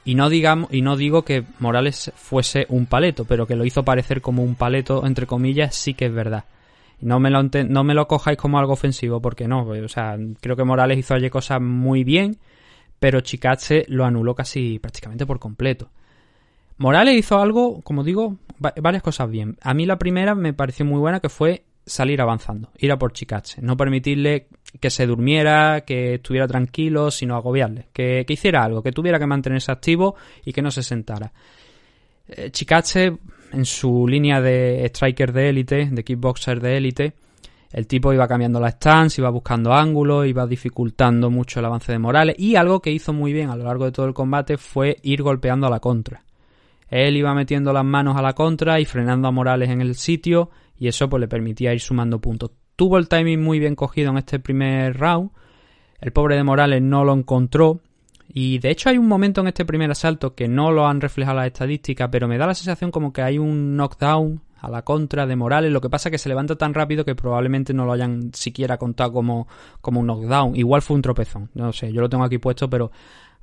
[0.04, 3.86] Y no digamos y no digo que Morales fuese un paleto, pero que lo hizo
[3.86, 6.46] parecer como un paleto entre comillas sí que es verdad.
[7.02, 9.66] No me, lo no me lo cojáis como algo ofensivo, porque no.
[9.66, 12.38] O sea, creo que Morales hizo allí cosas muy bien,
[13.00, 15.90] pero Chikatse lo anuló casi prácticamente por completo.
[16.78, 19.58] Morales hizo algo, como digo, varias cosas bien.
[19.62, 23.14] A mí la primera me pareció muy buena, que fue salir avanzando, ir a por
[23.14, 24.48] Chikache, no permitirle
[24.80, 29.72] que se durmiera, que estuviera tranquilo, sino agobiarle, que, hiciera algo, que tuviera que mantenerse
[29.72, 30.16] activo
[30.46, 31.32] y que no se sentara.
[32.28, 33.18] Eh, Chikache,
[33.52, 37.14] en su línea de striker de élite, de kickboxer de élite,
[37.72, 42.00] el tipo iba cambiando la stance, iba buscando ángulos, iba dificultando mucho el avance de
[42.00, 44.98] Morales y algo que hizo muy bien a lo largo de todo el combate fue
[45.04, 46.24] ir golpeando a la contra.
[46.90, 50.50] Él iba metiendo las manos a la contra y frenando a Morales en el sitio
[50.82, 52.50] y eso pues le permitía ir sumando puntos.
[52.76, 55.30] Tuvo el timing muy bien cogido en este primer round.
[56.00, 57.82] El pobre de Morales no lo encontró
[58.28, 61.38] y de hecho hay un momento en este primer asalto que no lo han reflejado
[61.38, 65.26] las estadísticas, pero me da la sensación como que hay un knockdown a la contra
[65.26, 65.72] de Morales.
[65.72, 68.78] Lo que pasa es que se levanta tan rápido que probablemente no lo hayan siquiera
[68.78, 69.48] contado como,
[69.82, 70.56] como un knockdown.
[70.56, 71.50] Igual fue un tropezón.
[71.56, 72.92] No sé, yo lo tengo aquí puesto, pero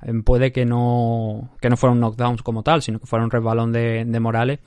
[0.01, 3.31] eh, puede que no, que no fuera un knockdown como tal, sino que fuera un
[3.31, 4.59] resbalón de, de Morales.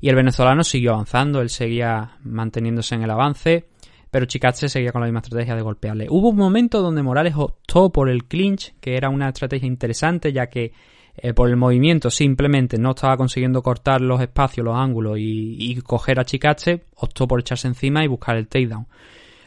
[0.00, 3.66] Y el venezolano siguió avanzando, él seguía manteniéndose en el avance
[4.10, 6.06] pero Chikache seguía con la misma estrategia de golpearle.
[6.08, 10.46] Hubo un momento donde Morales optó por el clinch, que era una estrategia interesante, ya
[10.48, 10.72] que
[11.20, 16.20] eh, por el movimiento simplemente no estaba consiguiendo cortar los espacios, los ángulos y, coger
[16.20, 18.86] a Chikache, optó por echarse encima y buscar el takedown.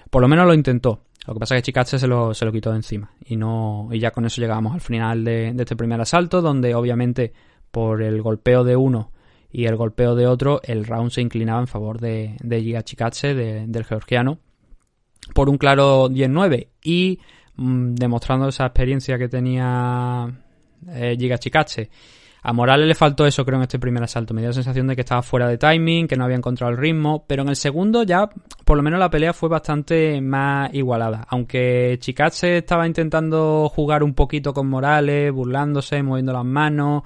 [0.09, 1.03] Por lo menos lo intentó.
[1.27, 3.11] Lo que pasa es que Chikache se lo, se lo quitó de encima.
[3.25, 3.89] Y no.
[3.91, 7.31] Y ya con eso llegamos al final de, este primer asalto, donde obviamente
[7.71, 9.11] por el golpeo de uno
[9.49, 12.83] y el golpeo de otro, el round se inclinaba en favor de, de Giga
[13.33, 14.39] del georgiano,
[15.33, 16.67] por un claro 10-9.
[16.83, 17.19] Y
[17.55, 20.27] mm, demostrando esa experiencia que tenía
[20.89, 21.89] eh, Giga Chikache.
[22.43, 24.33] A Morales le faltó eso, creo, en este primer asalto.
[24.33, 26.77] Me dio la sensación de que estaba fuera de timing, que no había encontrado el
[26.77, 27.23] ritmo.
[27.27, 28.31] Pero en el segundo ya,
[28.65, 31.25] por lo menos la pelea fue bastante más igualada.
[31.29, 37.03] Aunque Chikache estaba intentando jugar un poquito con Morales, burlándose, moviendo las manos,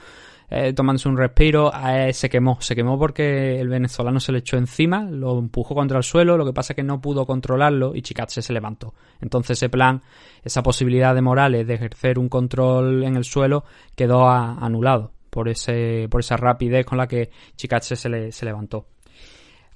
[0.50, 2.58] eh, tomándose un respiro, eh, se quemó.
[2.62, 6.46] Se quemó porque el venezolano se le echó encima, lo empujó contra el suelo, lo
[6.46, 8.94] que pasa es que no pudo controlarlo y Chikache se levantó.
[9.22, 10.02] Entonces ese plan,
[10.44, 13.64] esa posibilidad de Morales de ejercer un control en el suelo
[13.96, 18.88] quedó anulado por, ese, por esa rapidez con la que Chikache se, le, se levantó.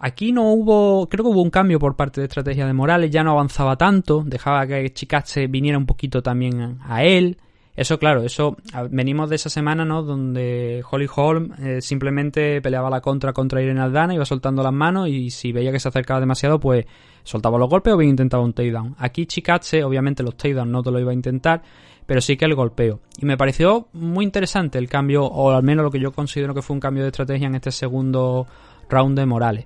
[0.01, 3.21] Aquí no hubo, creo que hubo un cambio por parte de estrategia de Morales, ya
[3.21, 7.37] no avanzaba tanto, dejaba que Chikache viniera un poquito también a él,
[7.75, 8.57] eso, claro, eso
[8.89, 10.03] venimos de esa semana, ¿no?
[10.03, 15.07] Donde Holly Holm eh, simplemente peleaba la contra contra Irene Aldana, iba soltando las manos
[15.07, 16.85] y si veía que se acercaba demasiado, pues
[17.23, 18.95] soltaba los golpes o bien intentaba un takedown.
[18.97, 21.61] Aquí Chikache, obviamente los takedowns no te lo iba a intentar,
[22.05, 22.99] pero sí que el golpeo.
[23.17, 26.61] Y me pareció muy interesante el cambio, o al menos lo que yo considero que
[26.61, 28.45] fue un cambio de estrategia en este segundo
[28.89, 29.65] round de Morales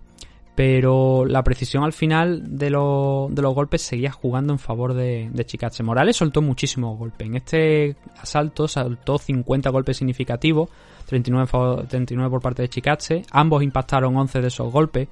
[0.56, 5.84] pero la precisión al final de, de los golpes seguía jugando en favor de, de.
[5.84, 7.28] Morales soltó muchísimos golpes.
[7.28, 10.70] En este asalto saltó 50 golpes significativos,
[11.08, 13.24] 39, 39 por parte de Chikache.
[13.32, 15.08] Ambos impactaron 11 de esos golpes,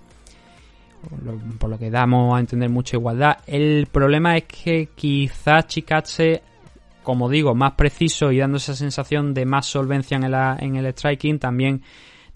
[1.57, 3.39] por lo que damos a entender mucha igualdad.
[3.47, 6.43] El problema es que quizás Chikache,
[7.01, 10.93] como digo, más preciso y dando esa sensación de más solvencia en el, en el
[10.93, 11.81] striking, también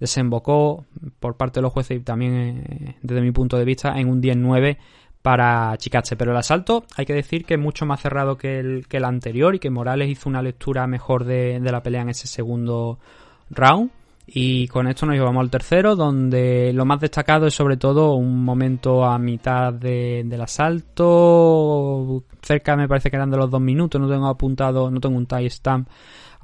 [0.05, 0.85] desembocó
[1.19, 4.21] por parte de los jueces y también eh, desde mi punto de vista en un
[4.21, 4.77] 10-9
[5.21, 6.15] para Chikache.
[6.15, 9.05] Pero el asalto hay que decir que es mucho más cerrado que el, que el
[9.05, 12.99] anterior y que Morales hizo una lectura mejor de, la pelea en ese segundo
[13.49, 13.89] round.
[14.27, 18.43] Y con esto nos llevamos al tercero, donde lo más destacado es sobre todo un
[18.43, 24.09] momento a mitad del asalto, cerca me parece que eran de los dos minutos, no
[24.09, 25.87] tengo apuntado, no tengo un timestamp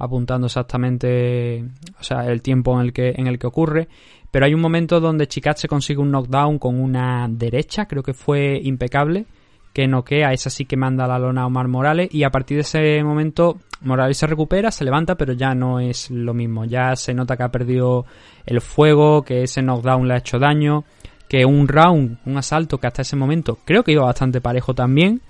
[0.02, 1.64] apuntando exactamente
[1.98, 3.88] o sea, el tiempo en el que, en el que ocurre.
[4.32, 8.58] Pero hay un momento donde Chikache consigue un knockdown con una derecha, creo que fue
[8.62, 9.26] impecable,
[9.72, 12.62] que noquea, es así que manda la lona a Omar Morales y a partir de
[12.62, 17.14] ese momento Morales se recupera, se levanta, pero ya no es lo mismo, ya se
[17.14, 18.04] nota que ha perdido
[18.44, 20.84] el fuego, que ese knockdown le ha hecho daño,
[21.28, 25.20] que un round, un asalto que hasta ese momento creo que iba bastante parejo también,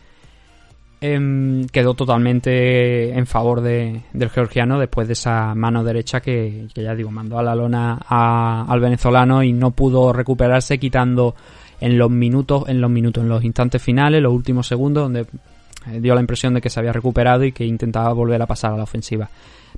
[1.05, 6.94] Em, quedó totalmente en favor de, del georgiano después de esa mano derecha que, ya
[6.94, 11.34] digo, mandó a la lona al venezolano y no pudo recuperarse quitando
[11.80, 15.98] en los minutos, en los minutos, en los instantes finales, los últimos segundos, donde eh,
[16.00, 18.76] dio la impresión de que se había recuperado y que intentaba volver a pasar a
[18.76, 19.28] la ofensiva.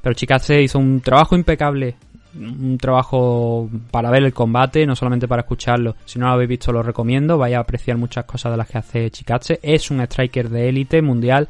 [0.03, 1.95] Pero Chikaze hizo un trabajo impecable
[2.37, 5.97] un trabajo para ver el combate, no solamente para escucharlo.
[6.05, 7.39] Si no lo habéis visto, lo recomiendo.
[7.39, 9.61] Vaya a apreciar muchas cosas de las que hace Chikache.
[9.63, 11.49] Es un striker de élite mundial.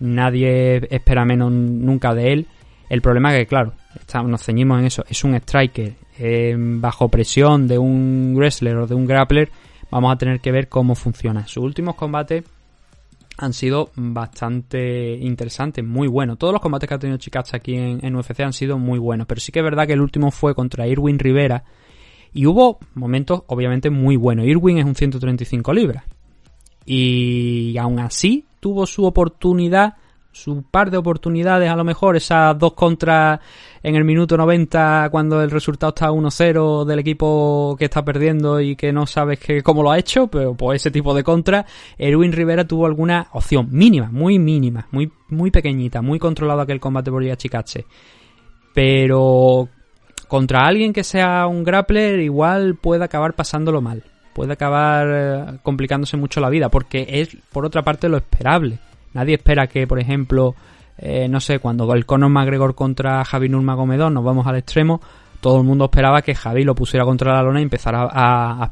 [0.00, 2.46] Nadie espera menos nunca de él.
[2.88, 3.72] El problema es que, claro,
[4.24, 5.04] nos ceñimos en eso.
[5.08, 9.50] Es un striker eh, bajo presión de un wrestler o de un grappler.
[9.90, 11.46] Vamos a tener que ver cómo funciona.
[11.46, 12.44] Sus últimos combates
[13.38, 16.38] han sido bastante interesantes, muy buenos.
[16.38, 19.40] Todos los combates que ha tenido Chikacha aquí en, UFC han sido muy buenos, pero
[19.40, 21.62] sí que es verdad que el último fue contra Irwin Rivera
[22.34, 24.44] y hubo momentos obviamente muy buenos.
[24.44, 26.04] Irwin es un 135 libras,
[26.84, 29.94] Y aún así tuvo su oportunidad,
[30.32, 33.40] su par de oportunidades a lo mejor, esas dos contras
[33.82, 38.76] en el minuto 90 cuando el resultado está 1-0 del equipo que está perdiendo y
[38.76, 41.66] que no sabes que, cómo lo ha hecho, pero pues ese tipo de contra,
[41.96, 47.10] Erwin Rivera tuvo alguna opción mínima, muy mínima, muy, muy pequeñita, muy controlado aquel combate
[47.10, 47.84] por Chicache.
[48.74, 49.68] Pero
[50.28, 54.04] contra alguien que sea un grappler igual puede acabar pasándolo mal.
[54.34, 58.78] Puede acabar eh, complicándose mucho la vida porque es por otra parte lo esperable.
[59.14, 60.54] Nadie espera que, por ejemplo,
[60.98, 65.00] eh, no sé, cuando el Conor McGregor contra Javi Nurmagomedov nos vamos al extremo,
[65.40, 68.70] todo el mundo esperaba que Javi lo pusiera contra la lona y empezara a,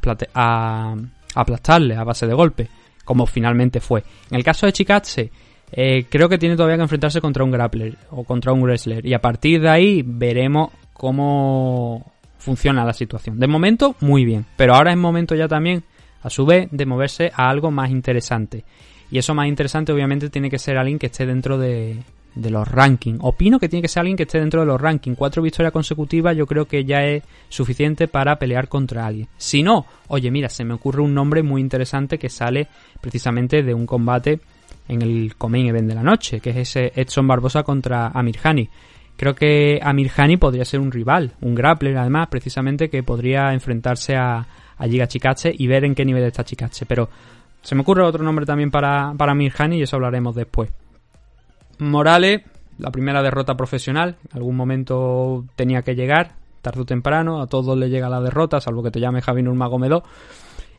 [1.35, 2.69] aplastarle a base de golpe,
[3.05, 4.03] como finalmente fue.
[4.31, 5.31] En el caso de Chikatse,
[5.71, 9.15] eh, creo que tiene todavía que enfrentarse contra un grappler o contra un wrestler y
[9.15, 13.39] a partir de ahí veremos cómo funciona la situación.
[13.39, 15.85] De momento, muy bien, pero ahora es momento ya también,
[16.23, 18.65] a su vez, de moverse a algo más interesante.
[19.11, 22.03] Y eso más interesante obviamente tiene que ser alguien que esté dentro de,
[22.35, 23.19] los rankings.
[23.23, 25.17] Opino que tiene que ser alguien que esté dentro de los rankings.
[25.17, 29.29] Cuatro victorias consecutivas yo creo que ya es suficiente para pelear contra alguien.
[29.37, 32.69] Si no, oye mira, se me ocurre un nombre muy interesante que sale
[33.01, 34.41] precisamente de un combate
[34.89, 38.69] en el Comain Event de la noche, que es ese Edson Barbosa contra Amir Hani.
[39.17, 44.15] Creo que Amir Hani podría ser un rival, un grappler además, precisamente que podría enfrentarse
[44.15, 44.47] a,
[44.77, 46.85] a Giga Chikache y ver en qué nivel está Chikache.
[46.87, 47.09] Pero
[47.67, 50.71] se me ocurre otro nombre también para, para Amir Hani y eso hablaremos después.
[51.81, 52.43] Morales,
[52.79, 57.77] la primera derrota profesional, en algún momento tenía que llegar, tarde o temprano, a todos
[57.77, 60.05] le llega la derrota, salvo que te llame Javi Nurmagomedov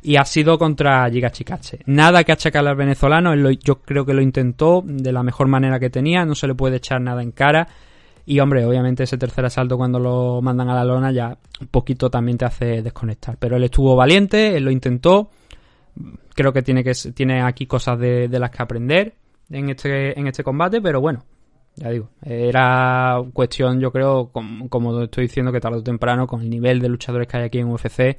[0.02, 1.80] y ha sido contra Giga Chicache.
[1.88, 5.90] Nada que achacarle al venezolano, yo creo que lo intentó de la mejor manera que
[5.90, 7.68] tenía, no se le puede echar nada en cara.
[8.26, 12.10] Y hombre, obviamente ese tercer asalto cuando lo mandan a la lona ya un poquito
[12.10, 13.36] también te hace desconectar.
[13.38, 15.32] Pero él estuvo valiente, él lo intentó.
[16.34, 19.16] Creo que tiene, que, tiene aquí cosas de, las que aprender
[19.50, 21.24] en este, en este combate, pero bueno,
[21.76, 26.42] ya digo, era cuestión, yo creo, como, como estoy diciendo, que tarde o temprano, con
[26.42, 28.18] el nivel de luchadores que hay aquí en UFC,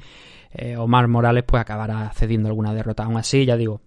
[0.51, 3.05] eh, Omar Morales pues acabará cediendo alguna derrota.
[3.05, 3.81] Aún así, ya digo,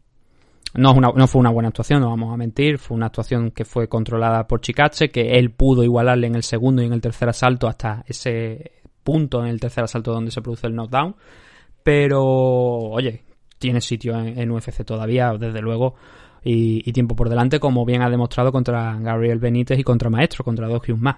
[0.74, 3.90] no, no fue una buena actuación, no vamos a mentir, fue una actuación que fue
[3.90, 7.68] controlada por Chikache, que él pudo igualarle en el segundo y en el tercer asalto
[7.68, 8.72] hasta ese
[9.04, 11.16] punto en el tercer asalto donde se produce el knockdown.
[11.84, 13.24] Pero, oye,
[13.62, 15.96] tiene sitio en, UFC todavía, desde luego,
[16.44, 20.68] y, tiempo por delante, como bien ha demostrado contra Gabriel Benítez y contra Maestro, contra
[20.68, 21.18] dos más.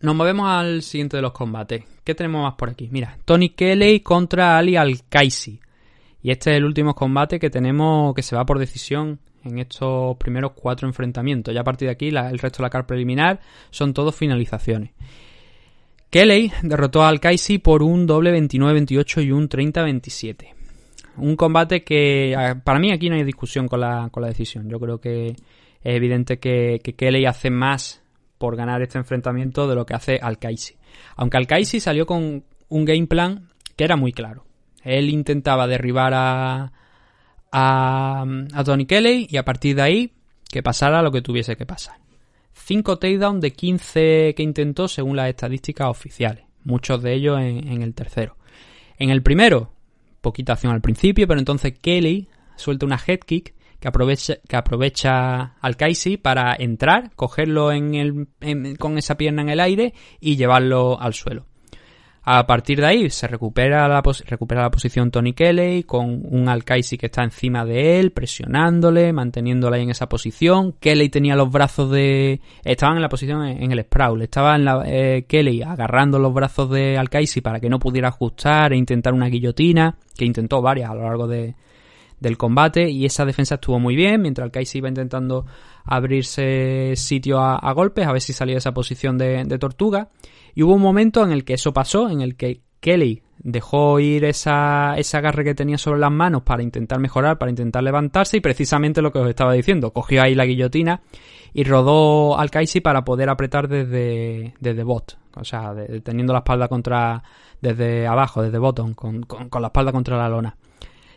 [0.00, 1.84] Nos movemos al siguiente de los combates.
[2.02, 2.88] ¿Qué tenemos más por aquí?
[2.90, 5.60] Mira, Tony Kelly contra Ali Al-Kaisi.
[6.22, 10.16] Y este es el último combate que tenemos que se va por decisión en estos
[10.16, 11.54] primeros cuatro enfrentamientos.
[11.54, 13.40] Ya a partir de aquí, el resto de la carta preliminar
[13.70, 14.92] son todos finalizaciones.
[16.10, 20.59] Kelly derrotó a Al-Kaisi por un doble 29-28 y un 30-27.
[21.20, 24.68] Un combate que para mí aquí no hay discusión con la, con la decisión.
[24.68, 25.36] Yo creo que es
[25.82, 28.02] evidente que, que Kelly hace más
[28.38, 30.76] por ganar este enfrentamiento de lo que hace Alkaisi.
[31.16, 34.46] Aunque Alkaisi salió con un game plan que era muy claro.
[34.82, 36.72] Él intentaba derribar a,
[37.52, 38.24] a,
[38.64, 40.12] Tony Kelly y a partir de ahí
[40.48, 41.96] que pasara lo que tuviese que pasar.
[42.54, 46.44] 5 takedowns de 15 que intentó según las estadísticas oficiales.
[46.64, 48.36] Muchos de ellos en el tercero.
[48.98, 49.72] En el primero,
[50.20, 55.54] poquita acción al principio, pero entonces Kelly suelta una head kick que aprovecha, que aprovecha
[55.60, 61.00] al Kaisi para entrar, cogerlo en el, con esa pierna en el aire y llevarlo
[61.00, 61.46] al suelo.
[62.22, 66.98] A partir de ahí se recupera la, recupera la posición Tony Kelly con un Alkaisi
[66.98, 70.74] que está encima de él, presionándole, manteniéndole ahí en esa posición.
[70.78, 72.40] Kelly tenía los brazos de...
[72.62, 74.20] Estaban en la posición en el sprawl.
[74.22, 78.74] Estaba en la, eh, Kelly agarrando los brazos de Alkaisi para que no pudiera ajustar
[78.74, 81.54] e intentar una guillotina, que intentó varias a lo largo de,
[82.20, 85.46] del combate y esa defensa estuvo muy bien mientras Kai iba intentando
[85.84, 90.08] abrirse sitio a, golpes a ver si salía de esa posición de, tortuga
[90.54, 94.24] y hubo un momento en el que eso pasó en el que Kelly dejó ir
[94.24, 98.40] esa, ese agarre que tenía sobre las manos para intentar mejorar, para intentar levantarse y
[98.40, 101.02] precisamente lo que os estaba diciendo, cogió ahí la guillotina
[101.52, 106.68] y rodó al Kaisi para poder apretar desde, desde bot, o sea, teniendo la espalda
[106.68, 107.22] contra,
[107.60, 110.56] desde abajo, desde bottom, con, con la espalda contra la lona.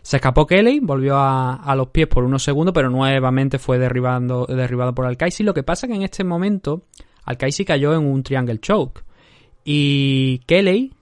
[0.03, 4.93] Se escapó Kelly, volvió a, los pies por unos segundos, pero nuevamente fue derribando, derribado
[4.93, 5.43] por Alkaisi.
[5.43, 6.83] Lo que pasa que en este momento
[7.23, 9.01] Alkaisi cayó en un triangle choke.
[9.63, 10.93] Y Kelly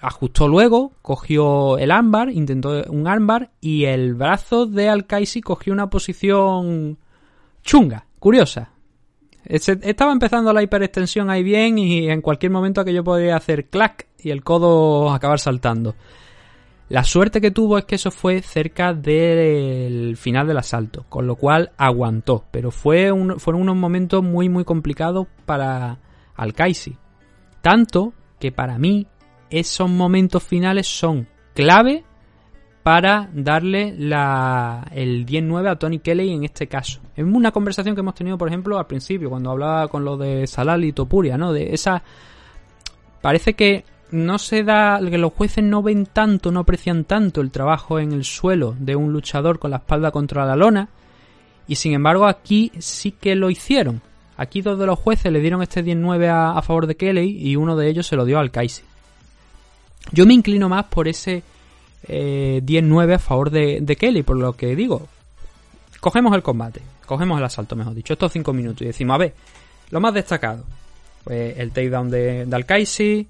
[0.00, 5.90] ajustó luego, cogió el ámbar, intentó un ámbar y el brazo de Alkaisi cogió una
[5.90, 6.98] posición
[7.62, 8.70] chunga, curiosa.
[9.44, 14.30] Estaba empezando la hiperextensión ahí bien y en cualquier momento aquello podría hacer clac y
[14.30, 15.94] el codo acabar saltando.
[16.88, 21.36] La suerte que tuvo es que eso fue cerca del final del asalto, con lo
[21.36, 25.98] cual aguantó, pero fue un, fueron unos momentos muy muy complicados para
[26.34, 26.96] Alkaisi.
[27.62, 29.06] Tanto que para mí
[29.50, 32.04] esos momentos finales son clave
[32.82, 37.00] para darle la, el 10-9 a Tony Kelly en este caso.
[37.14, 40.46] Es una conversación que hemos tenido, por ejemplo, al principio, cuando hablaba con lo de
[40.46, 41.52] Salal y Topuria, ¿no?
[41.52, 42.02] De esa...
[43.20, 47.50] Parece que no se da, que los jueces no ven tanto, no aprecian tanto el
[47.50, 50.88] trabajo en el suelo de un luchador con la espalda contra la lona,
[51.68, 54.00] y sin embargo aquí sí que lo hicieron.
[54.40, 57.56] Aquí dos de los jueces le dieron este 10-9 a, a, favor de Kelly y
[57.56, 58.82] uno de ellos se lo dio al Kaisi.
[60.12, 61.42] Yo me inclino más por ese
[62.08, 65.06] eh, 10-9 a favor de, de, Kelly, por lo que digo.
[66.00, 69.34] Cogemos el combate, cogemos el asalto, mejor dicho, estos 5 minutos y decimos, a ver,
[69.90, 70.64] lo más destacado.
[71.22, 73.28] Pues el takedown de, de Alkaisi,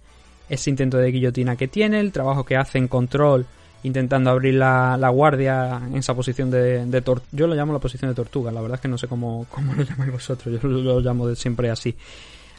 [0.49, 3.47] ese intento de guillotina que tiene, el trabajo que hace en control
[3.83, 7.03] intentando abrir la, la guardia en esa posición de, de
[7.33, 9.75] Yo lo llamo la posición de tortuga, la verdad es que no sé cómo, cómo
[9.75, 11.95] lo llamáis vosotros, yo lo, llamo siempre así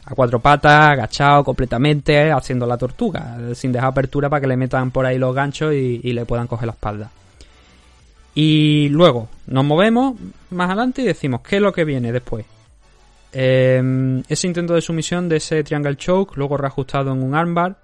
[0.04, 4.90] a cuatro patas, agachado completamente, haciendo la tortuga, sin dejar apertura para que le metan
[4.90, 7.10] por ahí los ganchos y, y, le puedan coger la espalda.
[8.34, 10.16] Y luego nos movemos
[10.50, 12.44] más adelante y decimos, ¿qué es lo que viene después?
[13.32, 17.76] Eh, ese intento de sumisión de ese Triangle Choke, luego reajustado en un armbar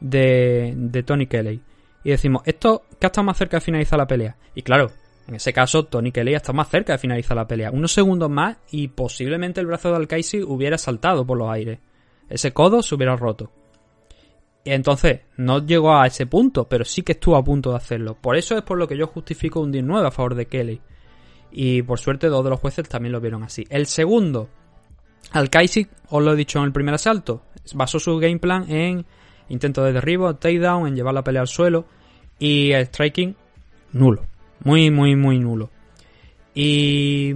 [0.00, 1.60] de, de Tony Kelly.
[2.08, 4.34] Y decimos, ¿esto qué ha estado más cerca de finalizar la pelea?
[4.54, 4.90] Y claro,
[5.26, 7.70] en ese caso, Tony Kelly está más cerca de finalizar la pelea.
[7.70, 11.80] Unos segundos más y posiblemente el brazo de Alkaisi hubiera saltado por los aires.
[12.30, 13.52] Ese codo se hubiera roto.
[14.64, 18.16] Y entonces, no llegó a ese punto, pero sí que estuvo a punto de hacerlo.
[18.18, 20.80] Por eso es por lo que yo justifico un 19 a favor de Kelly.
[21.50, 23.66] Y por suerte, dos de los jueces también lo vieron así.
[23.68, 24.48] El segundo,
[25.32, 27.42] Alkaisi, os lo he dicho en el primer asalto,
[27.74, 29.04] basó su game plan en
[29.50, 31.97] intento de derribo, takedown, en llevar la pelea al suelo
[32.38, 33.34] y el striking
[33.92, 34.24] nulo.
[34.64, 35.70] Muy, muy, muy nulo.
[36.54, 37.34] Y...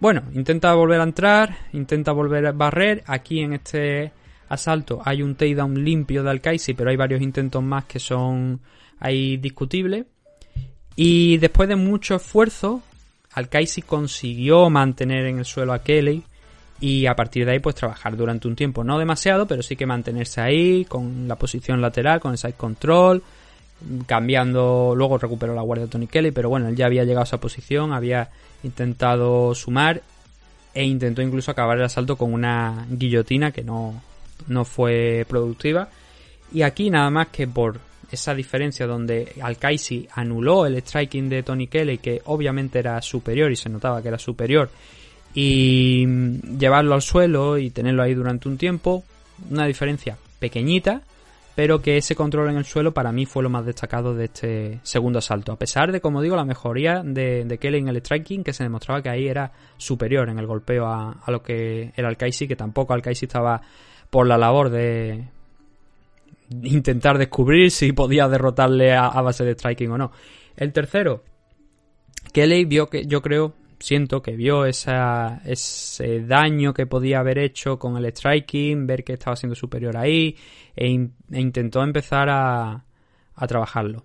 [0.00, 3.02] Bueno, intenta volver a entrar, intenta volver a barrer.
[3.06, 4.12] Aquí en este
[4.48, 8.60] asalto hay un takedown limpio de Alkaisi, pero hay varios intentos más que son
[9.00, 10.06] ahí discutibles.
[10.94, 12.82] Y después de mucho esfuerzo,
[13.32, 16.22] Alkaisi consiguió mantener en el suelo a Kelly
[16.80, 18.84] y a partir de ahí pues trabajar durante un tiempo.
[18.84, 23.22] No demasiado, pero sí que mantenerse ahí con la posición lateral, con el side control,
[24.06, 27.24] cambiando, luego recuperó la guardia de Tony Kelly, pero bueno, él ya había llegado a
[27.24, 28.28] esa posición, había
[28.62, 30.02] intentado sumar
[30.74, 34.00] e intentó incluso acabar el asalto con una guillotina que no,
[34.46, 35.88] no fue productiva.
[36.52, 41.66] Y aquí nada más que por esa diferencia donde Alkaisi anuló el striking de Tony
[41.66, 44.70] Kelly, que obviamente era superior y se notaba que era superior,
[45.40, 46.04] y
[46.58, 49.04] llevarlo al suelo y tenerlo ahí durante un tiempo,
[49.48, 51.02] una diferencia pequeñita,
[51.54, 54.80] pero que ese control en el suelo para mí fue lo más destacado de este
[54.82, 55.52] segundo asalto.
[55.52, 58.64] A pesar de, como digo, la mejoría de, de Kelly en el striking, que se
[58.64, 62.56] demostraba que ahí era superior en el golpeo a, a lo que era Alkaisi, que
[62.56, 63.62] tampoco Alkaisi estaba
[64.10, 65.22] por la labor de
[66.64, 70.10] intentar descubrir si podía derrotarle a, a base de striking o no.
[70.56, 71.22] El tercero,
[72.32, 77.96] Kelly vio que yo creo siento que vio ese daño que podía haber hecho con
[77.96, 80.36] el striking, ver que estaba siendo superior ahí
[80.76, 82.84] e, e intentó empezar a,
[83.34, 84.04] a, trabajarlo.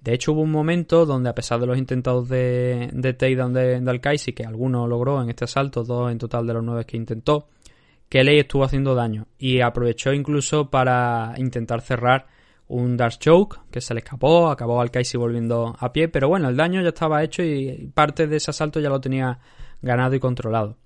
[0.00, 3.80] De hecho hubo un momento donde a pesar de los intentados de, de takedown de,
[3.80, 6.96] de Alkaisi, que alguno logró en este asalto, dos en total de los nueve que
[6.96, 7.48] intentó,
[8.08, 12.26] Kelly estuvo haciendo daño y aprovechó incluso para intentar cerrar
[12.68, 16.48] un Dark Choke que se le escapó, acabó al Kaisi volviendo a pie, pero bueno,
[16.48, 19.38] el daño ya estaba hecho y parte de ese asalto ya lo tenía
[19.82, 20.76] ganado y controlado.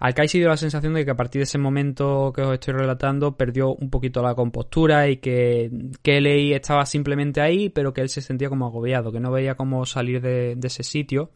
[0.00, 2.74] Al Kaisi dio la sensación de que a partir de ese momento que os estoy
[2.74, 5.70] relatando perdió un poquito la compostura y que
[6.02, 9.86] Kelly estaba simplemente ahí, pero que él se sentía como agobiado, que no veía cómo
[9.86, 11.30] salir de, de ese sitio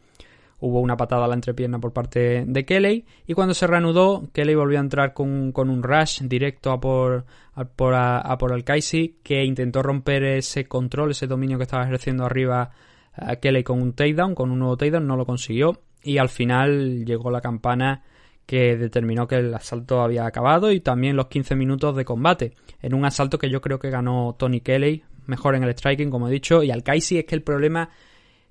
[0.59, 4.55] hubo una patada a la entrepierna por parte de Kelly y cuando se reanudó Kelly
[4.55, 9.43] volvió a entrar con, con un rush directo a por, a por, a, por que
[9.43, 12.71] intentó romper ese control, ese dominio que estaba ejerciendo arriba
[13.13, 17.05] a Kelly con un takedown, con un nuevo takedown, no lo consiguió y al final
[17.05, 18.03] llegó la campana
[18.45, 22.53] que determinó que el asalto había acabado y también los 15 minutos de combate.
[22.81, 26.27] En un asalto que yo creo que ganó Tony Kelly mejor en el striking como
[26.27, 27.89] he dicho y Alkaisi es que el problema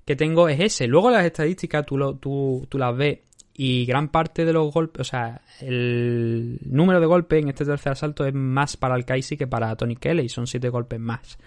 [0.09, 0.87] que tengo es ese.
[0.87, 3.19] Luego las estadísticas tú, lo, tú, tú las ves
[3.53, 7.91] y gran parte de los golpes, o sea, el número de golpes en este tercer
[7.91, 11.37] asalto es más para Alkaisi que para Tony Kelly, son siete golpes más.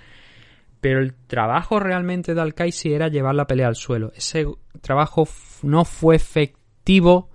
[0.80, 4.12] Pero el trabajo realmente de Alkaisi era llevar la pelea al suelo.
[4.14, 4.46] Ese
[4.80, 5.26] trabajo
[5.64, 7.30] no fue efectivo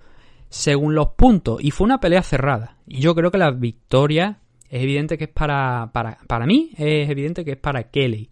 [0.48, 2.78] según los puntos y fue una pelea cerrada.
[2.86, 4.38] Y yo creo que la victoria
[4.70, 8.30] es evidente que es para, para, para mí, es evidente que es para Kelly.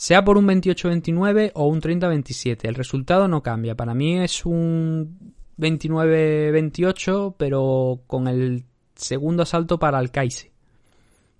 [0.00, 3.74] Sea por un 28-29 o un 30-27, el resultado no cambia.
[3.74, 10.52] Para mí es un 29-28, pero con el segundo asalto para Alcaisi.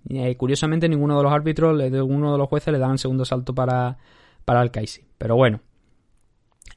[0.09, 3.97] Eh, curiosamente, ninguno de los árbitros, ninguno de los jueces le daban segundo salto para,
[4.45, 4.69] para.
[5.19, 5.61] Pero bueno,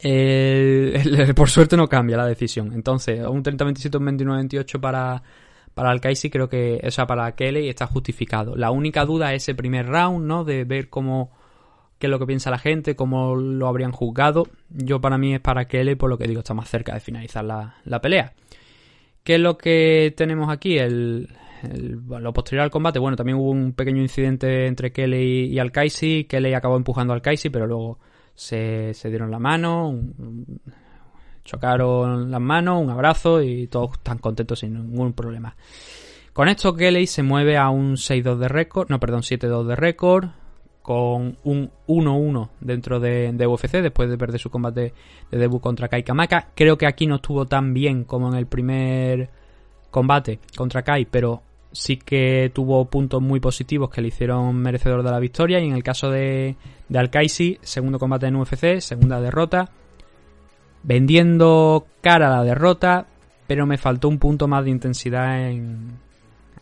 [0.03, 2.73] eh, por suerte no cambia la decisión.
[2.73, 5.23] Entonces, un 30-27, un 29-28 para,
[5.73, 8.55] para Alcaisi, creo que, o sea, para Kelly está justificado.
[8.55, 10.43] La única duda es ese primer round, ¿no?
[10.43, 11.31] De ver cómo,
[12.01, 14.47] qué es lo que piensa la gente, cómo lo habrían juzgado.
[14.69, 17.45] Yo para mí es para Kelly, por lo que digo, está más cerca de finalizar
[17.45, 18.33] la, la pelea.
[19.23, 20.79] ¿Qué es lo que tenemos aquí?
[20.79, 21.29] El,
[22.07, 26.25] lo posterior al combate, bueno, también hubo un pequeño incidente entre Kelly y Alkaisi.
[26.25, 27.99] Kelly acabó empujando al Alkaisi, pero luego
[28.33, 29.95] se, se dieron la mano,
[31.45, 35.55] chocaron las manos, un abrazo y todos están contentos sin ningún problema.
[36.33, 40.29] Con esto Kelly se mueve a un 6-2 de récord, no, perdón, 7-2 de récord,
[40.81, 44.93] con un 1-1 dentro de, UFC después de perder su combate
[45.29, 46.49] de debut contra Kai Kamaka.
[46.55, 49.29] Creo que aquí no estuvo tan bien como en el primer
[49.91, 55.11] combate contra Kai, pero sí que tuvo puntos muy positivos que le hicieron merecedor de
[55.11, 55.59] la victoria.
[55.59, 56.55] Y en el caso de,
[56.89, 59.69] de Alkaisi, segundo combate en UFC, segunda derrota.
[60.83, 63.05] Vendiendo cara a la derrota,
[63.45, 65.91] pero me faltó un punto más de intensidad en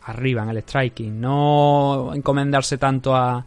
[0.02, 1.18] arriba, en el striking.
[1.18, 3.46] No encomendarse tanto a,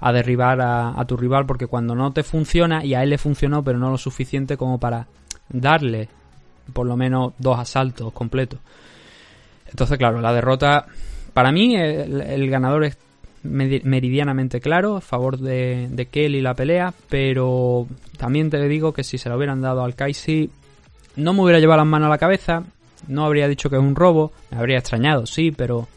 [0.00, 3.62] a derribar a, tu rival, porque cuando no te funciona, y a él le funcionó,
[3.62, 5.06] pero no lo suficiente como para
[5.48, 6.08] darle
[6.72, 8.60] por lo menos dos asaltos completos.
[9.68, 10.86] Entonces, claro, la derrota,
[11.32, 12.98] para mí, el, ganador es
[13.42, 17.86] meridianamente claro, a favor de, de, Kelly la pelea, pero
[18.16, 20.50] también te digo que si se lo hubieran dado al Kaisi,
[21.16, 22.62] no me hubiera llevado las manos a la cabeza,
[23.08, 25.88] no habría dicho que es un robo, me habría extrañado, sí, pero...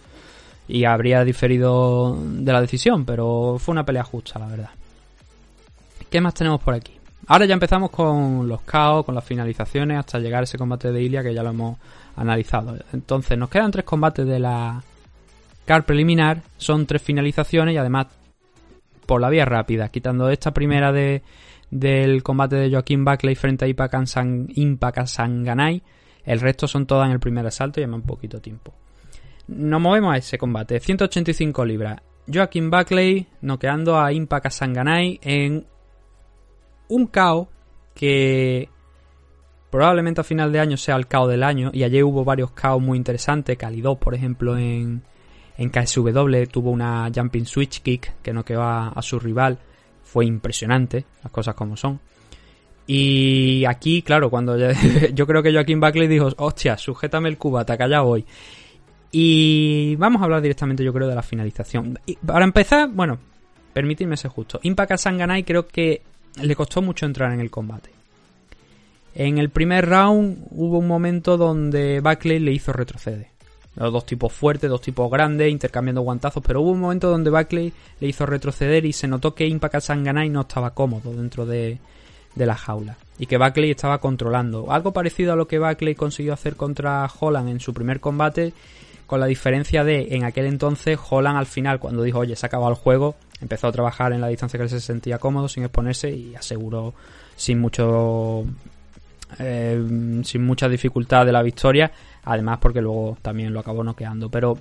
[0.68, 4.70] Y habría diferido de la decisión, pero fue una pelea justa, la verdad.
[6.10, 6.94] ¿Qué más tenemos por aquí?
[7.28, 11.02] Ahora ya empezamos con los caos, con las finalizaciones, hasta llegar a ese combate de
[11.02, 11.78] Ilia que ya lo hemos
[12.16, 12.78] analizado.
[12.94, 14.82] Entonces, nos quedan tres combates de la
[15.66, 18.08] car preliminar, son tres finalizaciones y además
[19.06, 21.22] por la vía rápida, quitando esta primera de,
[21.70, 25.82] del combate de Joaquín Buckley frente a Impa Sanganay,
[26.26, 28.74] el resto son todas en el primer asalto y llama un poquito tiempo.
[29.48, 32.02] Nos movemos a ese combate, 185 libras.
[32.32, 35.66] Joaquín Buckley noqueando a Impa Sanganay en
[36.90, 37.50] un KO
[37.94, 38.70] que
[39.70, 41.72] probablemente a final de año sea el KO del año.
[41.74, 43.58] Y ayer hubo varios KO muy interesantes.
[43.58, 45.02] Cali 2, por ejemplo, en,
[45.58, 49.58] en KSW tuvo una jumping switch kick que noqueó a, a su rival.
[50.04, 52.00] Fue impresionante, las cosas como son.
[52.88, 54.58] Y aquí, claro, cuando
[55.14, 58.26] yo creo que Joaquín Buckley dijo, hostia, sujétame el cubata, que allá voy.
[59.12, 62.00] Y vamos a hablar directamente, yo creo, de la finalización.
[62.26, 63.18] Para empezar, bueno,
[63.74, 64.60] permitidme ser justo.
[64.64, 66.02] Impact Sanganay creo que
[66.42, 67.90] le costó mucho entrar en el combate.
[69.16, 73.28] En el primer round hubo un momento donde Buckley le hizo retroceder.
[73.76, 78.08] Dos tipos fuertes, dos tipos grandes, intercambiando guantazos, pero hubo un momento donde Buckley le
[78.08, 81.78] hizo retroceder y se notó que Impact Sanganay no estaba cómodo dentro de,
[82.38, 84.72] de la jaula y que Buckley estaba controlando.
[84.72, 88.54] Algo parecido a lo que Buckley consiguió hacer contra Holland en su primer combate,
[89.08, 92.48] con la diferencia de en aquel entonces Holland al final, cuando dijo, oye, se ha
[92.48, 96.12] acabado el juego, empezó a trabajar en la distancia que se sentía cómodo sin exponerse
[96.12, 96.94] y aseguró
[97.36, 98.46] sin mucho
[99.40, 101.92] eh, sin mucha dificultad de la victoria
[102.24, 104.58] además porque luego también lo acabó noqueando pero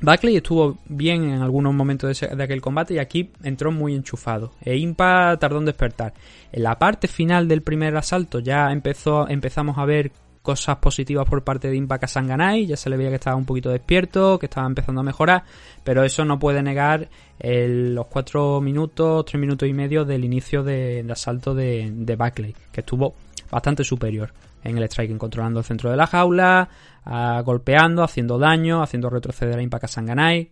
[0.00, 4.50] Buckley estuvo bien en algunos momentos de, de, aquel combate y aquí entró muy enchufado.
[4.60, 6.12] E Impa tardó en despertar.
[6.50, 10.10] En la parte final del primer asalto ya empezó, empezamos a ver
[10.42, 13.70] cosas positivas por parte de Impa Kasanganay, ya se le veía que estaba un poquito
[13.70, 15.44] despierto, que estaba empezando a mejorar,
[15.84, 21.06] pero eso no puede negar los cuatro minutos, tres minutos y medio del inicio de,
[21.10, 23.14] asalto de, Buckley, que estuvo
[23.50, 24.32] bastante superior
[24.64, 26.68] en el striking, controlando el centro de la jaula,
[27.04, 30.50] a, golpeando, haciendo daño, haciendo retroceder a Impa Kasanganay,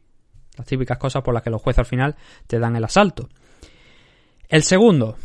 [0.57, 2.17] las típicas cosas por las que los jueces al final
[2.47, 3.29] te dan el asalto.
[4.49, 5.17] El segundo,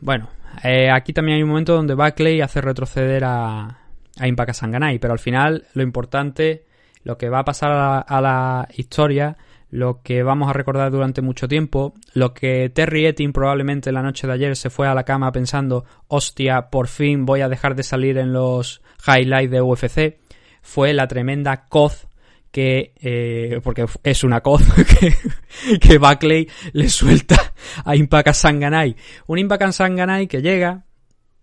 [0.00, 0.30] bueno,
[0.62, 3.83] eh, aquí también hay un momento donde Buckley hace retroceder a,
[4.18, 6.64] a Impaka Sanganay, pero al final lo importante,
[7.02, 9.36] lo que va a pasar a la, historia,
[9.70, 14.26] lo que vamos a recordar durante mucho tiempo, lo que Terry Etting probablemente la noche
[14.26, 17.82] de ayer se fue a la cama pensando, hostia, por fin voy a dejar de
[17.82, 20.18] salir en los highlights de UFC,
[20.62, 22.06] fue la tremenda coz
[22.54, 24.62] que, eh, porque es una coz
[25.00, 27.52] que, que Buckley le suelta
[27.84, 28.94] a Impaka Sanganay.
[29.26, 30.84] Un Impaka Sanganay que llega,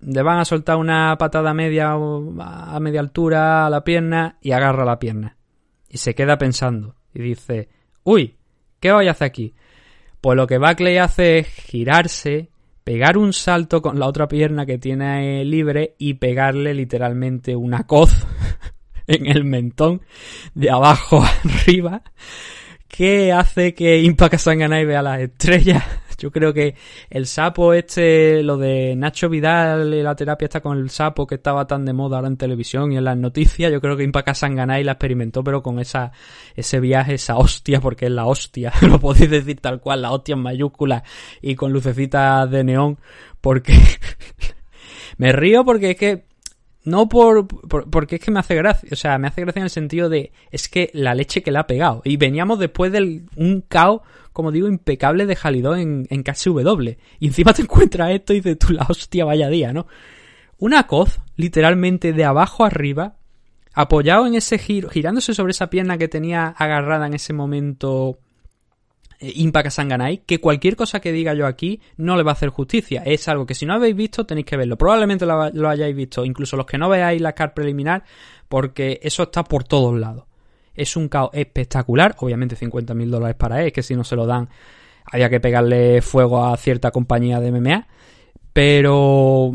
[0.02, 4.86] le van a soltar una patada media a media altura a la pierna y agarra
[4.86, 5.38] la pierna.
[5.90, 6.96] Y se queda pensando.
[7.14, 7.70] Y dice,
[8.04, 8.38] uy,
[8.80, 9.54] ¿qué voy a hacer aquí?
[10.22, 12.50] Pues lo que Buckley hace es girarse,
[12.84, 18.26] pegar un salto con la otra pierna que tiene libre y pegarle literalmente una coz
[19.08, 20.02] en el mentón
[20.54, 22.04] de abajo arriba
[22.88, 25.84] que hace que Impact Sanganay vea las estrellas.
[26.22, 26.76] Yo creo que
[27.10, 31.66] el sapo este, lo de Nacho Vidal, la terapia está con el sapo que estaba
[31.66, 34.84] tan de moda ahora en televisión y en las noticias, yo creo que Impact Sanganay
[34.84, 36.12] la experimentó, pero con esa,
[36.56, 40.34] ese viaje, esa hostia, porque es la hostia, lo podéis decir tal cual, la hostia
[40.34, 41.02] en mayúsculas
[41.42, 43.00] y con lucecitas de neón,
[43.42, 43.74] porque
[45.18, 46.32] me río porque es que
[46.84, 49.70] no por, porque es que me hace gracia, o sea, me hace gracia en el
[49.70, 52.02] sentido de es que la leche que le ha pegado.
[52.04, 54.02] Y veníamos después de un caos,
[54.34, 56.90] como digo, impecable de Jalidó en, en KSW.
[57.20, 59.88] Y encima te encuentras esto y dices tú, la hostia, vaya día, ¿no?
[60.58, 63.16] Una coz, literalmente de abajo arriba,
[63.74, 68.20] apoyado en ese giro, girándose sobre esa pierna que tenía agarrada en ese momento
[69.20, 72.50] eh, Impact Sanganai, que cualquier cosa que diga yo aquí no le va a hacer
[72.50, 73.04] justicia.
[73.06, 74.78] Es algo que si no habéis visto tenéis que verlo.
[74.78, 78.04] Probablemente lo, hayáis visto, incluso los que no veáis la car preliminar,
[78.50, 80.26] porque eso está por todos lados.
[80.74, 84.26] Es un caos espectacular, obviamente 50 mil dólares para él, que si no se lo
[84.26, 84.50] dan
[85.12, 87.88] había que pegarle fuego a cierta compañía de MMA,
[88.54, 89.52] pero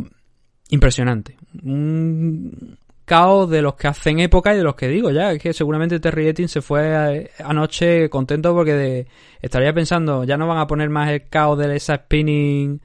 [0.71, 1.37] impresionante.
[1.63, 5.33] Un caos de los que hacen época y de los que digo ya.
[5.33, 9.07] Es que seguramente Terry Etting se fue eh, anoche contento porque
[9.41, 12.81] estaría pensando, ya no van a poner más el caos de esa spinning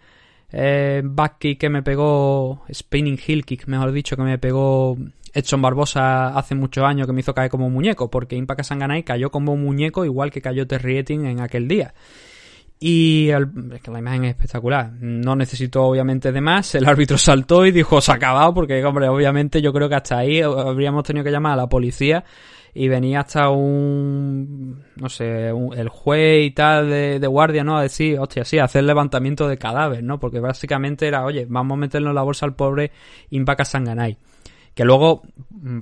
[0.51, 4.95] eh, back kick que me pegó, spinning heel kick, mejor dicho, que me pegó
[5.33, 9.03] Edson Barbosa hace muchos años que me hizo caer como un muñeco, porque Impact Sanganay
[9.03, 11.93] cayó como un muñeco igual que cayó Terry Etting en aquel día.
[12.83, 14.91] Y es que la imagen es espectacular.
[14.99, 16.73] No necesito obviamente de más.
[16.73, 20.17] El árbitro saltó y dijo, se ha acabado, porque hombre, obviamente yo creo que hasta
[20.17, 22.23] ahí habríamos tenido que llamar a la policía
[22.73, 27.77] y venía hasta un, no sé, el juez y tal de, guardia, ¿no?
[27.77, 30.19] A decir, hostia, sí, hacer levantamiento de cadáver, ¿no?
[30.19, 32.91] Porque básicamente era, oye, vamos a meterlo en la bolsa al pobre
[33.29, 34.17] Impaka Sanganay.
[34.73, 35.23] Que luego,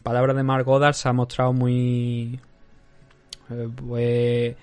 [0.04, 2.40] palabras de Mark Goddard, se ha mostrado muy...
[3.50, 4.56] Eh, pues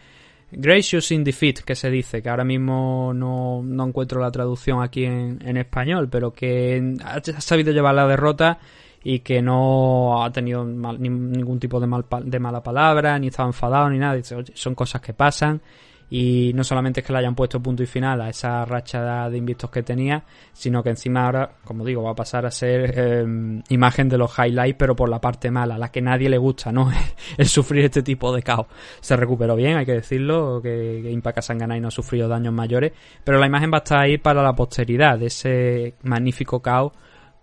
[0.51, 5.05] Gracious in Defeat, que se dice, que ahora mismo no, no encuentro la traducción aquí
[5.05, 8.59] en, español, pero que ha sabido llevar la derrota
[9.03, 13.91] y que no ha tenido ningún tipo de, mal, de mala palabra, ni estaba enfadado,
[13.91, 14.21] ni nada.
[14.55, 15.61] Son cosas que pasan
[16.09, 19.39] y no solamente es que le hayan puesto punto y final a esa racha de
[19.39, 23.63] invictos que tenía, sino que encima ahora, como digo, va a pasar a ser em,
[23.69, 26.91] imagen de los highlights, pero por la parte mala, la que nadie le gusta, ¿no?
[27.37, 28.67] el sufrir este tipo de caos.
[29.01, 32.93] Se recuperó bien, hay que decirlo, que, que Impact Sanganay no ha sufrido daños mayores,
[33.25, 36.93] pero la imagen va a estar ahí para la posteridad de ese magnífico caos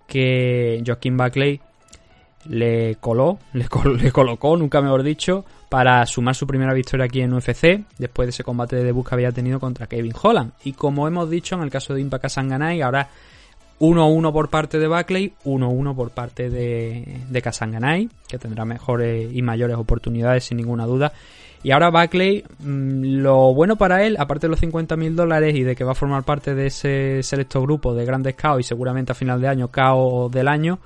[0.07, 1.59] que Joaquín Buckley
[2.49, 3.67] le coló, le,
[4.01, 8.29] le colocó, nunca mejor dicho, para sumar su primera victoria aquí en UFC, después de
[8.29, 10.51] ese combate de debut que había tenido contra Kevin Holland.
[10.63, 13.09] Y como hemos dicho en el caso de Impact Kasanganay, ahora
[13.79, 17.41] 1-1 por parte de Buckley, 1-1 por parte de, de
[18.27, 21.11] que tendrá mejores y mayores oportunidades sin ninguna duda.
[21.63, 25.63] Y ahora Buckley, mm, lo bueno para él, aparte de los 50 mil dólares y
[25.63, 29.13] de que va a formar parte de ese selecto grupo de grandes KO y seguramente
[29.13, 30.79] a final de año KO del año,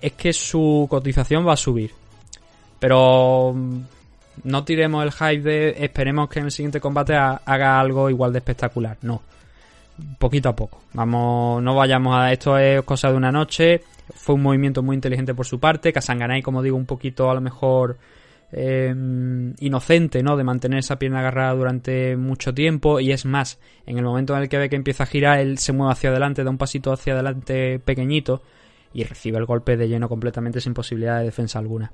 [0.00, 1.92] es que su cotización va a subir.
[2.78, 3.80] Pero mm,
[4.42, 8.38] no tiremos el hype de esperemos que en el siguiente combate haga algo igual de
[8.38, 8.98] espectacular.
[9.02, 9.22] No.
[10.18, 10.82] Poquito a poco.
[10.92, 13.82] Vamos, no vayamos a esto es cosa de una noche.
[14.14, 15.92] Fue un movimiento muy inteligente por su parte.
[15.92, 17.96] Kasanganay, como digo, un poquito a lo mejor
[18.50, 20.36] em, inocente, ¿no?
[20.36, 22.98] De mantener esa pierna agarrada durante mucho tiempo.
[22.98, 25.58] Y es más, en el momento en el que ve que empieza a girar, él
[25.58, 28.42] se mueve hacia adelante, da un pasito hacia adelante pequeñito
[28.94, 31.92] y recibe el golpe de lleno completamente sin posibilidad de defensa alguna.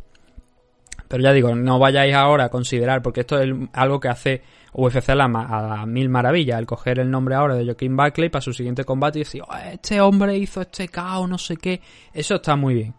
[1.08, 4.42] Pero ya digo, no vayáis ahora a considerar, porque esto es algo que hace
[4.72, 8.52] UFC a la, mil maravillas, el coger el nombre ahora de Joaquín Buckley para su
[8.52, 9.42] siguiente combate y decir,
[9.72, 11.80] este hombre hizo este caos, no sé qué.
[12.12, 12.94] Eso está muy bien.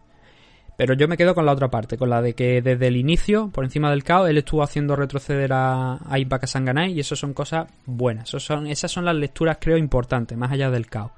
[0.75, 3.49] Pero yo me quedo con la otra parte, con la de que desde el inicio,
[3.49, 7.33] por encima del caos, él estuvo haciendo retroceder a, a Impact Sanganay y eso son
[7.33, 8.29] cosas buenas.
[8.29, 11.11] son, esas son las lecturas, creo, importantes, más allá del caos.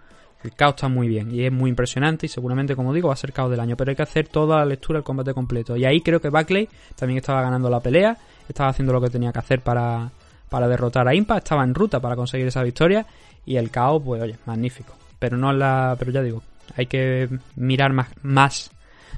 [0.43, 3.17] El caos está muy bien y es muy impresionante y seguramente, como digo, va a
[3.17, 3.77] ser caos del año.
[3.77, 5.77] Pero hay que hacer toda la lectura del combate completo.
[5.77, 8.17] Y ahí creo que Buckley también estaba ganando la pelea,
[8.47, 10.11] estaba haciendo lo que tenía que hacer para,
[10.49, 13.05] para derrotar a Impa, estaba en ruta para conseguir esa victoria
[13.45, 14.93] y el caos, pues oye, magnífico.
[15.17, 16.43] Pero no la, pero ya digo,
[16.75, 18.71] hay que mirar más, más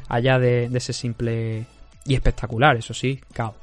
[0.07, 1.65] allá de, ese simple
[2.06, 3.56] y espectacular, eso sí, caos.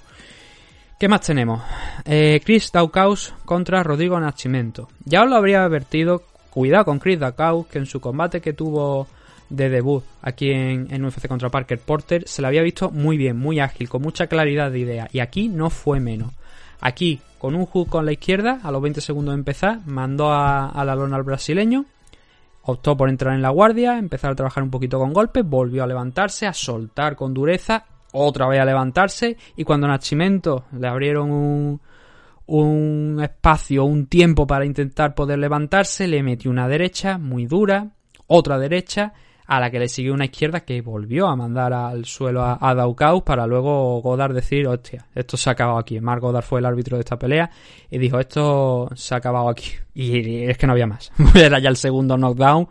[0.98, 1.62] ¿Qué más tenemos?
[2.04, 4.88] Eh, Chris Daukaus contra Rodrigo Nascimento.
[5.04, 6.22] Ya os lo habría advertido
[6.52, 9.06] Cuidado con Chris Dacau, que en su combate que tuvo
[9.48, 13.58] de debut aquí en, UFC contra Parker Porter, se le había visto muy bien, muy
[13.58, 15.08] ágil, con mucha claridad de idea.
[15.12, 16.34] Y aquí no fue menos.
[16.78, 20.68] Aquí, con un hook con la izquierda, a los 20 segundos de empezar, mandó a,
[20.68, 21.86] a la lona al brasileño.
[22.64, 25.86] Optó por entrar en la guardia, empezar a trabajar un poquito con golpes, volvió a
[25.86, 29.38] levantarse, a soltar con dureza, otra vez a levantarse.
[29.56, 31.80] Y cuando Nachimento le abrieron un,
[32.46, 37.90] un espacio, un tiempo para intentar poder levantarse, le metió una derecha muy dura,
[38.26, 39.12] otra derecha,
[39.46, 43.24] a la que le siguió una izquierda que volvió a mandar al suelo a, a
[43.24, 46.00] para luego Godard decir, hostia, esto se ha acabado aquí.
[46.00, 47.50] Mark Godard fue el árbitro de esta pelea
[47.90, 49.72] y dijo, esto se ha acabado aquí.
[49.94, 51.12] Y es que no había más.
[51.34, 52.68] Era ya el segundo knockdown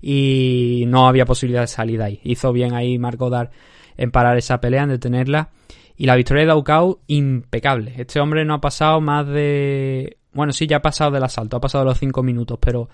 [0.00, 2.20] y no había posibilidad de salir de ahí.
[2.22, 3.50] Hizo bien ahí Mark Godard
[3.96, 5.50] en parar esa pelea, en detenerla.
[6.00, 7.92] Y la victoria de Daukau, impecable.
[7.98, 10.16] Este hombre no ha pasado más de...
[10.32, 12.88] Bueno, sí, ya ha pasado del asalto, ha pasado los 5 minutos, pero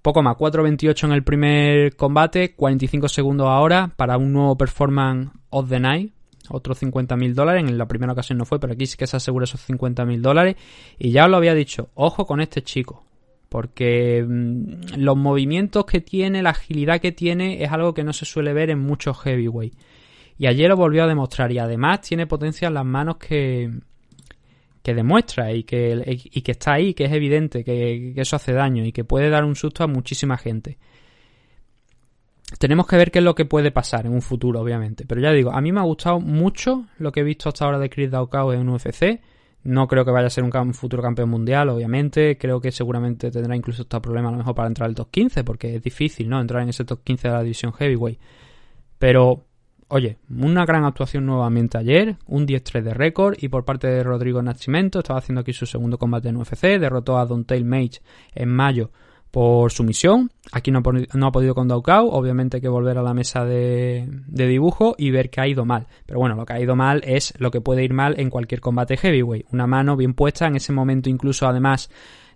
[0.00, 0.36] poco más.
[0.36, 6.12] 4.28 en el primer combate, 45 segundos ahora para un nuevo performance of the night.
[6.48, 7.64] Otros 50.000 dólares.
[7.68, 10.54] En la primera ocasión no fue, pero aquí sí que se asegura esos 50.000 dólares.
[10.96, 13.02] Y ya os lo había dicho, ojo con este chico.
[13.48, 18.26] Porque mmm, los movimientos que tiene, la agilidad que tiene, es algo que no se
[18.26, 19.74] suele ver en muchos heavyweight.
[20.36, 21.52] Y ayer lo volvió a demostrar.
[21.52, 23.70] Y además tiene potencia en las manos que,
[24.84, 28.84] que demuestra y que, y que está ahí, que es evidente que, eso hace daño
[28.84, 30.76] y que puede dar un susto a muchísima gente.
[32.58, 35.06] Tenemos que ver qué es lo que puede pasar en un futuro, obviamente.
[35.06, 37.78] Pero ya digo, a mí me ha gustado mucho lo que he visto hasta ahora
[37.78, 39.22] de Chris Daukau en UFC.
[39.62, 42.36] No creo que vaya a ser un, futuro campeón mundial, obviamente.
[42.36, 45.44] Creo que seguramente tendrá incluso este problema a lo mejor para entrar al top 15,
[45.44, 46.38] porque es difícil, ¿no?
[46.38, 48.20] Entrar en ese top 15 de la división heavyweight.
[48.98, 49.46] Pero
[49.88, 54.42] Oye, una gran actuación nuevamente ayer, un 10-3 de récord y por parte de Rodrigo
[54.42, 58.00] Nascimento, estaba haciendo aquí su segundo combate en UFC, derrotó a Dontail Mage
[58.34, 58.90] en mayo
[59.30, 60.80] por sumisión, aquí no,
[61.14, 65.10] no ha podido con Daukau, obviamente hay que volver a la mesa de, dibujo y
[65.10, 67.60] ver que ha ido mal, pero bueno, lo que ha ido mal es lo que
[67.60, 71.48] puede ir mal en cualquier combate heavyweight, una mano bien puesta, en ese momento incluso
[71.48, 71.90] además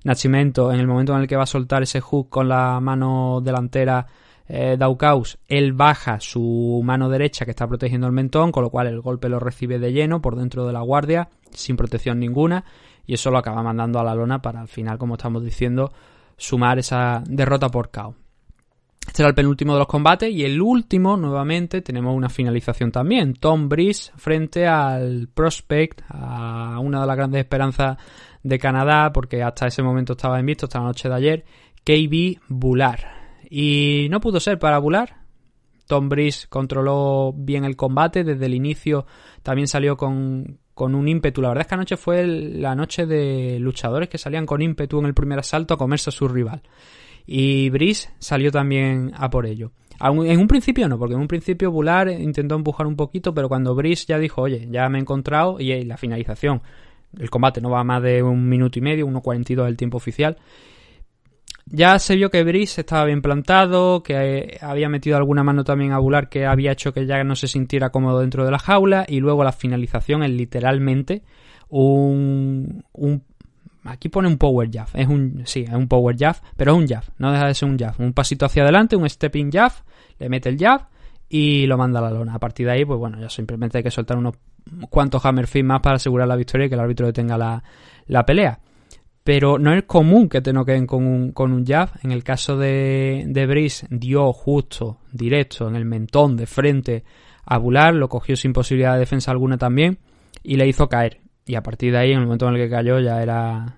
[0.05, 3.41] Nascimento, en el momento en el que va a soltar ese hook con la mano
[3.43, 4.07] delantera
[4.49, 8.87] eh, Daukaus, él baja su mano derecha que está protegiendo el mentón, con lo cual
[8.87, 12.65] el golpe lo recibe de lleno por dentro de la guardia, sin protección ninguna,
[13.07, 15.93] y eso lo acaba mandando a la lona para al final, como estamos diciendo,
[16.37, 18.15] sumar esa derrota por KO.
[19.07, 23.35] Este era el penúltimo de los combates y el último, nuevamente, tenemos una finalización también.
[23.35, 27.97] Tom Breeze frente al Prospect, a una de las grandes esperanzas
[28.43, 31.45] de Canadá, porque hasta ese momento estaba invisto, hasta la noche de ayer,
[31.85, 33.18] KB Bular.
[33.49, 35.17] Y no pudo ser para Bular.
[35.87, 39.07] Tom Breeze controló bien el combate desde el inicio.
[39.43, 41.41] También salió con, con un ímpetu.
[41.41, 45.07] La verdad es que anoche fue la noche de luchadores que salían con ímpetu en
[45.07, 46.63] el primer asalto a comerse a su rival.
[47.27, 49.73] Y Breeze salió también a por ello.
[50.01, 53.75] En un principio no, porque en un principio Bular intentó empujar un poquito, pero cuando
[53.75, 56.63] Breeze ya dijo, oye, ya me he encontrado, y la finalización,
[57.19, 60.37] el combate no va más de un minuto y medio, 1.42 el tiempo oficial,
[61.71, 65.99] ya se vio que Brice estaba bien plantado, que había metido alguna mano también a
[65.99, 69.21] Bular que había hecho que ya no se sintiera cómodo dentro de la jaula y
[69.21, 71.23] luego la finalización es literalmente
[71.69, 73.23] un, un
[73.85, 76.87] aquí pone un power jab, es un sí, es un power jab, pero es un
[76.87, 79.73] jab, no deja de ser un jab, un pasito hacia adelante, un stepping jab,
[80.19, 80.89] le mete el jab
[81.29, 82.35] y lo manda a la lona.
[82.35, 84.35] A partir de ahí, pues bueno, ya simplemente hay que soltar unos
[84.89, 87.63] cuantos hammer fist más para asegurar la victoria y que el árbitro detenga la,
[88.07, 88.59] la pelea
[89.25, 91.91] pero no es común que te noqueen con un, con un jab.
[92.03, 97.05] En el caso de, de Brice dio justo, directo, en el mentón de frente
[97.45, 99.99] a Bular, lo cogió sin posibilidad de defensa alguna también
[100.43, 101.21] y le hizo caer.
[101.47, 103.75] Y a partir de ahí, en el momento en el que cayó, ya era...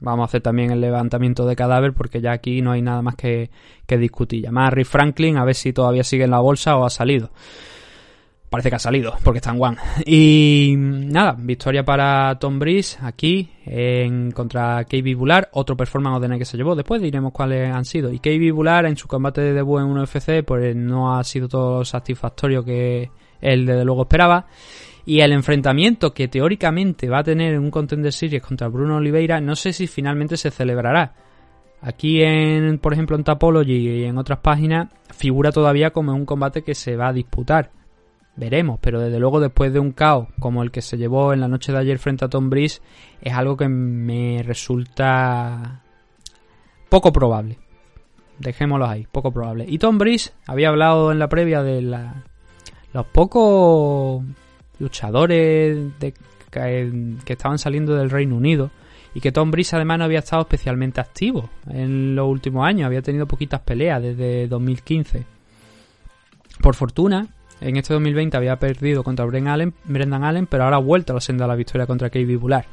[0.00, 3.14] Vamos a hacer también el levantamiento de cadáver porque ya aquí no hay nada más
[3.14, 3.50] que,
[3.86, 4.42] que discutir.
[4.42, 7.30] Llamar a Rick Franklin a ver si todavía sigue en la bolsa o ha salido
[8.54, 9.76] parece que ha salido, porque está en One.
[10.06, 16.44] Y nada, victoria para Tom Breeze aquí en contra KB Bular, otro performance de que
[16.44, 16.76] se llevó.
[16.76, 18.12] Después diremos cuáles han sido.
[18.12, 21.84] Y KB Bular en su combate de debut en UFC, pues no ha sido todo
[21.84, 23.10] satisfactorio que
[23.40, 24.46] él desde luego esperaba.
[25.04, 29.56] Y el enfrentamiento que teóricamente va a tener un Contender Series contra Bruno Oliveira, no
[29.56, 31.12] sé si finalmente se celebrará.
[31.80, 36.62] Aquí en, por ejemplo, en Tapology y en otras páginas, figura todavía como un combate
[36.62, 37.72] que se va a disputar
[38.36, 41.48] veremos, pero desde luego después de un caos como el que se llevó en la
[41.48, 42.80] noche de ayer frente a Tom Breeze,
[43.20, 45.82] es algo que me resulta
[46.88, 47.58] poco probable.
[48.38, 49.64] Dejémoslo ahí, poco probable.
[49.68, 52.24] Y Tom Breeze había hablado en la previa de la,
[52.92, 54.24] los pocos
[54.78, 56.14] luchadores de,
[56.50, 58.70] que, que estaban saliendo del Reino Unido
[59.14, 63.02] y que Tom Breeze además no había estado especialmente activo en los últimos años, había
[63.02, 65.24] tenido poquitas peleas desde 2015
[66.60, 67.28] Por fortuna,
[67.60, 71.14] en este 2020 había perdido contra Brendan Allen, Brendan Allen pero ahora ha vuelto a
[71.14, 72.66] la senda de la victoria contra Kevin Bular.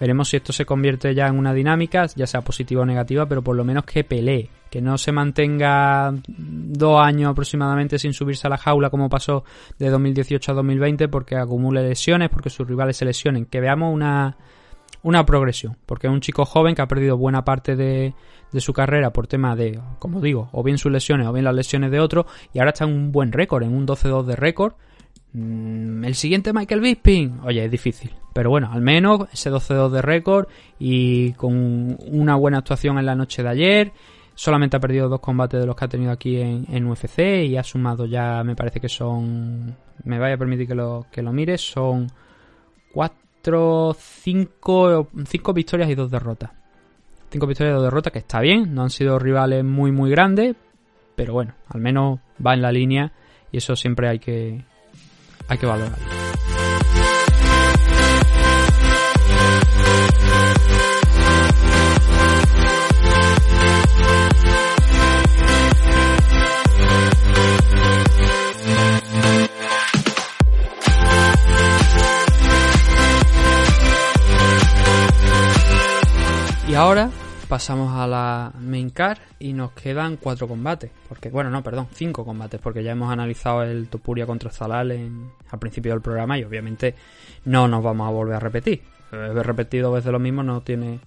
[0.00, 3.42] Veremos si esto se convierte ya en una dinámica, ya sea positiva o negativa, pero
[3.42, 8.50] por lo menos que pelee, que no se mantenga dos años aproximadamente sin subirse a
[8.50, 9.44] la jaula como pasó
[9.76, 14.36] de 2018 a 2020 porque acumule lesiones, porque sus rivales se lesionen, que veamos una,
[15.02, 18.14] una progresión, porque es un chico joven que ha perdido buena parte de,
[18.52, 21.54] de su carrera por tema de, como digo, o bien sus lesiones o bien las
[21.54, 24.74] lesiones de otro, y ahora está en un buen récord, en un 12-2 de récord.
[25.32, 30.02] Mm, el siguiente Michael Bisping, oye, es difícil, pero bueno, al menos ese 12-2 de
[30.02, 30.48] récord
[30.78, 33.92] y con una buena actuación en la noche de ayer.
[34.34, 37.64] Solamente ha perdido dos combates de los que ha tenido aquí en, UFC y ha
[37.64, 41.58] sumado ya, me parece que son, me vaya a permitir que lo, que lo mire,
[41.58, 42.06] son
[42.92, 43.18] cuatro,
[43.98, 46.50] cinco, cinco victorias y dos derrotas.
[47.30, 50.56] Cinco victorias y dos derrotas, que está bien, no han sido rivales muy muy grandes,
[51.14, 53.12] pero bueno, al menos va en la línea
[53.52, 54.64] y eso siempre hay que,
[55.48, 56.27] hay que valorar.
[76.78, 77.10] Ahora
[77.48, 80.92] pasamos a la main card y nos quedan cuatro combates.
[81.08, 85.28] Porque, bueno, no, perdón, cinco combates, porque ya hemos analizado el Topuria contra Zalal en,
[85.50, 86.94] al principio del programa y obviamente
[87.46, 88.82] no nos vamos a volver a repetir.
[89.10, 91.00] Haber repetido veces lo mismo no tiene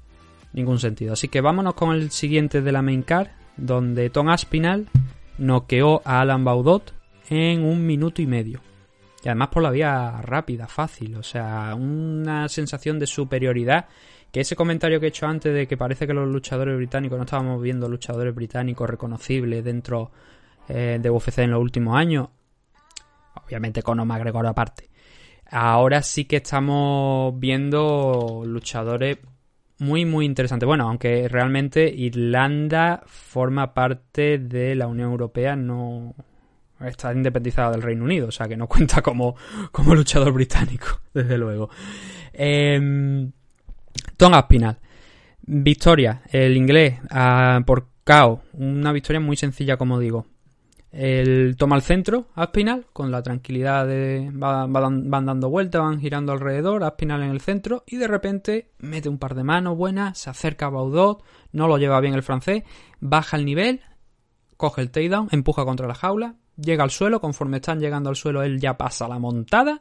[0.52, 1.14] ningún sentido.
[1.14, 4.89] Así que vámonos con el siguiente de la main card, donde Tom Aspinal
[5.38, 6.93] noqueó a Alan Baudot
[7.30, 8.60] en un minuto y medio.
[9.23, 13.85] Y además por la vía rápida, fácil, o sea, una sensación de superioridad
[14.31, 17.25] que ese comentario que he hecho antes de que parece que los luchadores británicos no
[17.25, 20.11] estábamos viendo luchadores británicos reconocibles dentro
[20.69, 22.29] eh, de UFC en los últimos años,
[23.45, 24.89] obviamente con Omar Gregor aparte.
[25.49, 29.17] Ahora sí que estamos viendo luchadores
[29.79, 30.65] muy muy interesantes.
[30.65, 36.15] Bueno, aunque realmente Irlanda forma parte de la Unión Europea, no
[36.79, 39.35] está independizada del Reino Unido, o sea que no cuenta como,
[39.73, 41.69] como luchador británico, desde luego.
[42.31, 43.29] Eh,
[44.18, 44.77] Tom Aspinal.
[45.41, 46.99] Victoria, el inglés,
[47.65, 48.41] por KO.
[48.53, 50.26] Una victoria muy sencilla, como digo.
[50.91, 54.30] El toma al centro, Aspinal, con la tranquilidad de.
[54.34, 59.18] van dando vueltas, van girando alrededor, Aspinal en el centro, y de repente mete un
[59.18, 61.23] par de manos buenas, se acerca a Baudot,
[61.53, 62.63] no lo lleva bien el francés,
[62.99, 63.80] baja el nivel,
[64.57, 68.43] coge el takedown, empuja contra la jaula, llega al suelo, conforme están llegando al suelo,
[68.43, 69.80] él ya pasa la montada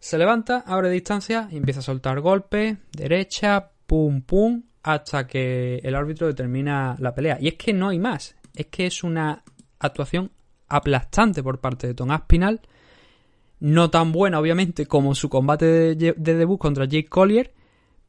[0.00, 5.94] se levanta, abre distancia y empieza a soltar golpes, derecha, pum pum, hasta que el
[5.94, 7.38] árbitro determina la pelea.
[7.40, 8.36] Y es que no hay más.
[8.54, 9.42] Es que es una
[9.78, 10.30] actuación
[10.68, 12.60] aplastante por parte de Tom Aspinal.
[13.60, 17.52] No tan buena, obviamente, como su combate de, debut contra Jake Collier,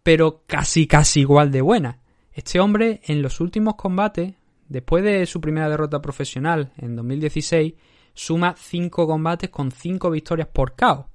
[0.04, 2.00] pero casi, casi igual de buena.
[2.32, 4.36] Este hombre, en los últimos combates,
[4.68, 7.74] después de su primera derrota profesional en 2016,
[8.14, 11.09] suma 5 combates con 5 victorias por KO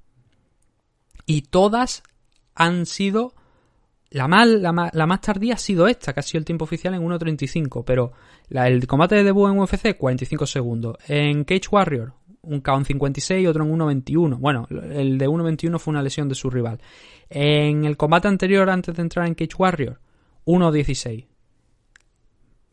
[1.27, 2.03] y todas
[2.55, 3.35] han sido...
[4.11, 7.03] La más, la, más, tardía ha sido esta, que ha sido el tiempo oficial en
[7.03, 8.13] 1.35, pero
[8.49, 10.97] el combate de debut en UFC, 45 segundos.
[11.09, 14.39] En Cage Warrior, un KO en 56 y otro en 1.21.
[14.39, 16.81] Bueno, el de 1.21 fue una lesión de su rival.
[17.29, 19.99] En el combate anterior, antes de entrar en Cage Warrior,
[20.47, 21.27] 1.16.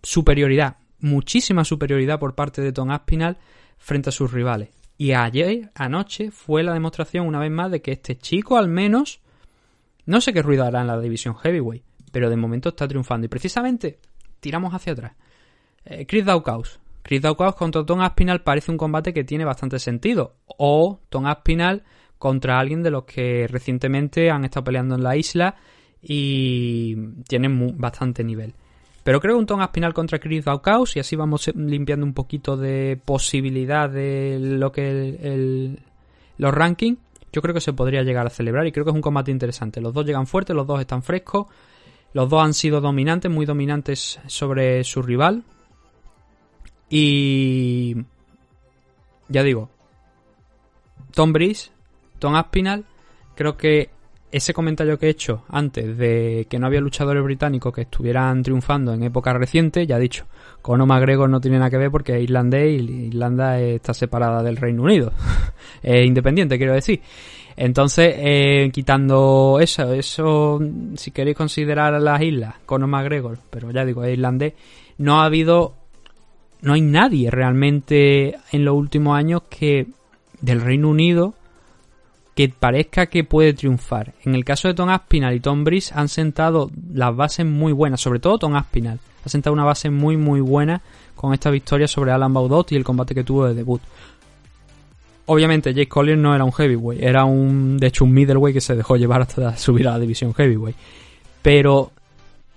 [0.04, 3.38] Superioridad, muchísima superioridad por parte de Tom Aspinal
[3.80, 4.70] frente a sus rivales.
[5.02, 9.20] Y ayer, anoche, fue la demostración una vez más de que este chico al menos,
[10.06, 13.26] no sé qué ruido hará en la división heavyweight, pero de momento está triunfando.
[13.26, 13.98] Y precisamente,
[14.40, 15.14] tiramos hacia atrás.
[15.86, 16.80] Eh, Chris Daukaus.
[17.02, 20.36] Chris Daukaus contra Tom Aspinal parece un combate que tiene bastante sentido.
[20.46, 21.82] O Tom Aspinal
[22.20, 25.56] contra alguien de los que recientemente han estado peleando en la isla
[26.00, 26.96] y
[27.28, 28.54] tienen bastante nivel.
[29.04, 32.56] Pero creo que un Tom Aspinal contra Chris Daukaus y así vamos limpiando un poquito
[32.56, 35.76] de posibilidad de lo que
[36.38, 37.00] los rankings.
[37.34, 39.82] Yo creo que se podría llegar a celebrar y creo que es un combate interesante.
[39.82, 41.48] Los dos llegan fuertes, los dos están frescos,
[42.14, 45.44] los dos han sido dominantes, muy dominantes sobre su rival.
[46.90, 47.96] Y
[49.30, 49.70] ya digo,
[51.14, 51.72] Tom Breeze,
[52.20, 52.86] Tom Aspinal,
[53.36, 53.90] creo que
[54.32, 58.94] ese comentario que he hecho antes de que no había luchadores británicos que estuvieran triunfando
[58.94, 60.26] en época reciente, ya he dicho,
[60.62, 64.42] con Omar Gregor no tiene nada que ver porque es irlandés y Irlanda está separada
[64.44, 65.12] del Reino Unido.
[65.84, 67.02] es independiente, quiero decir.
[67.58, 70.60] Entonces, eh, quitando eso, eso,
[70.96, 74.54] si queréis considerar las islas con Omar Gregor, pero ya digo, es irlandés,
[74.98, 75.76] no ha habido
[76.62, 79.88] no hay nadie realmente en los últimos años que
[80.42, 81.34] del Reino Unido
[82.36, 84.14] que parezca que puede triunfar.
[84.24, 88.02] En el caso de Tom Aspinall y Tom Breeze han sentado las bases muy buenas,
[88.02, 89.00] sobre todo Tom Aspinall.
[89.26, 90.82] Ha sentado una base muy muy buena
[91.16, 93.82] con esta victoria sobre Alan Baudot y el combate que tuvo de debut.
[95.28, 98.76] Obviamente Jake Collier no era un heavyweight, era un de hecho un middleweight que se
[98.76, 100.76] dejó llevar hasta subir a la división heavyweight.
[101.42, 101.92] Pero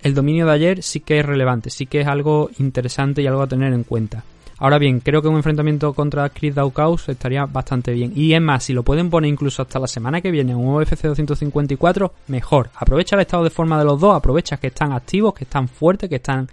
[0.02, 3.42] el dominio de ayer sí que es relevante, sí que es algo interesante y algo
[3.42, 4.24] a tener en cuenta.
[4.58, 8.12] Ahora bien, creo que un enfrentamiento contra Chris Daukaus estaría bastante bien.
[8.14, 11.02] Y es más, si lo pueden poner incluso hasta la semana que viene, un UFC
[11.02, 12.70] 254, mejor.
[12.76, 16.08] Aprovecha el estado de forma de los dos, aprovecha que están activos, que están fuertes,
[16.08, 16.48] que están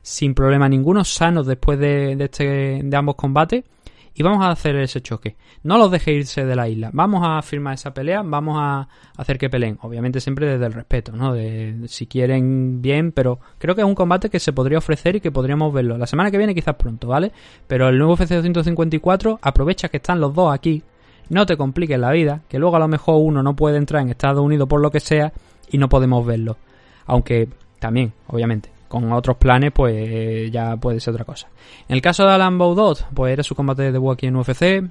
[0.00, 3.64] sin problema ninguno, sanos después de, este, de ambos combates
[4.14, 5.36] y vamos a hacer ese choque.
[5.62, 6.90] No los deje irse de la isla.
[6.92, 9.78] Vamos a firmar esa pelea, vamos a hacer que peleen.
[9.82, 11.32] Obviamente siempre desde el respeto, ¿no?
[11.32, 15.20] De, si quieren bien, pero creo que es un combate que se podría ofrecer y
[15.20, 15.96] que podríamos verlo.
[15.96, 17.32] La semana que viene quizás pronto, ¿vale?
[17.66, 20.82] Pero el nuevo FC 254 aprovecha que están los dos aquí.
[21.28, 24.10] No te compliques la vida, que luego a lo mejor uno no puede entrar en
[24.10, 25.32] Estados Unidos por lo que sea
[25.70, 26.58] y no podemos verlo.
[27.06, 27.48] Aunque
[27.78, 31.48] también, obviamente, con otros planes, pues ya puede ser otra cosa.
[31.88, 34.84] En el caso de Alan Baudot, pues era su combate de debut en UFC.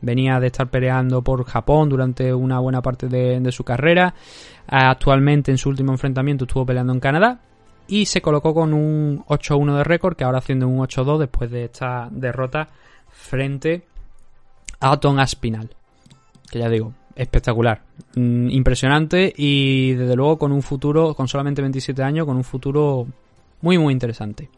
[0.00, 4.14] Venía de estar peleando por Japón durante una buena parte de, su carrera.
[4.66, 7.40] Actualmente en su último enfrentamiento estuvo peleando en Canadá.
[7.88, 11.64] Y se colocó con un 8-1 de récord, que ahora haciendo un 8-2 después de
[11.64, 12.70] esta derrota
[13.10, 13.84] frente
[14.80, 15.68] a Tom Aspinal.
[16.50, 17.82] Que ya digo, espectacular,
[18.14, 23.08] mm, impresionante y desde luego con un futuro, con solamente 27 años, con un futuro
[23.62, 24.50] muy, muy interesante.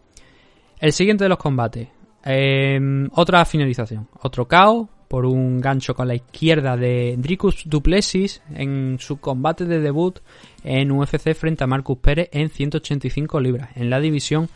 [0.81, 1.89] El siguiente de los combates.
[2.25, 4.09] Em, otra finalización.
[4.23, 9.79] Otro KO por un gancho con la izquierda de Dricus Duplessis en su combate de
[9.79, 10.19] debut
[10.65, 14.49] en UFC frente a Marcus Pérez en 185 libras en la división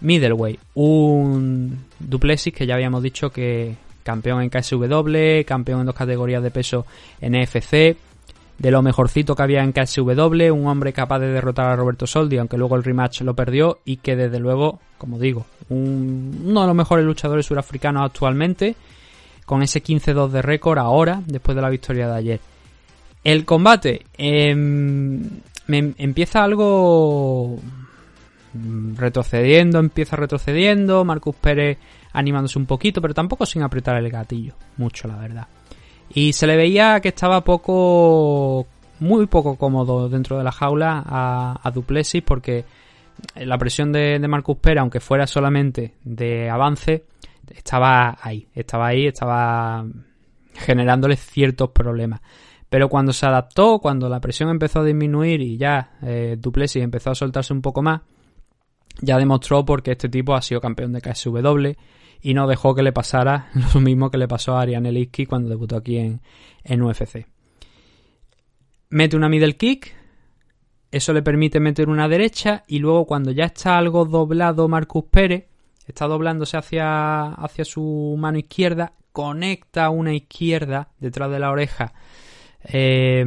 [0.00, 0.58] middleweight.
[0.74, 6.50] Un Duplessis que ya habíamos dicho que campeón en KSW, campeón en dos categorías de
[6.50, 6.86] peso
[7.20, 7.96] en EFC,
[8.60, 12.36] de lo mejorcito que había en KSW, un hombre capaz de derrotar a Roberto Soldi,
[12.36, 16.76] aunque luego el rematch lo perdió y que desde luego, como digo, uno de los
[16.76, 18.76] mejores luchadores surafricanos actualmente,
[19.46, 22.40] con ese 15-2 de récord ahora, después de la victoria de ayer.
[23.24, 25.22] El combate em,
[25.66, 27.58] me empieza algo
[28.94, 31.78] retrocediendo, empieza retrocediendo, Marcus Pérez
[32.12, 35.46] animándose un poquito, pero tampoco sin apretar el gatillo, mucho la verdad.
[36.12, 38.66] Y se le veía que estaba poco,
[38.98, 42.64] muy poco cómodo dentro de la jaula a, a Duplessis porque
[43.36, 47.04] la presión de, Marcus Pera, aunque fuera solamente de avance,
[47.54, 49.84] estaba ahí, estaba ahí, estaba
[50.54, 52.20] generándole ciertos problemas.
[52.68, 57.10] Pero cuando se adaptó, cuando la presión empezó a disminuir y ya eh, Duplessis empezó
[57.10, 58.02] a soltarse un poco más,
[59.00, 61.70] ya demostró porque este tipo ha sido campeón de KSW,
[62.22, 65.48] y no dejó que le pasara lo mismo que le pasó a Ariane Lipski cuando
[65.48, 66.20] debutó aquí en,
[66.64, 67.26] en UFC.
[68.90, 69.94] Mete una middle kick,
[70.90, 75.46] eso le permite meter una derecha y luego cuando ya está algo doblado Marcus Pérez,
[75.86, 81.92] está doblándose hacia, hacia su mano izquierda, conecta una izquierda detrás de la oreja
[82.64, 83.24] eh,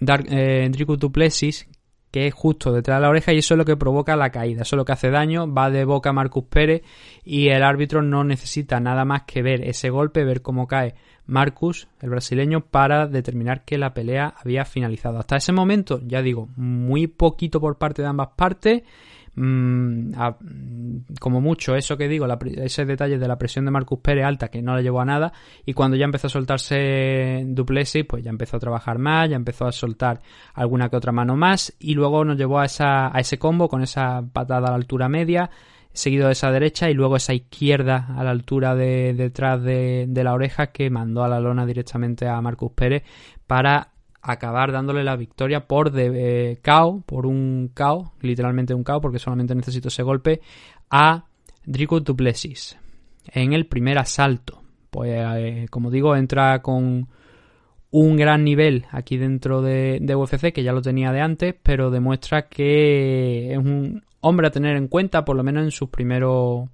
[0.00, 1.66] Dark, eh, Duplessis,
[2.10, 4.62] que es justo detrás de la oreja y eso es lo que provoca la caída,
[4.62, 6.82] eso es lo que hace daño, va de boca a Marcus Pérez
[7.24, 10.94] y el árbitro no necesita nada más que ver ese golpe, ver cómo cae
[11.26, 15.18] Marcus, el brasileño, para determinar que la pelea había finalizado.
[15.18, 18.82] Hasta ese momento, ya digo, muy poquito por parte de ambas partes,
[19.36, 20.12] Mm,
[21.20, 22.26] como mucho eso que digo,
[22.56, 25.32] ese detalle de la presión de Marcus Pérez alta que no le llevó a nada
[25.64, 29.66] y cuando ya empezó a soltarse Duplessis pues ya empezó a trabajar más, ya empezó
[29.66, 30.20] a soltar
[30.54, 33.82] alguna que otra mano más y luego nos llevó a, esa, a ese combo con
[33.82, 35.50] esa patada a la altura media
[35.92, 40.24] seguido de esa derecha y luego esa izquierda a la altura de detrás de, de
[40.24, 43.04] la oreja que mandó a la lona directamente a Marcus Pérez
[43.46, 43.90] para
[44.22, 46.60] acabar dándole la victoria por de, eh,
[47.06, 50.40] por un KO, literalmente un KO, porque solamente necesito ese golpe,
[50.90, 51.24] a
[51.64, 52.78] Drico Duplessis
[53.26, 54.62] en el primer asalto.
[54.90, 57.08] Pues, eh, como digo, entra con
[57.92, 61.90] un gran nivel aquí dentro de, de, UFC, que ya lo tenía de antes, pero
[61.90, 66.68] demuestra que es un hombre a tener en cuenta, por lo menos en sus primeros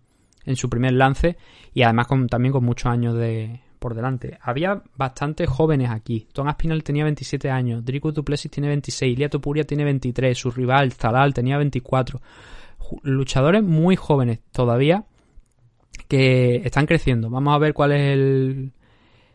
[0.46, 1.36] en su primer lance
[1.74, 4.38] y además también con muchos años de, por delante.
[4.42, 6.26] Había bastantes jóvenes aquí.
[6.32, 10.92] Tom Aspinall tenía 27 años, Dricus Duplessis tiene 26, Liato Puria tiene 23, su rival
[10.92, 12.20] Zalal tenía 24.
[13.02, 15.04] Luchadores muy jóvenes todavía
[16.08, 17.30] que están creciendo.
[17.30, 18.72] Vamos a ver cuál es el,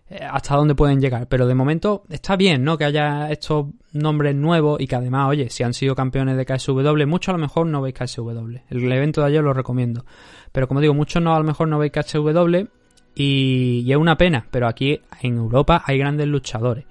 [0.09, 1.27] eh, hasta dónde pueden llegar.
[1.27, 2.77] Pero de momento está bien, ¿no?
[2.77, 7.07] Que haya estos nombres nuevos y que además, oye, si han sido campeones de KSW,
[7.07, 8.57] muchos a lo mejor no veis KSW.
[8.69, 10.05] El evento de ayer lo recomiendo.
[10.51, 12.67] Pero como digo, muchos no a lo mejor no veis KSW
[13.15, 14.45] y, es una pena.
[14.51, 16.85] Pero aquí en Europa hay grandes luchadores.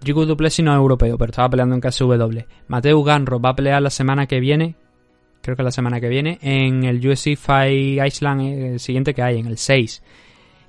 [0.00, 2.40] Riku Duplessis no es europeo, pero estaba peleando en KSW.
[2.68, 4.74] Mateo Ganro va a pelear la semana que viene,
[5.40, 9.22] creo que la semana que viene, en el UFC Fight Iceland, eh, el siguiente que
[9.22, 10.02] hay, en el 6.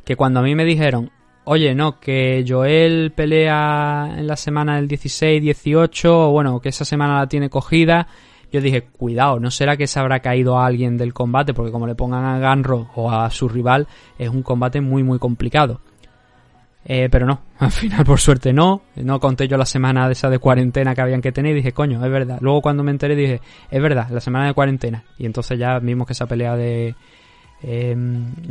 [0.06, 1.12] Que cuando a mí me dijeron,
[1.46, 6.86] oye, no, que Joel pelea en la semana del 16, 18, o bueno, que esa
[6.86, 8.08] semana la tiene cogida,
[8.52, 11.88] yo dije, cuidado, no será que se habrá caído a alguien del combate, porque como
[11.88, 15.82] le pongan a Ganro o a su rival, es un combate muy, muy complicado.
[16.88, 18.84] Eh, pero no, al final por suerte no.
[18.96, 21.72] No conté yo la semana de esa de cuarentena que habían que tener y dije,
[21.72, 22.38] coño, es verdad.
[22.42, 25.04] Luego cuando me enteré dije, es verdad, la semana de cuarentena.
[25.18, 26.96] Y entonces ya vimos que esa pelea de
[27.64, 27.96] eh,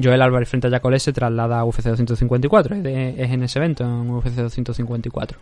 [0.02, 2.74] Joel Álvarez frente a Jacolé se traslada a UFC 254.
[2.76, 2.84] Es,
[3.18, 5.38] es en ese evento, en UFC 254.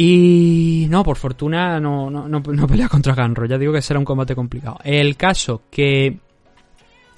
[0.00, 3.46] Y no, por fortuna no, no, no, pelea contra Ganro.
[3.46, 4.78] Ya digo que será un combate complicado.
[4.84, 6.20] El caso que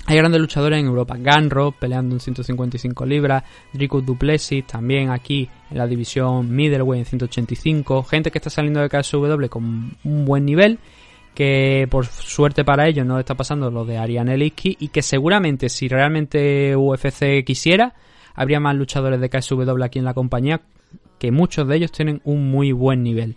[0.07, 1.15] hay grandes luchadores en Europa.
[1.19, 3.44] Ganro peleando en 155 libras.
[3.74, 8.02] Dricus Duplessis también aquí en la división middleweight en 185.
[8.05, 10.78] Gente que está saliendo de KSW con un buen nivel.
[11.35, 14.78] Que por suerte para ellos no está pasando lo de Ariane Liski.
[14.81, 17.93] Y que seguramente si realmente UFC quisiera,
[18.35, 20.62] habría más luchadores de KSW aquí en la compañía.
[21.20, 23.36] Que muchos de ellos tienen un muy buen nivel.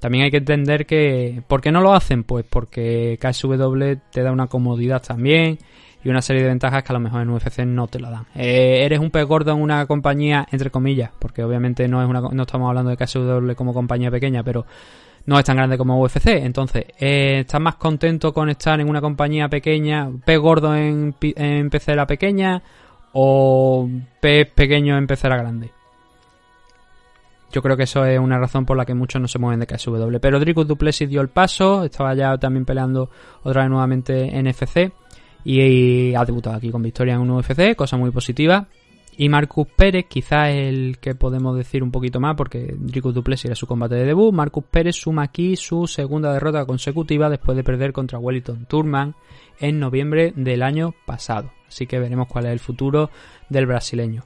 [0.00, 1.42] También hay que entender que...
[1.46, 2.24] ¿Por qué no lo hacen?
[2.24, 5.58] Pues porque KSW te da una comodidad también
[6.04, 8.26] y una serie de ventajas que a lo mejor en UFC no te lo dan.
[8.36, 12.20] Eh, eres un pez gordo en una compañía, entre comillas, porque obviamente no, es una,
[12.20, 14.66] no estamos hablando de KSW como compañía pequeña, pero
[15.24, 16.28] no es tan grande como UFC.
[16.28, 21.70] Entonces, eh, ¿estás más contento con estar en una compañía pequeña, pez gordo en, en
[21.70, 22.62] pecera pequeña
[23.12, 23.88] o
[24.20, 25.75] pez pequeño en pecera grande?
[27.56, 29.66] Yo creo que eso es una razón por la que muchos no se mueven de
[29.66, 30.18] KSW.
[30.20, 33.08] Pero Dricus Duplessis dio el paso, estaba ya también peleando
[33.44, 34.92] otra vez nuevamente en FC
[35.42, 38.68] y ha debutado aquí con victoria en un UFC, cosa muy positiva.
[39.16, 43.54] Y Marcus Pérez, quizás el que podemos decir un poquito más, porque Dricus Duplessis era
[43.54, 44.34] su combate de debut.
[44.34, 49.14] Marcus Pérez suma aquí su segunda derrota consecutiva después de perder contra Wellington Turman
[49.60, 51.52] en noviembre del año pasado.
[51.66, 53.08] Así que veremos cuál es el futuro
[53.48, 54.24] del brasileño.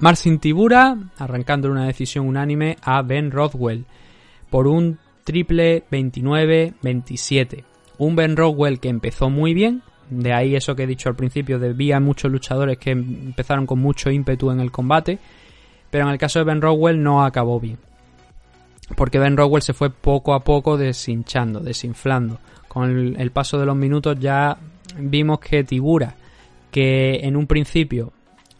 [0.00, 3.86] Marcin Tibura, arrancando una decisión unánime a Ben Rothwell
[4.50, 7.64] por un triple 29-27.
[7.98, 11.58] Un Ben Rockwell que empezó muy bien, de ahí eso que he dicho al principio,
[11.58, 15.18] de vi a muchos luchadores que empezaron con mucho ímpetu en el combate,
[15.90, 17.78] pero en el caso de Ben Rockwell no acabó bien.
[18.96, 22.40] Porque Ben Rockwell se fue poco a poco deshinchando, desinflando.
[22.68, 24.58] Con el, el paso de los minutos ya
[24.98, 26.16] vimos que Tibura,
[26.70, 28.12] que en un principio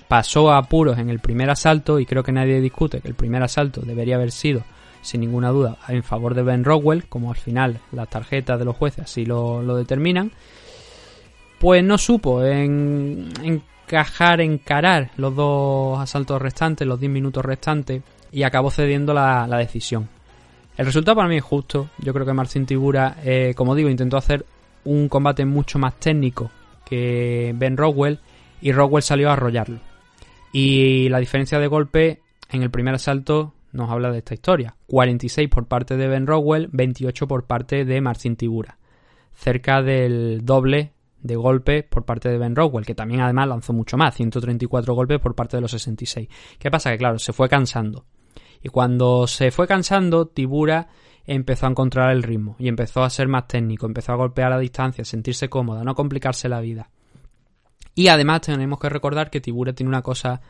[0.08, 3.42] pasó a apuros en el primer asalto, y creo que nadie discute que el primer
[3.42, 4.62] asalto debería haber sido
[5.04, 8.76] sin ninguna duda en favor de Ben Rockwell, como al final las tarjetas de los
[8.76, 10.32] jueces así lo, determinan,
[11.58, 18.02] pues no supo en, encajar, encarar los dos asaltos restantes, los 10 minutos restantes,
[18.32, 20.08] y acabó cediendo la, decisión.
[20.76, 21.90] El resultado para mí es justo.
[21.98, 24.44] Yo creo que Marcin Tibura, eh, como digo, intentó hacer
[24.84, 26.50] un combate mucho más técnico
[26.84, 28.18] que Ben Rockwell
[28.60, 29.93] y Rockwell salió a arrollarlo.
[30.56, 34.76] Y la diferencia de golpe en el primer asalto nos habla de esta historia.
[34.86, 38.78] 46 por parte de Ben Rowell, 28 por parte de Marcin Tibura.
[39.34, 43.96] Cerca del doble de golpes por parte de Ben Rowell, que también además lanzó mucho
[43.96, 46.28] más, 134 golpes por parte de los 66.
[46.56, 46.92] ¿Qué pasa?
[46.92, 48.04] Que claro, se fue cansando.
[48.62, 50.86] Y cuando se fue cansando, Tibura
[51.26, 54.60] empezó a encontrar el ritmo y empezó a ser más técnico, empezó a golpear a
[54.60, 56.90] distancia, sentirse cómoda, no complicarse la vida.
[57.94, 60.40] Y además tenemos que recordar que Tibura tiene una cosa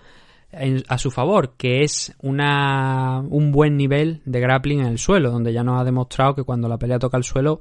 [0.89, 5.53] a su favor, que es una, un buen nivel de grappling en el suelo, donde
[5.53, 7.61] ya nos ha demostrado que cuando la pelea toca el suelo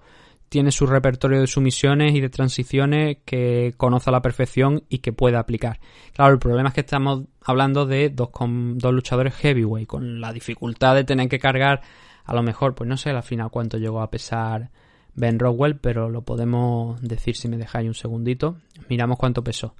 [0.49, 5.11] tiene su repertorio de sumisiones y de transiciones que conoce a la perfección y que
[5.11, 5.79] puede aplicar.
[6.13, 10.31] Claro, el problema es que estamos hablando de dos, con, dos luchadores heavyweight, con la
[10.31, 11.81] dificultad de tener que cargar,
[12.23, 14.69] a lo mejor, pues no sé al final cuánto llegó a pesar
[15.15, 18.57] Ben Rockwell, pero lo podemos decir si me dejáis un segundito.
[18.89, 19.75] Miramos cuánto pesó.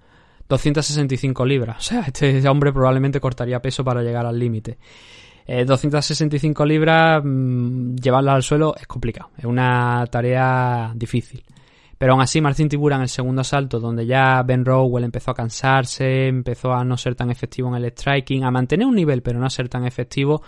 [0.49, 1.77] 265 libras.
[1.77, 4.77] O sea, este hombre probablemente cortaría peso para llegar al límite.
[5.45, 9.31] 265 eh, libras, mmm, llevarla al suelo es complicado.
[9.37, 11.43] Es una tarea difícil.
[11.97, 15.33] Pero aún así, Marcin Tibura en el segundo asalto, donde ya Ben Rowell empezó a
[15.33, 19.39] cansarse, empezó a no ser tan efectivo en el striking, a mantener un nivel, pero
[19.39, 20.41] no a ser tan efectivo,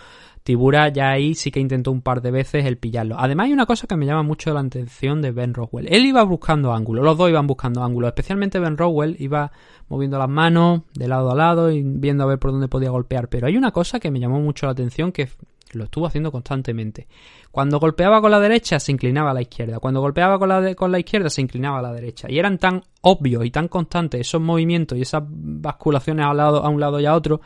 [0.46, 3.16] Tibura ya ahí sí que intentó un par de veces el pillarlo.
[3.18, 5.88] Además hay una cosa que me llama mucho la atención de Ben Rowell.
[5.90, 9.50] Él iba buscando ángulos, los dos iban buscando ángulos, especialmente Ben Rowell iba
[9.88, 13.28] moviendo las manos de lado a lado y viendo a ver por dónde podía golpear.
[13.28, 15.28] Pero hay una cosa que me llamó mucho la atención que
[15.72, 17.08] lo estuvo haciendo constantemente.
[17.50, 20.92] Cuando golpeaba con la derecha se inclinaba a la izquierda, cuando golpeaba con la, con
[20.92, 22.28] la izquierda se inclinaba a la derecha.
[22.30, 26.68] Y eran tan obvios y tan constantes esos movimientos y esas basculaciones a, lado, a
[26.68, 27.40] un lado y a otro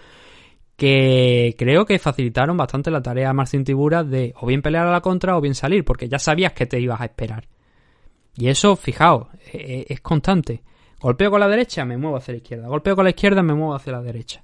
[0.81, 4.91] que creo que facilitaron bastante la tarea a Marcin Tibura de o bien pelear a
[4.91, 7.47] la contra o bien salir, porque ya sabías que te ibas a esperar.
[8.35, 10.63] Y eso, fijaos, e, e, es, constante.
[10.99, 12.69] Golpeo con la derecha, me muevo hacia la izquierda.
[12.69, 14.43] Golpeo con la izquierda, me muevo hacia la derecha.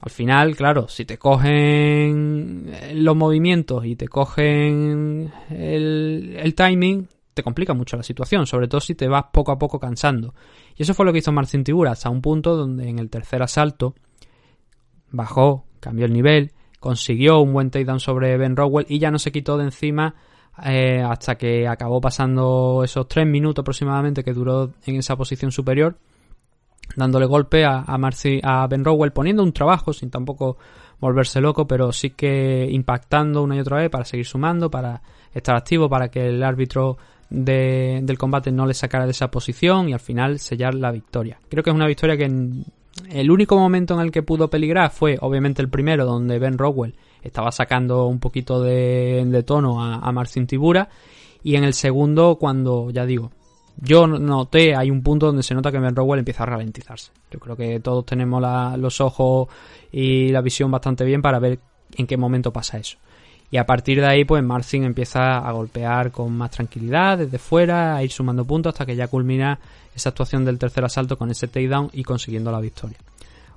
[0.00, 7.42] Al final, claro, si te cogen los movimientos y te cogen el, el timing, te
[7.42, 10.34] complica mucho la situación, sobre todo si te vas poco a poco cansando.
[10.76, 13.42] Y eso fue lo que hizo Marcin Tibura hasta un punto donde en el tercer
[13.42, 13.94] asalto
[15.12, 19.30] bajó, cambió el nivel, consiguió un buen takedown sobre Ben Rowell y ya no se
[19.30, 20.14] quitó de encima
[20.64, 25.96] eh, hasta que acabó pasando esos tres minutos aproximadamente que duró en esa posición superior,
[26.96, 27.96] dándole golpe a, a,
[28.42, 30.58] a Ben Rowell, poniendo un trabajo sin tampoco
[31.00, 35.02] volverse loco, pero sí que impactando una y otra vez para seguir sumando, para
[35.32, 36.98] estar activo, para que el árbitro
[37.28, 41.38] del combate no le sacara de esa posición y al final sellar la victoria.
[41.48, 42.28] Creo que es una victoria que
[43.10, 46.94] el único momento en el que pudo peligrar fue obviamente el primero donde Ben Rowell
[47.22, 50.88] estaba sacando un poquito de, tono a, a, Marcin Tibura.
[51.42, 53.30] Y en el segundo cuando ya digo
[53.78, 57.10] yo noté hay un punto donde se nota que Ben Rowell empieza a ralentizarse.
[57.30, 58.42] Yo creo que todos tenemos
[58.78, 59.48] los ojos
[59.90, 61.58] y la visión bastante bien para ver
[61.96, 62.98] en qué momento pasa eso
[63.52, 67.94] y a partir de ahí pues Marcin empieza a golpear con más tranquilidad desde fuera
[67.94, 69.58] a ir sumando puntos hasta que ya culmina
[69.94, 72.96] esa actuación del tercer asalto con ese takedown y consiguiendo la victoria.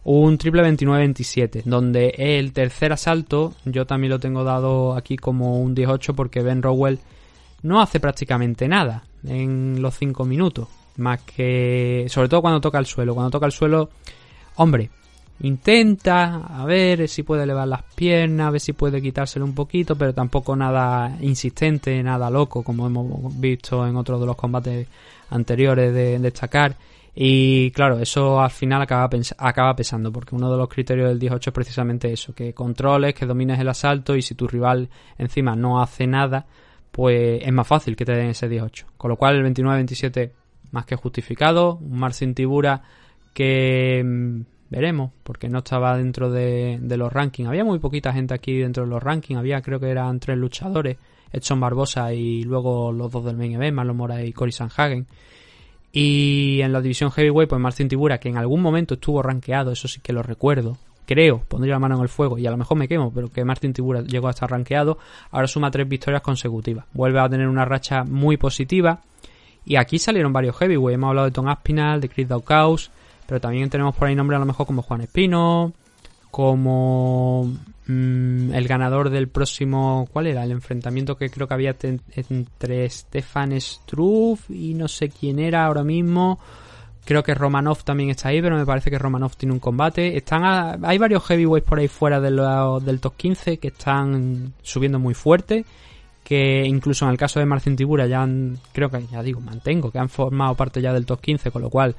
[0.03, 5.73] Un triple 29-27, donde el tercer asalto yo también lo tengo dado aquí como un
[5.73, 6.99] 18 porque Ben Rowell
[7.63, 10.67] no hace prácticamente nada en los 5 minutos,
[10.97, 13.15] más que sobre todo cuando toca el suelo.
[13.15, 13.89] Cuando toca el suelo,
[14.57, 14.89] hombre,
[15.41, 19.95] intenta a ver si puede elevar las piernas, a ver si puede quitárselo un poquito,
[19.95, 24.87] pero tampoco nada insistente, nada loco, como hemos visto en otros de los combates
[25.29, 26.75] anteriores de, destacar.
[27.17, 31.49] Y claro, eso al final acaba, acaba pesando, porque uno de los criterios del 18
[31.49, 35.81] es precisamente eso, que controles, que domines el asalto y si tu rival encima no
[35.81, 36.45] hace nada,
[36.91, 38.87] pues es más fácil que te den ese 18.
[38.97, 40.31] Con lo cual el 29-27
[40.71, 42.81] más que justificado, un Marcin Tibura
[43.33, 47.49] que mm, veremos, porque no estaba dentro de, los rankings.
[47.49, 50.97] Había muy poquita gente aquí dentro de los rankings, había creo que eran tres luchadores,
[51.31, 55.07] Edson Barbosa y luego los dos del main Marlon Mora y Cory Sanhagen.
[55.91, 59.87] Y en la división heavyweight, pues Marcin Tibura, que en algún momento estuvo rankeado, eso
[59.87, 60.77] sí que lo recuerdo.
[61.05, 63.45] Creo, pondría la mano en el fuego y a lo mejor me quemo, pero que
[63.45, 64.97] Martin Tibura llegó a estar rankeado.
[65.31, 66.85] Ahora suma tres victorias consecutivas.
[66.93, 69.01] Vuelve a tener una racha muy positiva.
[69.65, 70.95] Y aquí salieron varios heavyweight.
[70.95, 72.91] Hemos hablado de Tom Aspinall, de Chris Daukaus,
[73.27, 75.73] pero también tenemos por ahí nombres a lo mejor como Juan Espino,
[76.31, 77.45] como
[77.87, 80.43] mm, el ganador del próximo, ¿cuál era?
[80.43, 85.83] El enfrentamiento que creo que había entre Stefan Struff y no sé quién era ahora
[85.83, 86.39] mismo.
[87.05, 90.17] Creo que Romanov también está ahí, pero me parece que Romanov tiene un combate.
[90.17, 95.63] Están hay varios heavyweights por ahí fuera del top 15 que están subiendo muy fuerte.
[96.23, 99.91] Que incluso en el caso de Marcin Tibura ya han, creo que ya digo, mantengo,
[99.91, 101.95] que han formado parte ya del top 15, con lo cual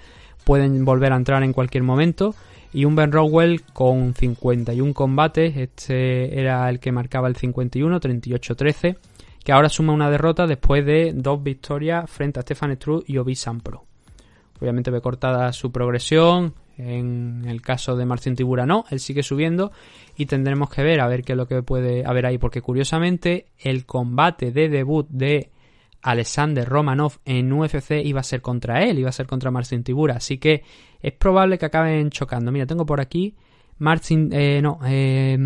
[0.47, 2.36] pueden volver a entrar en cualquier momento
[2.73, 8.97] y un Ben Rowell con 51 combates, este era el que marcaba el 51, 38-13,
[9.43, 13.35] que ahora suma una derrota después de dos victorias frente a Stefan Struve y Obi
[13.60, 13.85] Pro.
[14.60, 19.73] Obviamente ve cortada su progresión, en el caso de Marcin Tibura no, él sigue subiendo
[20.16, 23.47] y tendremos que ver a ver qué es lo que puede haber ahí, porque curiosamente
[23.59, 25.51] el combate de debut de
[26.02, 30.16] Alexander Romanov en UFC iba a ser contra él, iba a ser contra Marcin Tibura.
[30.16, 30.62] Así que
[31.01, 32.52] es probable que acaben chocando.
[32.52, 33.35] Mira, tengo por aquí
[33.78, 35.36] Marcin, eh, no, eh,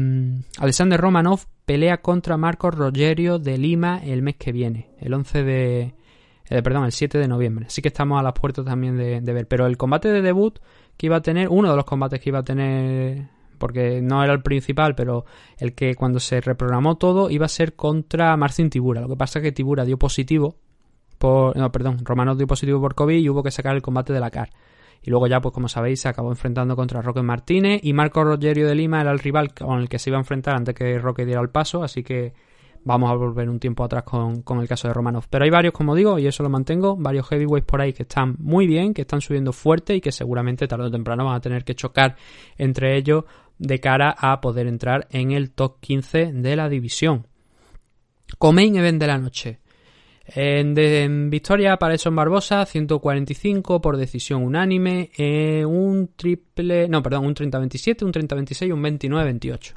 [0.58, 5.94] Alexander Romanov pelea contra Marcos Rogerio de Lima el mes que viene, el 11 de,
[6.48, 7.66] eh, perdón, el 7 de noviembre.
[7.66, 9.48] Así que estamos a las puertas también de ver.
[9.48, 10.58] Pero el combate de debut
[10.96, 13.28] que iba a tener, uno de los combates que iba a tener
[13.60, 15.24] porque no era el principal, pero
[15.58, 19.02] el que cuando se reprogramó todo iba a ser contra Marcin Tibura.
[19.02, 20.56] Lo que pasa es que Tibura dio positivo
[21.18, 24.20] por, no, perdón, Romanov dio positivo por COVID y hubo que sacar el combate de
[24.20, 24.48] la CAR.
[25.02, 28.66] Y luego ya, pues como sabéis, se acabó enfrentando contra Roque Martínez y Marco Rogerio
[28.66, 31.26] de Lima era el rival con el que se iba a enfrentar antes que Roque
[31.26, 32.32] diera el paso, así que
[32.84, 35.24] vamos a volver un tiempo atrás con, con, el caso de Romanov.
[35.28, 38.36] Pero hay varios, como digo, y eso lo mantengo, varios heavyweights por ahí que están
[38.38, 41.64] muy bien, que están subiendo fuerte y que seguramente tarde o temprano van a tener
[41.64, 42.16] que chocar
[42.56, 43.24] entre ellos
[43.60, 47.26] de cara a poder entrar en el top 15 de la división.
[48.38, 49.60] Comain event de la noche.
[50.32, 57.34] En, victoria para Edson Barbosa, 145 por decisión unánime, eh, un triple, no, perdón, un
[57.34, 59.74] 30-27, un 30-26 un 29-28.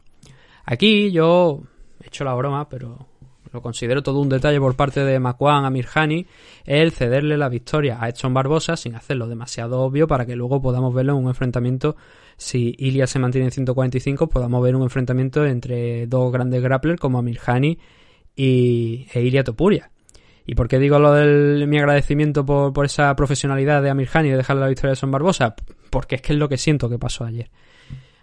[0.65, 1.64] Aquí yo
[2.01, 3.07] he hecho la broma, pero
[3.51, 6.26] lo considero todo un detalle por parte de Macuán a Mirhani,
[6.64, 10.93] el cederle la victoria a Edson Barbosa sin hacerlo demasiado obvio para que luego podamos
[10.93, 11.97] verlo en un enfrentamiento.
[12.38, 17.19] Si Ilia se mantiene en 145, podamos ver un enfrentamiento entre dos grandes grapplers como
[17.19, 17.77] Amirhani
[18.35, 19.91] y e Ilia Topuria.
[20.45, 24.38] ¿Y por qué digo lo de mi agradecimiento por, por esa profesionalidad de Amirhani de
[24.38, 25.55] dejarle la victoria a Edson Barbosa?
[25.89, 27.49] Porque es que es lo que siento que pasó ayer.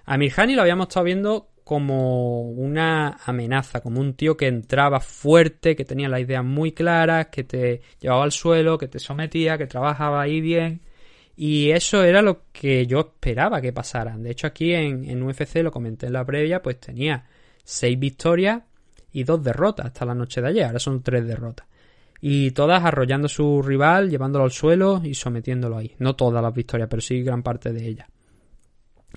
[0.05, 5.85] Amirhani lo habíamos estado viendo como una amenaza, como un tío que entraba fuerte, que
[5.85, 10.21] tenía las ideas muy claras, que te llevaba al suelo, que te sometía, que trabajaba
[10.21, 10.81] ahí bien.
[11.37, 14.17] Y eso era lo que yo esperaba que pasara.
[14.17, 17.25] De hecho, aquí en, en UFC, lo comenté en la previa, pues tenía
[17.65, 18.63] seis victorias
[19.13, 20.65] y dos derrotas hasta la noche de ayer.
[20.65, 21.67] Ahora son tres derrotas.
[22.21, 25.95] Y todas arrollando a su rival, llevándolo al suelo y sometiéndolo ahí.
[25.99, 28.09] No todas las victorias, pero sí gran parte de ellas.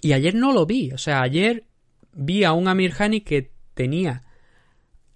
[0.01, 0.91] Y ayer no lo vi.
[0.91, 1.65] O sea, ayer
[2.13, 4.21] vi a un Amir Hani que tenía,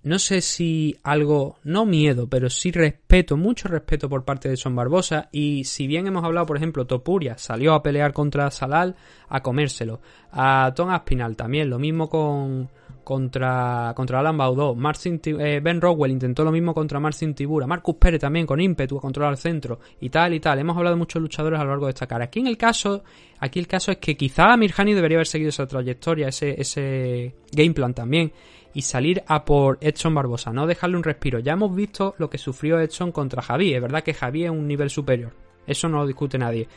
[0.07, 4.75] no sé si algo, no miedo, pero sí respeto, mucho respeto por parte de Son
[4.75, 5.29] Barbosa.
[5.31, 8.95] Y si bien hemos hablado, por ejemplo, Topuria salió a pelear contra Salal
[9.29, 10.01] a comérselo.
[10.31, 12.69] A Tom Aspinal también, lo mismo con,
[13.03, 14.75] contra, contra Alan Baudó.
[14.75, 17.67] Marcin, eh, ben Rowell intentó lo mismo contra Marcin Tibura.
[17.67, 20.59] Marcus Pérez también con ímpetu a controlar el centro y tal y tal.
[20.59, 22.25] Hemos hablado de muchos luchadores a lo largo de esta cara.
[22.25, 23.03] Aquí en el caso,
[23.39, 27.73] aquí el caso es que quizá Mirhani debería haber seguido esa trayectoria, ese, ese game
[27.73, 28.31] plan también
[28.77, 31.39] y salir a por Edson Barbosa, no dejarle un respiro.
[31.39, 33.73] Ya hemos visto lo que sufrió Edson contra Javi.
[33.73, 35.33] Es verdad que Javi es un nivel superior.
[35.65, 36.67] Eso no lo discute nadie.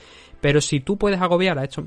[0.40, 1.84] Pero si tú puedes agobiar a esto,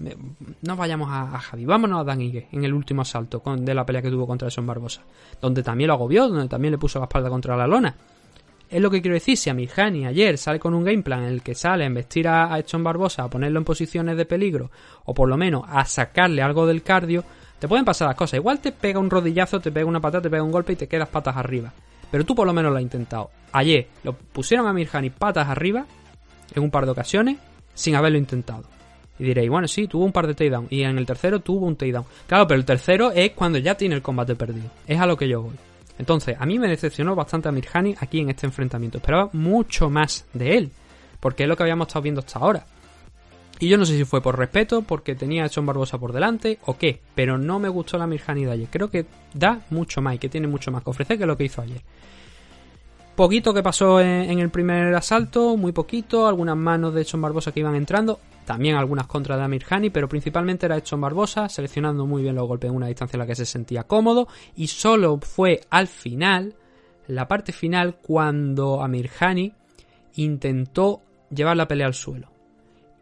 [0.61, 3.87] no vayamos a, Javi, vámonos a Dan Ige en el último asalto con, de la
[3.87, 5.01] pelea que tuvo contra Edson Barbosa,
[5.41, 7.95] donde también lo agobió, donde también le puso la espalda contra la lona.
[8.69, 11.29] Es lo que quiero decir, si a Mirjani ayer sale con un game plan en
[11.29, 14.69] el que sale a investir a, a Edson Barbosa, a ponerlo en posiciones de peligro,
[15.05, 17.23] o por lo menos a sacarle algo del cardio,
[17.63, 18.39] te pueden pasar las cosas.
[18.39, 20.85] Igual te pega un rodillazo, te pega una patada, te pega un golpe y te
[20.85, 21.71] quedas patas arriba.
[22.11, 23.31] Pero tú por lo menos lo has intentado.
[23.53, 25.85] Ayer lo pusieron a Mirjani patas arriba
[26.53, 27.37] en un par de ocasiones
[27.73, 28.63] sin haberlo intentado.
[29.17, 30.67] Y diréis, bueno, sí, tuvo un par de takedown.
[30.71, 32.03] Y en el tercero tuvo un takedown.
[32.27, 34.69] Claro, pero el tercero es cuando ya tiene el combate perdido.
[34.85, 35.55] Es a lo que yo voy.
[35.97, 38.97] Entonces, a mí me decepcionó bastante a Mirhani aquí en este enfrentamiento.
[38.97, 40.71] Esperaba mucho más de él.
[41.21, 42.65] Porque es lo que habíamos estado viendo hasta ahora.
[43.63, 46.59] Y yo no sé si fue por respeto, porque tenía a John Barbosa por delante
[46.65, 46.99] o qué.
[47.15, 48.67] Pero no me gustó la Mirhani de ayer.
[48.69, 51.45] Creo que da mucho más y que tiene mucho más que ofrecer que lo que
[51.45, 51.81] hizo ayer.
[53.15, 57.61] Poquito que pasó en, el primer asalto, muy poquito, algunas manos de Edson Barbosa que
[57.61, 62.21] iban entrando, también algunas contra de Amir Hani, pero principalmente era Edson Barbosa, seleccionando muy
[62.21, 64.27] bien los golpes en una distancia en la que se sentía cómodo,
[64.57, 66.53] y solo fue al final,
[67.07, 69.53] la parte final, cuando Amir Hani
[70.15, 72.29] intentó llevar la pelea al suelo.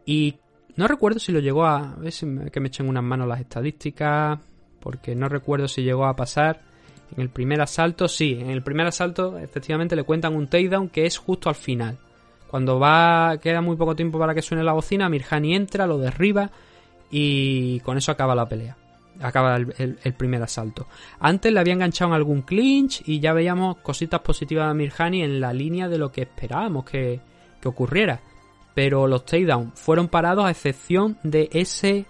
[0.04, 0.36] Y
[0.76, 1.92] no recuerdo si lo llegó a...
[1.92, 4.38] a ver si me, que me echen unas manos las estadísticas,
[4.80, 6.60] porque no recuerdo si llegó a pasar
[7.14, 11.04] en el primer asalto, sí, en el primer asalto efectivamente le cuentan un takedown que
[11.04, 11.98] es justo al final.
[12.48, 16.50] Cuando va, queda muy poco tiempo para que suene la bocina, Mirhani entra, lo derriba
[17.10, 18.76] y con eso acaba la pelea.
[19.20, 20.86] Acaba el, primer asalto.
[21.20, 25.40] Antes le había enganchado en algún clinch y ya veíamos cositas positivas de Mirhani en
[25.40, 27.20] la línea de lo que esperábamos que,
[27.60, 28.20] que ocurriera.
[28.74, 32.06] Pero los takedowns fueron parados a excepción de ese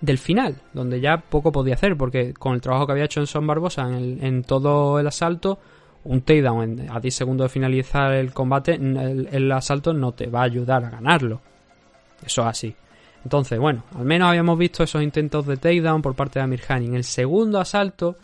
[0.00, 3.26] del final, donde ya poco podía hacer, porque con el trabajo que había hecho en
[3.26, 5.58] Son Barbosa en, todo el asalto,
[6.04, 10.44] un takedown a 10 segundos de finalizar el combate, el, asalto no te va a
[10.44, 11.40] ayudar a ganarlo.
[12.24, 12.74] Eso es así.
[13.24, 16.84] Entonces, bueno, al menos habíamos visto esos intentos de takedown por parte de Amir Khan.
[16.84, 18.16] En el segundo asalto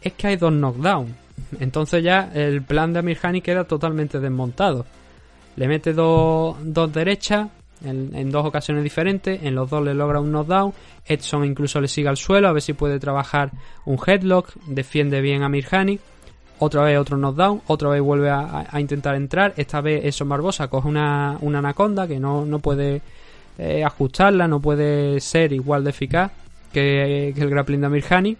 [0.00, 1.12] es que hay dos knockdowns.
[1.60, 4.86] Entonces ya el plan de Amir Khan queda totalmente desmontado.
[5.56, 7.48] Le mete dos, dos derechas,
[7.84, 10.72] en, dos ocasiones diferentes, en los dos le logra un knockdown,
[11.06, 13.50] Edson incluso le sigue al suelo a ver si puede trabajar
[13.84, 15.98] un headlock, defiende bien a Mirhani,
[16.58, 20.88] otra vez otro knockdown, otra vez vuelve a, intentar entrar, esta vez Edson Barbosa coge
[20.88, 23.02] una, anaconda que no, puede
[23.58, 26.30] eh, ajustarla, no puede ser igual de eficaz
[26.72, 28.36] que, el grappling de Mirhani,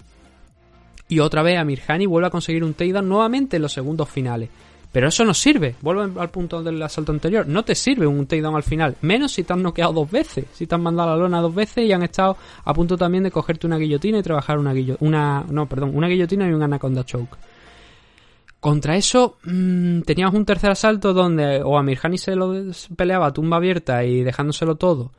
[1.09, 4.49] y otra vez a Mirhani vuelve a conseguir un takedown nuevamente en los segundos finales.
[4.93, 5.75] Pero eso no sirve.
[5.81, 7.47] Vuelvo al punto del asalto anterior.
[7.47, 8.97] No te sirve un takedown al final.
[9.01, 10.45] Menos si te han noqueado dos veces.
[10.53, 13.31] Si te han mandado la lona dos veces y han estado a punto también de
[13.31, 15.09] cogerte una guillotina y trabajar una guillotina.
[15.09, 17.39] Una, no, perdón, una guillotina y un anaconda choke.
[18.61, 22.55] Contra eso mmm, teníamos un tercer asalto donde o a Mirhani se lo
[22.95, 25.11] peleaba a tumba abierta y dejándoselo todo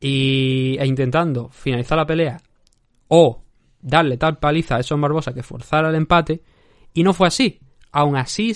[0.00, 2.40] y, e intentando finalizar la pelea.
[3.08, 3.42] O
[3.80, 6.42] darle tal paliza a Edson Barbosa que forzara el empate.
[6.92, 7.58] Y no fue así.
[7.90, 8.54] Aún así,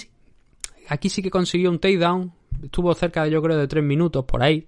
[0.89, 2.32] aquí sí que consiguió un takedown.
[2.62, 4.66] Estuvo cerca, de, yo creo, de tres minutos por ahí.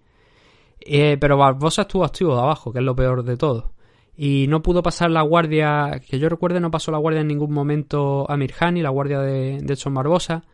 [0.80, 3.72] Eh, pero Barbosa estuvo activo de abajo, que es lo peor de todo.
[4.16, 7.52] Y no pudo pasar la guardia, que yo recuerde, no pasó la guardia en ningún
[7.52, 10.44] momento a Mirjani, la guardia de, de Edson Barbosa.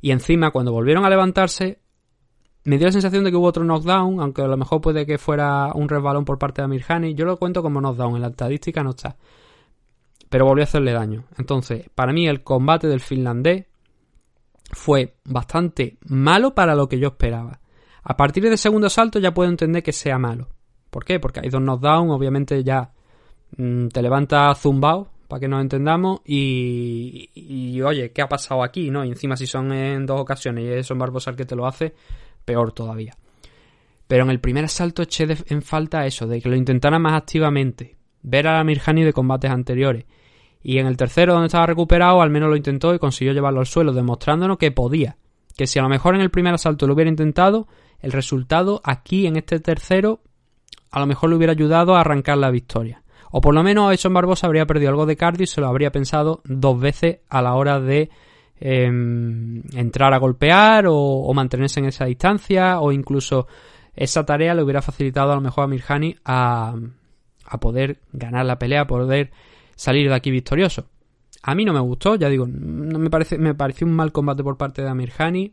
[0.00, 1.78] Y encima, cuando volvieron a levantarse,
[2.64, 5.18] me dio la sensación de que hubo otro knockdown, aunque a lo mejor puede que
[5.18, 7.14] fuera un resbalón por parte de Amirhani.
[7.14, 9.16] Yo lo cuento como knockdown, en la estadística no está.
[10.30, 11.24] Pero volvió a hacerle daño.
[11.36, 13.66] Entonces, para mí el combate del finlandés
[14.72, 17.60] fue bastante malo para lo que yo esperaba.
[18.02, 20.48] A partir del segundo salto ya puedo entender que sea malo.
[20.90, 21.18] ¿Por qué?
[21.18, 22.92] Porque hay dos knockdowns, obviamente ya
[23.56, 28.90] mm, te levanta zumbao, para que nos entendamos, y, y, oye, ¿qué ha pasado aquí?
[28.90, 29.04] ¿no?
[29.04, 31.66] Y encima si son en dos ocasiones y es un Barbosa el que te lo
[31.66, 31.94] hace,
[32.44, 33.16] peor todavía.
[34.06, 37.96] Pero en el primer asalto eché en falta eso, de que lo intentara más activamente,
[38.22, 40.04] ver a Mirjani de combates anteriores.
[40.64, 43.66] Y en el tercero, donde estaba recuperado, al menos lo intentó y consiguió llevarlo al
[43.66, 45.16] suelo, demostrándonos que podía.
[45.56, 47.68] Que si a lo mejor en el primer asalto lo hubiera intentado,
[48.00, 50.20] el resultado aquí en este tercero
[50.90, 53.02] a lo mejor le hubiera ayudado a arrancar la victoria.
[53.30, 55.92] O por lo menos Edson Barbosa habría perdido algo de cardio y se lo habría
[55.92, 58.10] pensado dos veces a la hora de
[58.60, 63.48] Em, entrar a golpear o, mantenerse en esa distancia o incluso
[63.94, 66.74] esa tarea le hubiera facilitado a lo mejor a Mirjani a,
[67.44, 69.32] a poder ganar la pelea, poder
[69.74, 70.88] salir de aquí victorioso.
[71.42, 74.42] A mí no me gustó, ya digo, no me parece, me pareció un mal combate
[74.42, 75.52] por parte de Amirhani.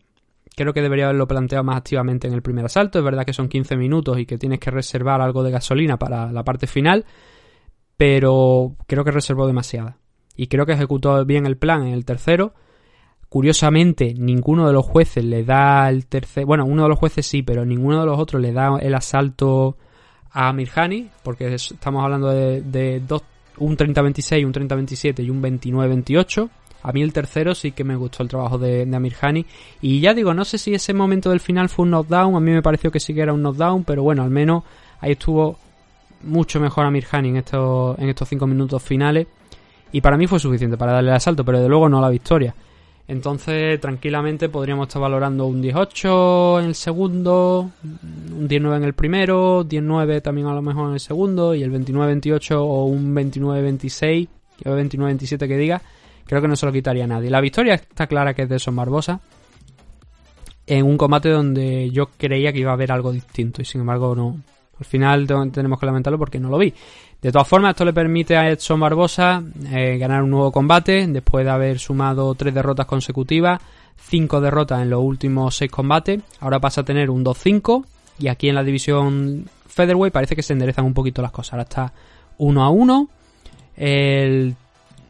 [0.55, 2.99] Creo que debería haberlo planteado más activamente en el primer asalto.
[2.99, 6.31] Es verdad que son 15 minutos y que tienes que reservar algo de gasolina para
[6.31, 7.05] la parte final,
[7.97, 9.97] pero creo que reservó demasiada.
[10.35, 12.53] Y creo que ejecutó bien el plan en el tercero
[13.31, 16.45] Curiosamente, ninguno de los jueces le da el tercer.
[16.45, 19.77] Bueno, uno de los jueces sí, pero ninguno de los otros le da el asalto
[20.31, 23.23] a Mirhani, porque estamos hablando de, dos,
[23.61, 26.49] un 30-26, un 30-27 y un 29-28.
[26.83, 29.45] A mí el tercero sí que me gustó el trabajo de, de Amirhani.
[29.81, 32.35] Y ya digo, no sé si ese momento del final fue un knockdown.
[32.35, 34.63] A mí me pareció que sí que era un knockdown, pero bueno, al menos
[34.99, 35.57] ahí estuvo
[36.23, 39.27] mucho mejor Amirhani en estos, en estos cinco minutos finales.
[39.91, 42.55] Y para mí fue suficiente para darle el asalto, pero de luego no la victoria.
[43.07, 49.63] Entonces, tranquilamente podríamos estar valorando un 18 en el segundo, un 19 en el primero,
[49.63, 54.27] 19 también a lo mejor en el segundo, y el 29-28 o un 29-26,
[54.65, 55.81] o 29-27 que diga,
[56.25, 57.29] creo que no se lo quitaría a nadie.
[57.29, 59.19] La victoria está clara que es de Son Barbosa,
[60.67, 64.15] en un combate donde yo creía que iba a haber algo distinto, y sin embargo
[64.15, 64.39] no.
[64.81, 66.73] Al final tenemos que lamentarlo porque no lo vi.
[67.21, 71.45] De todas formas, esto le permite a Edson Barbosa eh, ganar un nuevo combate después
[71.45, 73.61] de haber sumado tres derrotas consecutivas,
[73.95, 76.19] cinco derrotas en los últimos seis combates.
[76.39, 77.85] Ahora pasa a tener un 2-5
[78.17, 81.53] y aquí en la división Featherweight parece que se enderezan un poquito las cosas.
[81.53, 81.93] Ahora está
[82.39, 83.09] 1 a 1.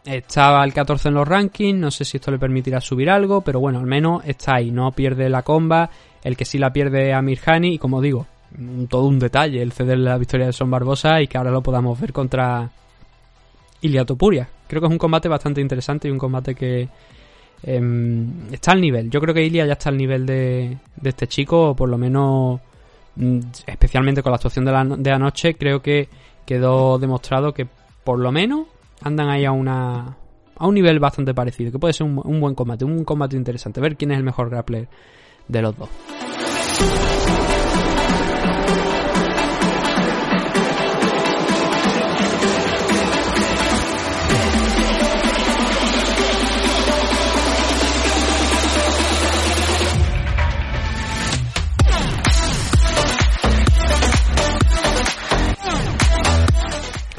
[0.03, 3.61] estaba al 14 en los rankings, no sé si esto le permitirá subir algo, pero
[3.61, 5.89] bueno, al menos está ahí, no pierde la comba.
[6.25, 8.27] El que sí la pierde a Mirhani y como digo,
[8.89, 11.99] todo un detalle el ceder la victoria de Son Barbosa y que ahora lo podamos
[11.99, 12.69] ver contra
[13.81, 14.47] Ilia Topuria.
[14.67, 16.87] Creo que es un combate bastante interesante y un combate que
[17.63, 19.09] em, está al nivel.
[19.09, 22.59] Yo creo que Ilia ya está al nivel de, este chico, o por lo menos,
[23.15, 26.07] mm, especialmente con la actuación de, la, de anoche, creo que
[26.45, 27.67] quedó demostrado que
[28.03, 28.67] por lo menos
[29.03, 30.17] andan ahí a una
[30.61, 33.97] a un nivel bastante parecido, que puede ser un, buen combate, un combate interesante, ver
[33.97, 34.87] quién es el mejor grappler
[35.47, 35.89] de los dos.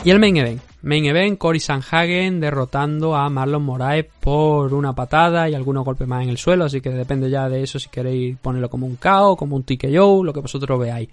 [0.04, 0.60] Y el main event.
[0.82, 6.24] Main event, Cory Sanhagen derrotando a Marlon Moraes por una patada y algunos golpes más
[6.24, 9.36] en el suelo, así que depende ya de eso si queréis ponerlo como un KO,
[9.36, 11.08] como un TKO, lo que vosotros veáis.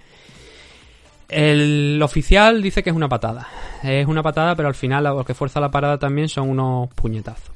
[1.28, 3.48] El oficial dice que es una patada.
[3.84, 7.52] Es una patada, pero al final lo que fuerza la parada también son unos puñetazos.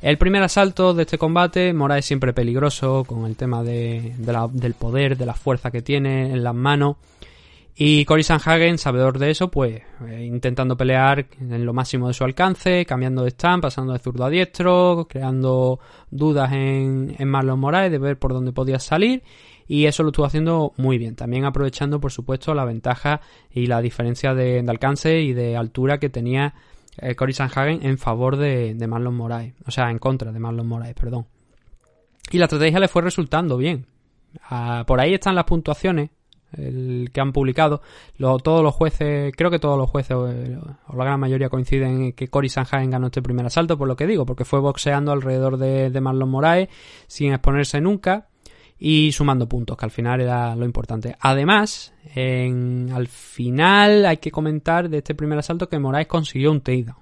[0.00, 5.16] El primer asalto de este combate, Moraes siempre peligroso con el tema de, del poder,
[5.16, 6.96] de la fuerza que tiene en las manos.
[7.74, 12.22] Y Cory Sanhagen, sabedor de eso, pues eh, intentando pelear en lo máximo de su
[12.22, 15.80] alcance, cambiando de stand, pasando de zurdo a diestro, creando
[16.10, 19.22] dudas en, en Marlon Moraes de ver por dónde podía salir.
[19.66, 21.16] Y eso lo estuvo haciendo muy bien.
[21.16, 26.10] También aprovechando, por supuesto, la ventaja y la diferencia de, alcance y de altura que
[26.10, 26.54] tenía
[26.98, 29.54] eh, Cory Sanhagen en favor de, de Marlon Moraes.
[29.66, 31.26] O sea, en contra de Marlon Moraes, perdón.
[32.30, 33.86] Y la estrategia le fue resultando bien.
[34.50, 36.10] Ah, por ahí están las puntuaciones
[36.56, 37.82] el que han publicado,
[38.18, 42.28] todos los jueces, creo que todos los jueces, o, la gran mayoría coinciden en que
[42.28, 45.90] Cory Sanhagen ganó este primer asalto, por lo que digo, porque fue boxeando alrededor de,
[45.90, 46.68] de Marlon Moraes
[47.06, 48.28] sin exponerse nunca
[48.84, 51.14] y sumando puntos, que al final era lo importante.
[51.20, 56.62] Además, en, al final hay que comentar de este primer asalto que Moraes consiguió un
[56.62, 56.96] takedown.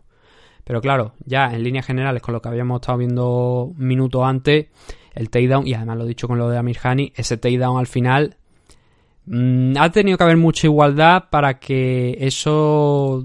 [0.62, 4.66] Pero claro, ya en líneas generales, con lo que habíamos estado viendo minutos antes,
[5.14, 7.86] el takedown, y además lo he dicho con lo de Amir Hani, ese takedown al
[7.86, 8.36] final
[9.26, 13.24] ha tenido que haber mucha igualdad para que eso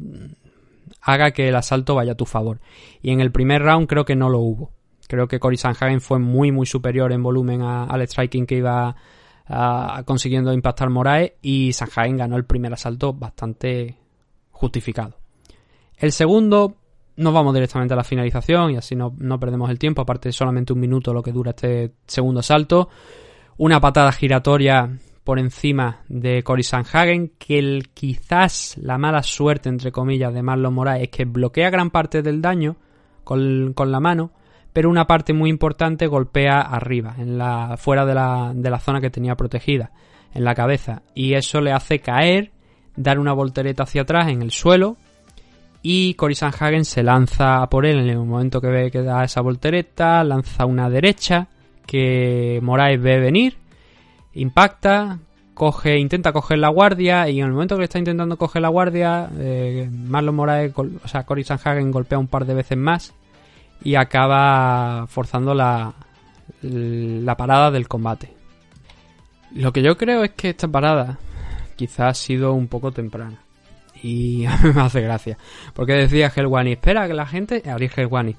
[1.02, 2.60] haga que el asalto vaya a tu favor.
[3.02, 4.72] Y en el primer round creo que no lo hubo.
[5.08, 8.96] Creo que Cory Sanhagen fue muy muy superior en volumen al striking que iba
[10.06, 13.98] consiguiendo impactar Moraes y Sanhagen ganó el primer asalto bastante
[14.52, 15.18] justificado.
[15.98, 16.76] El segundo
[17.18, 20.80] nos vamos directamente a la finalización y así no, perdemos el tiempo, aparte solamente un
[20.80, 22.90] minuto lo que dura este segundo salto.
[23.58, 29.92] Una patada giratoria por encima de Cory Sanhagen, que el, quizás la mala suerte, entre
[29.92, 32.78] comillas, de Marlon Moraes es que bloquea gran parte del daño
[33.24, 34.32] con, la mano,
[34.72, 39.02] pero una parte muy importante golpea arriba, en la, fuera de la, de la zona
[39.02, 39.92] que tenía protegida,
[40.32, 42.52] en la cabeza, y eso le hace caer,
[42.96, 44.96] dar una voltereta hacia atrás en el suelo,
[45.82, 49.42] y Cory Sanhagen se lanza por él en el momento que ve que da esa
[49.42, 51.48] voltereta, lanza una derecha
[51.88, 53.65] que Moraes ve venir,
[54.36, 55.20] impacta,
[55.54, 59.30] coge, intenta coger la guardia y en el momento que está intentando coger la guardia,
[59.38, 63.14] eh, Marlon Moraes, o sea, Cory Sanhagen golpea un par de veces más
[63.82, 65.94] y acaba forzando la,
[66.62, 68.34] la parada del combate.
[69.54, 71.18] Lo que yo creo es que esta parada
[71.76, 73.40] quizás ha sido un poco temprana
[74.02, 75.38] y a mí me hace gracia.
[75.74, 78.36] Porque decía Helwani, espera que la gente, Ari Helwani,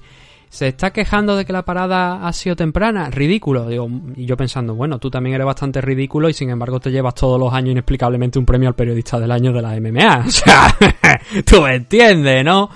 [0.49, 3.67] se está quejando de que la parada ha sido temprana, ridículo.
[3.67, 7.15] Digo, y yo pensando, bueno, tú también eres bastante ridículo y sin embargo te llevas
[7.15, 10.25] todos los años inexplicablemente un premio al periodista del año de la MMA.
[10.27, 10.75] O sea,
[11.45, 12.69] tú me entiendes, ¿no?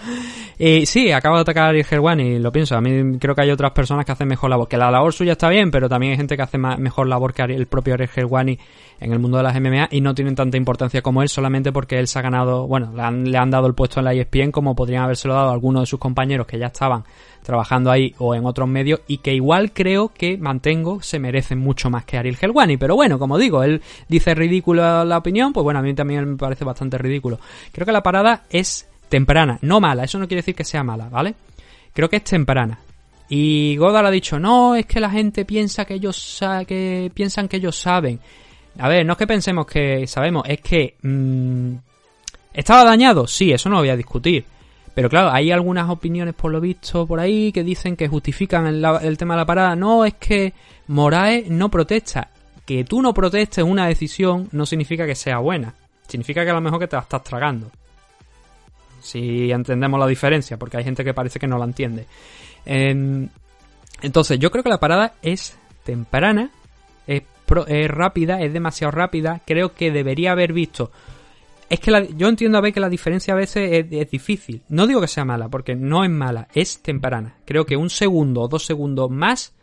[0.64, 1.84] Y sí, acabo de atacar a Ari
[2.19, 2.76] y lo pienso.
[2.76, 4.68] A mí creo que hay otras personas que hacen mejor labor.
[4.68, 7.41] Que la labor suya está bien, pero también hay gente que hace mejor labor que
[7.41, 8.60] el propio Ari Helwani
[9.02, 11.98] en el mundo de las MMA y no tienen tanta importancia como él solamente porque
[11.98, 14.52] él se ha ganado, bueno, le han, le han dado el puesto en la ESPN
[14.52, 17.03] como podrían habérselo dado algunos de sus compañeros que ya estaban
[17.41, 21.90] trabajando ahí o en otros medios y que igual creo que mantengo se merecen mucho
[21.90, 22.78] más que Ariel Helwani.
[22.78, 26.38] Pero bueno, como digo, él dice ridículo la opinión, pues bueno, a mí también me
[26.38, 27.40] parece bastante ridículo.
[27.72, 31.10] Creo que la parada es temprana, no mala, eso no quiere decir que sea mala,
[31.10, 31.34] ¿vale?
[31.91, 32.78] Creo que es temprana.
[33.30, 37.57] Y Godal ha dicho, no, es que la gente piensa que ellos, que piensan que
[37.57, 38.19] ellos saben.
[38.80, 40.95] A ver, no es que pensemos que sabemos, es que...
[41.02, 41.76] Mm,
[42.53, 43.27] ¿Estaba dañado?
[43.27, 44.45] Sí, eso no lo voy a discutir.
[44.93, 49.18] Pero claro, hay algunas opiniones por lo visto por ahí que dicen que justifican el,
[49.18, 49.76] tema de la parada.
[49.76, 50.53] No, es que
[50.88, 52.30] Moraes no protesta.
[52.65, 55.73] Que tú no protestes una decisión no significa que sea buena.
[56.07, 57.72] Significa que a lo mejor que te la estás tragando.
[59.02, 62.06] Si entendemos la diferencia, porque hay gente que parece que no la entiende.
[62.65, 63.30] Em,
[64.02, 66.52] entonces, yo creo que la parada es temprana,
[67.68, 69.41] es rápida, es demasiado rápida.
[69.45, 70.91] Creo que debería haber visto.
[71.69, 74.61] Es que yo entiendo a ver que la diferencia a veces es, difícil.
[74.68, 77.38] No digo que sea mala, porque no es mala, es temprana.
[77.45, 79.56] Creo que un segundo o dos segundos más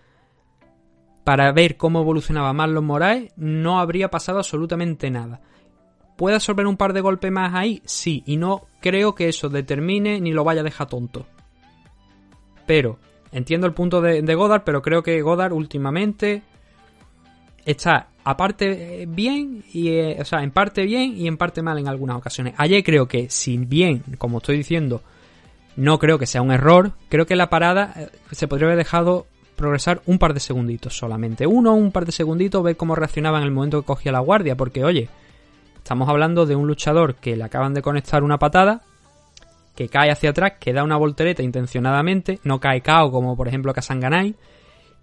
[1.22, 5.42] para ver cómo evolucionaba Marlon Moraes no habría pasado absolutamente nada.
[6.16, 7.82] ¿Puede absorber un par de golpes más ahí?
[7.84, 11.26] Sí, y no creo que eso determine ni lo vaya a dejar tonto.
[12.66, 12.98] Pero,
[13.32, 16.42] entiendo el punto de Godard, pero creo que Godard últimamente
[17.68, 21.78] está aparte eh, bien y eh, o sea en parte bien y en parte mal
[21.78, 22.54] en algunas ocasiones.
[22.56, 25.02] Ayer creo que si bien como estoy diciendo
[25.76, 29.26] no creo que sea un error creo que la parada eh, se podría haber dejado
[29.54, 31.46] progresar un par de segunditos solamente.
[31.46, 34.56] Uno un par de segunditos ver cómo reaccionaba en el momento que cogía la guardia
[34.56, 35.10] porque oye
[35.76, 38.80] estamos hablando de un luchador que le acaban de conectar una patada
[39.74, 43.74] que cae hacia atrás que da una voltereta intencionadamente no cae cao como por ejemplo
[43.74, 44.34] Kasanganai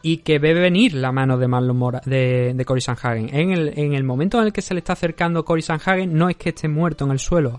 [0.07, 3.27] y que ve venir la mano de Marlon Mora, de, de Cory Sanhagen.
[3.33, 6.29] En el, en el momento en el que se le está acercando Cory Sanhagen, no
[6.29, 7.57] es que esté muerto en el suelo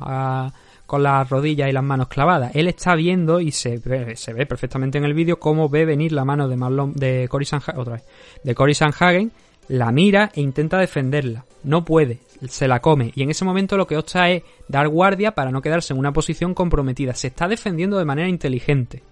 [0.87, 2.55] con las rodillas y las manos clavadas.
[2.55, 6.47] Él está viendo y se ve, perfectamente en el vídeo cómo ve venir la mano
[6.47, 8.05] de Marlon, de Cory Sanhagen, otra vez,
[8.45, 9.31] de
[9.67, 11.45] la mira e intenta defenderla.
[11.65, 13.11] No puede, se la come.
[13.17, 16.13] Y en ese momento lo que opta es dar guardia para no quedarse en una
[16.13, 17.13] posición comprometida.
[17.15, 19.03] Se está defendiendo de manera inteligente.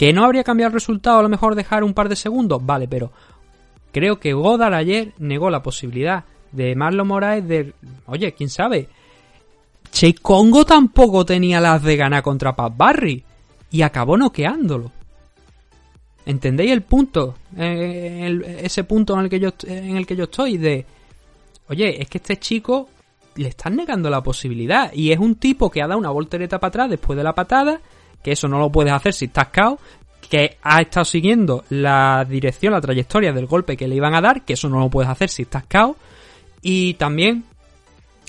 [0.00, 2.64] ¿Que no habría cambiado el resultado a lo mejor dejar un par de segundos?
[2.64, 3.12] Vale, pero
[3.92, 7.74] creo que Godard ayer negó la posibilidad de Marlon Moraes de...
[8.06, 8.88] Oye, quién sabe.
[9.92, 13.22] Che Congo tampoco tenía las de ganar contra Pat Barry
[13.70, 14.90] y acabó noqueándolo.
[16.24, 17.34] ¿Entendéis el punto?
[17.58, 20.86] Eh, ese punto en el que yo en el que yo estoy de
[21.68, 22.88] oye, es que este chico
[23.36, 24.94] le están negando la posibilidad.
[24.94, 27.82] Y es un tipo que ha dado una voltereta para atrás después de la patada,
[28.22, 29.78] que eso no lo puedes hacer si estás cao,
[30.28, 34.42] que ha estado siguiendo la dirección, la trayectoria del golpe que le iban a dar,
[34.44, 35.96] que eso no lo puedes hacer si estás cao.
[36.62, 37.44] Y también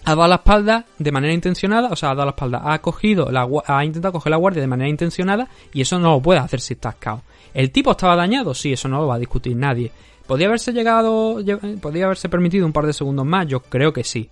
[0.05, 3.29] ha dado la espalda de manera intencionada, o sea, ha dado la espalda, ha cogido,
[3.31, 6.59] la, ha intentado coger la guardia de manera intencionada y eso no lo puedes hacer
[6.59, 7.21] si estás cao.
[7.53, 8.53] ¿El tipo estaba dañado?
[8.53, 9.91] Sí, eso no lo va a discutir nadie.
[10.25, 11.39] ¿Podría haberse llegado,
[11.81, 13.47] podría haberse permitido un par de segundos más?
[13.47, 14.29] Yo creo que sí.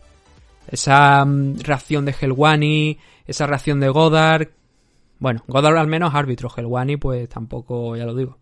[0.71, 4.47] Esa mm, reacción de Helwani, esa reacción de Goddard.
[5.19, 8.37] Bueno, Goddard al menos árbitro, Helwani pues tampoco, ya lo digo.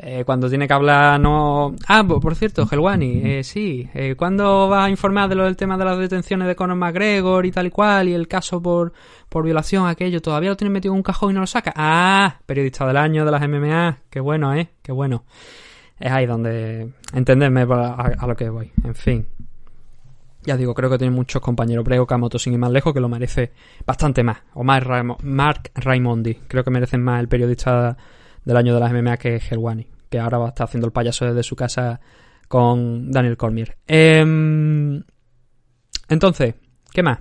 [0.00, 1.74] Eh, cuando tiene que hablar no...
[1.88, 3.88] Ah, por cierto, Helwani, eh, sí.
[3.94, 7.44] Eh, ¿Cuándo vas a informar de lo del tema de las detenciones de Conor McGregor
[7.44, 8.92] y tal y cual y el caso por,
[9.28, 10.22] por violación aquello?
[10.22, 11.72] ¿Todavía lo tiene metido en un cajón y no lo saca?
[11.74, 13.98] Ah, periodista del año de las MMA.
[14.08, 14.68] Qué bueno, ¿eh?
[14.82, 15.24] Qué bueno.
[15.98, 16.92] Es ahí donde...
[17.12, 18.70] Entenderme a, a lo que voy.
[18.84, 19.26] En fin.
[20.48, 21.84] Ya digo, creo que tiene muchos compañeros.
[21.84, 23.52] Brego Kamoto, sin ir más lejos, que lo merece
[23.84, 24.38] bastante más.
[24.54, 24.82] O más
[25.22, 26.36] Mark Raimondi.
[26.48, 27.98] Creo que merecen más el periodista
[28.46, 29.86] del año de las MMA que Helwani.
[30.08, 32.00] Que ahora va a estar haciendo el payaso desde su casa
[32.48, 33.76] con Daniel Cormier.
[33.86, 35.02] Em,
[36.08, 36.54] entonces,
[36.94, 37.18] ¿qué más?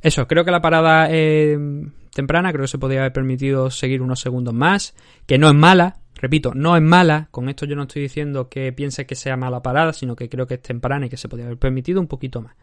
[0.00, 4.54] Eso, creo que la parada temprana, creo que se podría haber permitido seguir unos segundos
[4.54, 4.94] más.
[5.26, 8.72] Que no es mala, Repito, no es mala, con esto yo no estoy diciendo que
[8.72, 11.46] piense que sea mala parada, sino que creo que es temprana y que se podría
[11.46, 12.54] haber permitido un poquito más.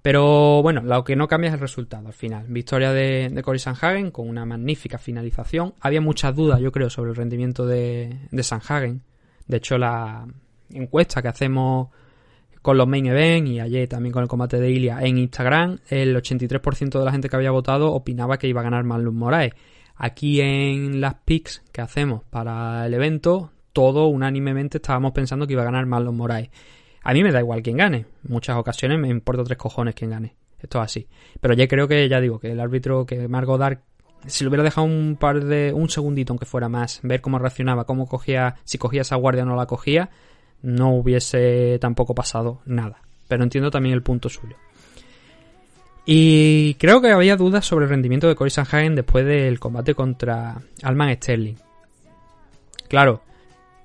[0.00, 2.46] Pero bueno, lo que no cambia es el resultado al final.
[2.48, 5.74] Victoria de, de Cory Sanhagen con una magnífica finalización.
[5.80, 9.02] Había muchas dudas, yo creo, sobre el rendimiento de, de Sanhagen.
[9.46, 10.26] De hecho, la
[10.70, 11.88] encuesta que hacemos
[12.62, 16.16] con los main events y ayer también con el combate de Ilia en Instagram, el
[16.16, 19.52] 83% de la gente que había votado opinaba que iba a ganar Marlon Moraes.
[20.04, 25.62] Aquí en las picks que hacemos para el evento, todo unánimemente estábamos pensando que iba
[25.62, 26.50] a ganar Marlon Moraes.
[27.04, 28.06] A mí me da igual quién gane.
[28.24, 30.34] Muchas ocasiones me importa tres cojones quién gane.
[30.58, 31.08] Esto es así.
[31.40, 33.82] Pero ya creo que, ya digo, que el árbitro, que Margot Dark,
[34.26, 35.72] si le hubiera dejado un par de.
[35.72, 39.46] un segundito, aunque fuera más, ver cómo reaccionaba, cómo cogía, si cogía esa guardia o
[39.46, 40.10] no la cogía,
[40.62, 43.02] no hubiese tampoco pasado nada.
[43.28, 44.56] Pero entiendo también el punto suyo.
[46.04, 50.60] Y creo que había dudas sobre el rendimiento de Cory Sanhagen después del combate contra
[50.82, 51.54] Alman Sterling.
[52.88, 53.22] Claro,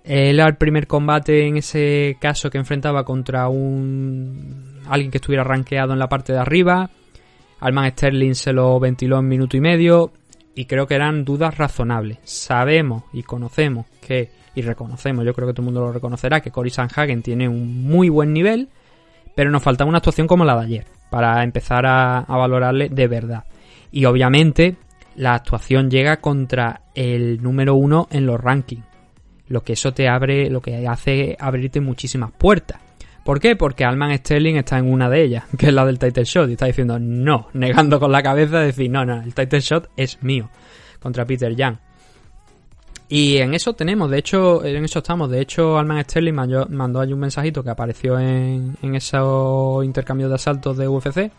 [0.04, 5.94] él al primer combate en ese caso que enfrentaba contra un alguien que estuviera rankeado
[5.94, 6.90] en la parte de arriba.
[7.60, 10.12] Alman Sterling se lo ventiló en minuto y medio
[10.56, 12.18] y creo que eran dudas razonables.
[12.24, 16.50] Sabemos y conocemos que y reconocemos, yo creo que todo el mundo lo reconocerá que
[16.50, 18.70] Cory Sanhagen tiene un muy buen nivel,
[19.36, 23.44] pero nos faltaba una actuación como la de ayer para empezar a, valorarle de verdad.
[23.92, 24.76] Y obviamente
[25.16, 28.86] la actuación llega contra el número uno en los rankings.
[29.48, 32.82] Lo que eso te abre, lo que hace abrirte muchísimas puertas.
[33.24, 33.56] ¿Por qué?
[33.56, 36.54] Porque Alman Sterling está en una de ellas, que es la del title shot, y
[36.54, 40.50] está diciendo no, negando con la cabeza, decir no, no, el title shot es mío,
[41.00, 41.76] contra Peter Young.
[43.10, 45.30] Y en eso tenemos, de hecho, en eso estamos.
[45.30, 50.36] De hecho, Alman Sterling mandó, ahí un mensajito que apareció en, en esos intercambios de
[50.36, 51.32] asaltos de UFC,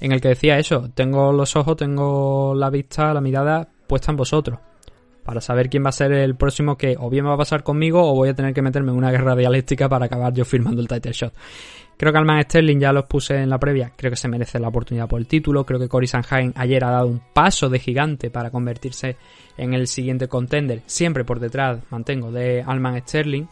[0.00, 4.16] en el que decía eso, tengo los ojos, tengo la vista, la mirada puesta en
[4.16, 4.58] vosotros.
[5.22, 8.02] Para saber quién va a ser el próximo que o bien va a pasar conmigo
[8.02, 10.88] o voy a tener que meterme en una guerra dialéctica para acabar yo firmando el
[10.88, 11.34] title shot.
[12.00, 14.68] Creo que Alman Sterling ya los puse en la previa, creo que se merece la
[14.68, 18.30] oportunidad por el título, creo que Cory Sanhagen ayer ha dado un paso de gigante
[18.30, 19.18] para convertirse
[19.58, 23.44] en el siguiente contender, siempre por detrás, mantengo, de Alman Sterling.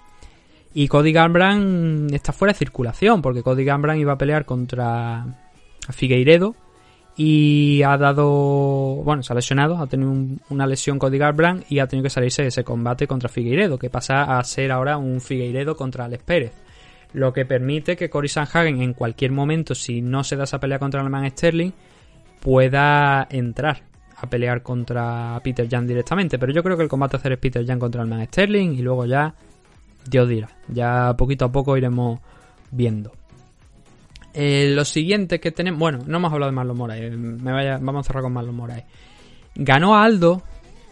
[0.73, 5.27] Y Cody Gambran está fuera de circulación, porque Cody Gambran iba a pelear contra
[5.91, 6.55] Figueiredo
[7.19, 11.87] y ha dado, bueno, se ha lesionado, ha tenido una lesión Cody Garbrandt y ha
[11.87, 15.77] tenido que salirse de ese combate contra Figueiredo, que pasa a ser ahora un Figueiredo
[15.77, 16.68] contra Alex Pérez
[17.13, 20.79] lo que permite que Cory Sanhagen en cualquier momento, si no se da esa pelea
[20.79, 21.73] contra el man Sterling,
[22.41, 23.83] pueda entrar
[24.21, 26.39] a pelear contra Peter Jan directamente.
[26.39, 28.75] Pero yo creo que el combate a hacer es Peter Jan contra el man Sterling
[28.75, 29.35] y luego ya,
[30.09, 32.21] Dios dirá, ya poquito a poco iremos
[32.71, 33.13] viendo.
[34.35, 37.13] Eh, lo siguiente que tenemos, bueno, no hemos hablado de Marlon Moraes,
[37.43, 38.85] vaya, vamos a cerrar con Marlon Moraes.
[39.55, 40.43] Ganó Aldo,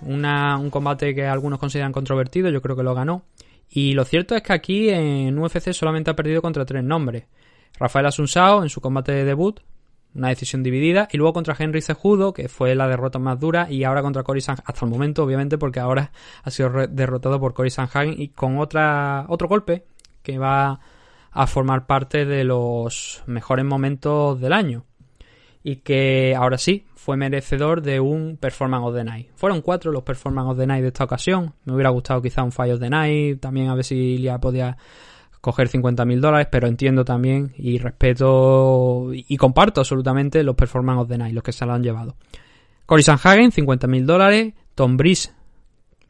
[0.03, 3.23] un combate que algunos consideran controvertido, yo creo que lo ganó.
[3.69, 7.25] Y lo cierto es que aquí en UFC solamente ha perdido contra tres nombres.
[7.79, 9.61] Rafael Asunsao en su combate de debut,
[10.15, 13.85] una decisión dividida, y luego contra Henry Cejudo, que fue la derrota más dura, y
[13.85, 16.11] ahora contra Cory Sanhagen, hasta el momento, obviamente, porque ahora
[16.43, 19.85] ha sido derrotado por Cory Sanhagen y con otra, otro golpe
[20.23, 20.81] que va
[21.31, 24.85] a formar parte de los mejores momentos del año.
[25.67, 29.31] Y que ahora sí, fue merecedor de un Performance of the Night.
[29.35, 31.55] Fueron cuatro los Performance of the Night de esta ocasión.
[31.65, 34.77] Me hubiera gustado quizá un Fire of the Night, también a ver si Ilia podía
[35.41, 41.19] coger 50.000 dólares, pero entiendo también y respeto y comparto absolutamente los performance of the
[41.19, 42.15] night, los que se lo han llevado.
[42.87, 44.55] Cory Sanhagen, 50.000 dólares.
[44.77, 45.33] Tom Breeze,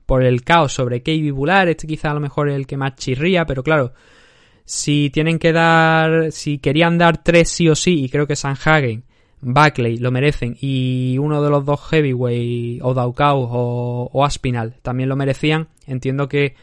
[0.05, 2.95] por el caos sobre KB Bular, este quizá a lo mejor es el que más
[2.97, 3.95] chirría, pero claro,
[4.67, 9.05] si tienen que dar, si querían dar tres sí o sí, y creo que Sanhagen,
[9.47, 15.15] Buckley lo merecen, y uno de los dos heavyweight, o Daukaus o, Aspinal también lo
[15.15, 16.57] merecían, entiendo que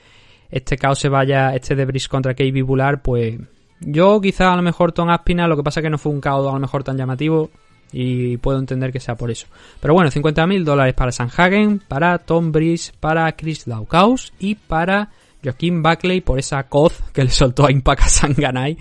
[0.52, 3.40] este caos se vaya, este de Breeze contra KB Bular, pues
[3.80, 6.46] yo quizá a lo mejor Tom Aspinal, lo que pasa que no fue un caos
[6.46, 7.50] a lo mejor tan llamativo,
[7.94, 9.48] y puedo entender que sea por eso.
[9.80, 15.10] Pero bueno, 50.000 dólares para Sanhagen, para Tom Breeze, para Chris Daukaus y para
[15.44, 18.78] Joaquín Buckley por esa coz que le soltó a Impaka Sanganay,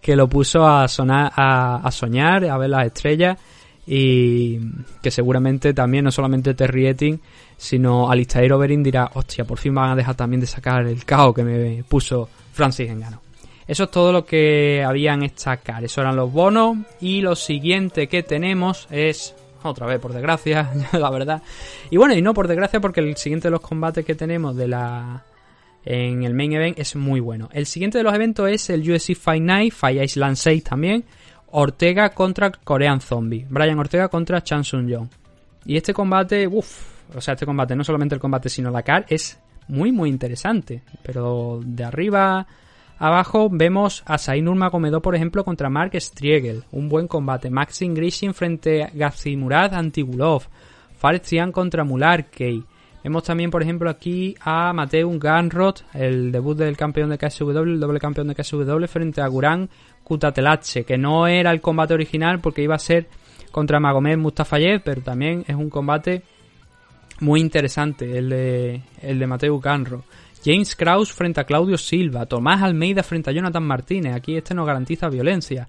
[0.00, 3.38] que lo puso a, sonar, a, soñar, a ver las estrellas
[3.86, 4.58] y
[5.02, 7.20] que seguramente también no solamente Terry Etting,
[7.56, 11.34] sino Alistair Overeem dirá, hostia, por fin van a dejar también de sacar el caos
[11.34, 13.20] que me puso Francis Engano.
[13.66, 15.58] Eso es todo lo que había en esta.
[15.82, 16.78] Eso eran los bonos.
[17.00, 19.34] Y lo siguiente que tenemos es.
[19.62, 21.40] Otra vez, por desgracia, la verdad.
[21.88, 24.68] Y bueno, y no por desgracia, porque el siguiente de los combates que tenemos de
[24.68, 25.24] la.
[25.84, 27.48] En el main event es muy bueno.
[27.52, 31.04] El siguiente de los eventos es el UFC Fight Night, Fight Island 6 también.
[31.50, 33.46] Ortega contra Korean Zombie.
[33.48, 35.08] Brian Ortega contra Chan Sung Jong.
[35.64, 39.04] Y este combate, uff, o sea, este combate, no solamente el combate, sino la car,
[39.08, 39.38] es
[39.68, 40.82] muy, muy interesante.
[41.02, 42.46] Pero de arriba
[43.02, 46.62] Abajo vemos a Sain Nurmagomedov, por ejemplo, contra Mark Striegel.
[46.70, 47.50] Un buen combate.
[47.50, 50.44] Maxim Grishin frente a Gazimurad Antigulov.
[50.98, 52.62] Farzian contra Mularkey.
[53.02, 57.80] Vemos también, por ejemplo, aquí a Mateo Ganrod, el debut del campeón de KSW, el
[57.80, 59.68] doble campeón de KSW, frente a Guran
[60.04, 63.08] Kutatelache, que no era el combate original porque iba a ser
[63.50, 66.22] contra Magomed Mustafayev, pero también es un combate
[67.20, 70.02] muy interesante el de, el de Mateo Ganrod.
[70.44, 74.64] James Krause frente a Claudio Silva, Tomás Almeida frente a Jonathan Martínez, aquí este no
[74.64, 75.68] garantiza violencia.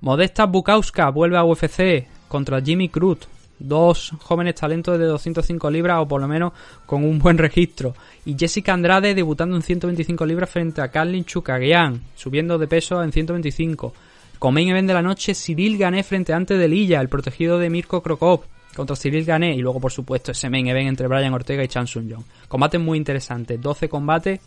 [0.00, 3.28] Modesta Bukowska vuelve a UFC contra Jimmy Cruz,
[3.58, 6.52] dos jóvenes talentos de 205 libras o por lo menos
[6.86, 7.94] con un buen registro.
[8.24, 13.12] Y Jessica Andrade debutando en 125 libras frente a Carlin Chukagian, subiendo de peso en
[13.12, 13.92] 125.
[14.38, 17.58] Con main event de la noche, Cyril Gané frente a Ante de Lilla, el protegido
[17.58, 18.42] de Mirko Krokov
[18.74, 21.86] contra Cyril Gané y luego por supuesto ese main event entre Brian Ortega y Chan
[21.86, 22.24] Sung Jong.
[22.48, 24.40] Combates muy interesantes, 12 combates.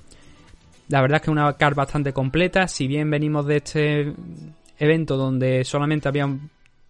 [0.89, 4.13] La verdad es que una card bastante completa, si bien venimos de este
[4.77, 6.49] evento donde solamente habían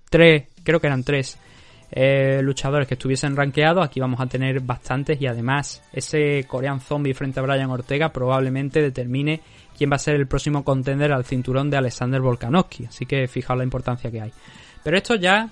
[0.09, 1.37] tres, creo que eran tres
[1.91, 7.13] eh, luchadores que estuviesen rankeados, aquí vamos a tener bastantes y además ese Korean Zombie
[7.13, 9.41] frente a Brian Ortega probablemente determine
[9.77, 13.57] quién va a ser el próximo contender al cinturón de Alexander Volkanovski, así que fijaos
[13.57, 14.31] la importancia que hay.
[14.83, 15.49] Pero esto ya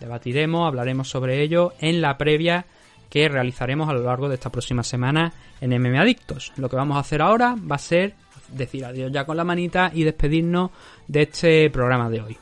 [0.00, 2.66] Debatiremos, hablaremos sobre ello en la previa
[3.08, 6.52] que realizaremos a lo largo de esta próxima semana en MM Adictos.
[6.56, 8.14] Lo que vamos a hacer ahora va a ser
[8.48, 10.70] decir adiós ya con la manita y despedirnos
[11.08, 12.38] de este programa de hoy.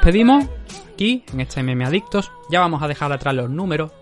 [0.00, 0.46] Despedimos
[0.94, 2.32] aquí en este MM Adictos.
[2.50, 3.92] Ya vamos a dejar atrás los números.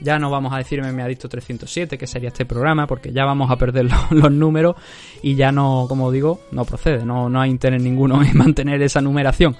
[0.00, 3.50] Ya no vamos a decir MM Adicto 307, que sería este programa, porque ya vamos
[3.50, 4.76] a perder los, números
[5.22, 7.04] y ya no, como digo, no procede.
[7.04, 9.56] No, no hay interés ninguno en mantener esa numeración.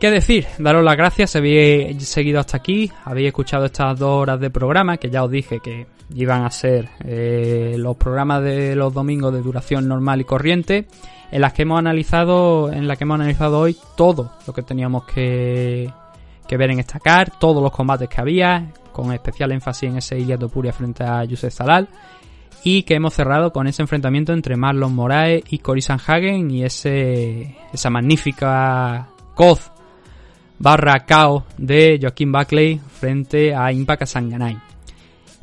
[0.00, 0.46] ¿Qué decir?
[0.58, 4.96] Daros las gracias si habéis seguido hasta aquí, habéis escuchado estas dos horas de programa,
[4.96, 9.42] que ya os dije que iban a ser eh, los programas de los domingos de
[9.42, 10.86] duración normal y corriente
[11.32, 15.04] en las que hemos analizado, en la que hemos analizado hoy todo lo que teníamos
[15.04, 15.90] que,
[16.50, 20.40] ver en esta car, todos los combates que había, con especial énfasis en ese Iliad
[20.50, 21.88] Puria frente a Yusef Zalal.
[22.62, 27.56] y que hemos cerrado con ese enfrentamiento entre Marlon Moraes y Cory Sanhagen y ese,
[27.72, 29.72] esa magnífica coz
[30.58, 34.58] barra caos de Joaquín Buckley frente a Impact Sanganay.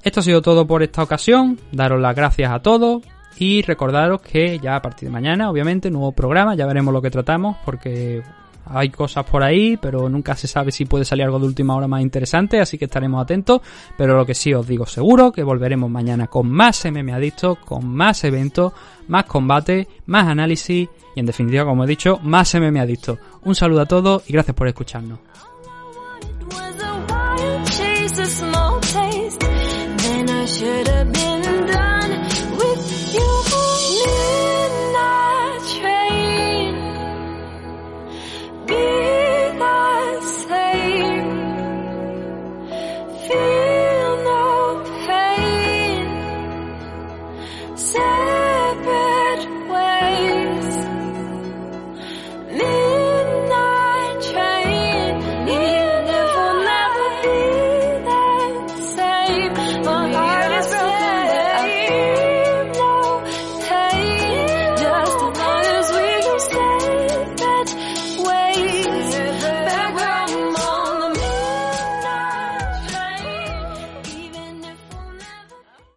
[0.03, 3.01] Esto ha sido todo por esta ocasión, daros las gracias a todos
[3.39, 7.09] y recordaros que ya a partir de mañana, obviamente, nuevo programa, ya veremos lo que
[7.09, 8.21] tratamos, porque
[8.65, 11.87] hay cosas por ahí, pero nunca se sabe si puede salir algo de última hora
[11.87, 13.61] más interesante, así que estaremos atentos.
[13.97, 17.87] Pero lo que sí os digo seguro, que volveremos mañana con más MM Adictos, con
[17.87, 18.73] más eventos,
[19.07, 23.19] más combate, más análisis y en definitiva, como he dicho, más MM Adictos.
[23.43, 25.19] Un saludo a todos y gracias por escucharnos.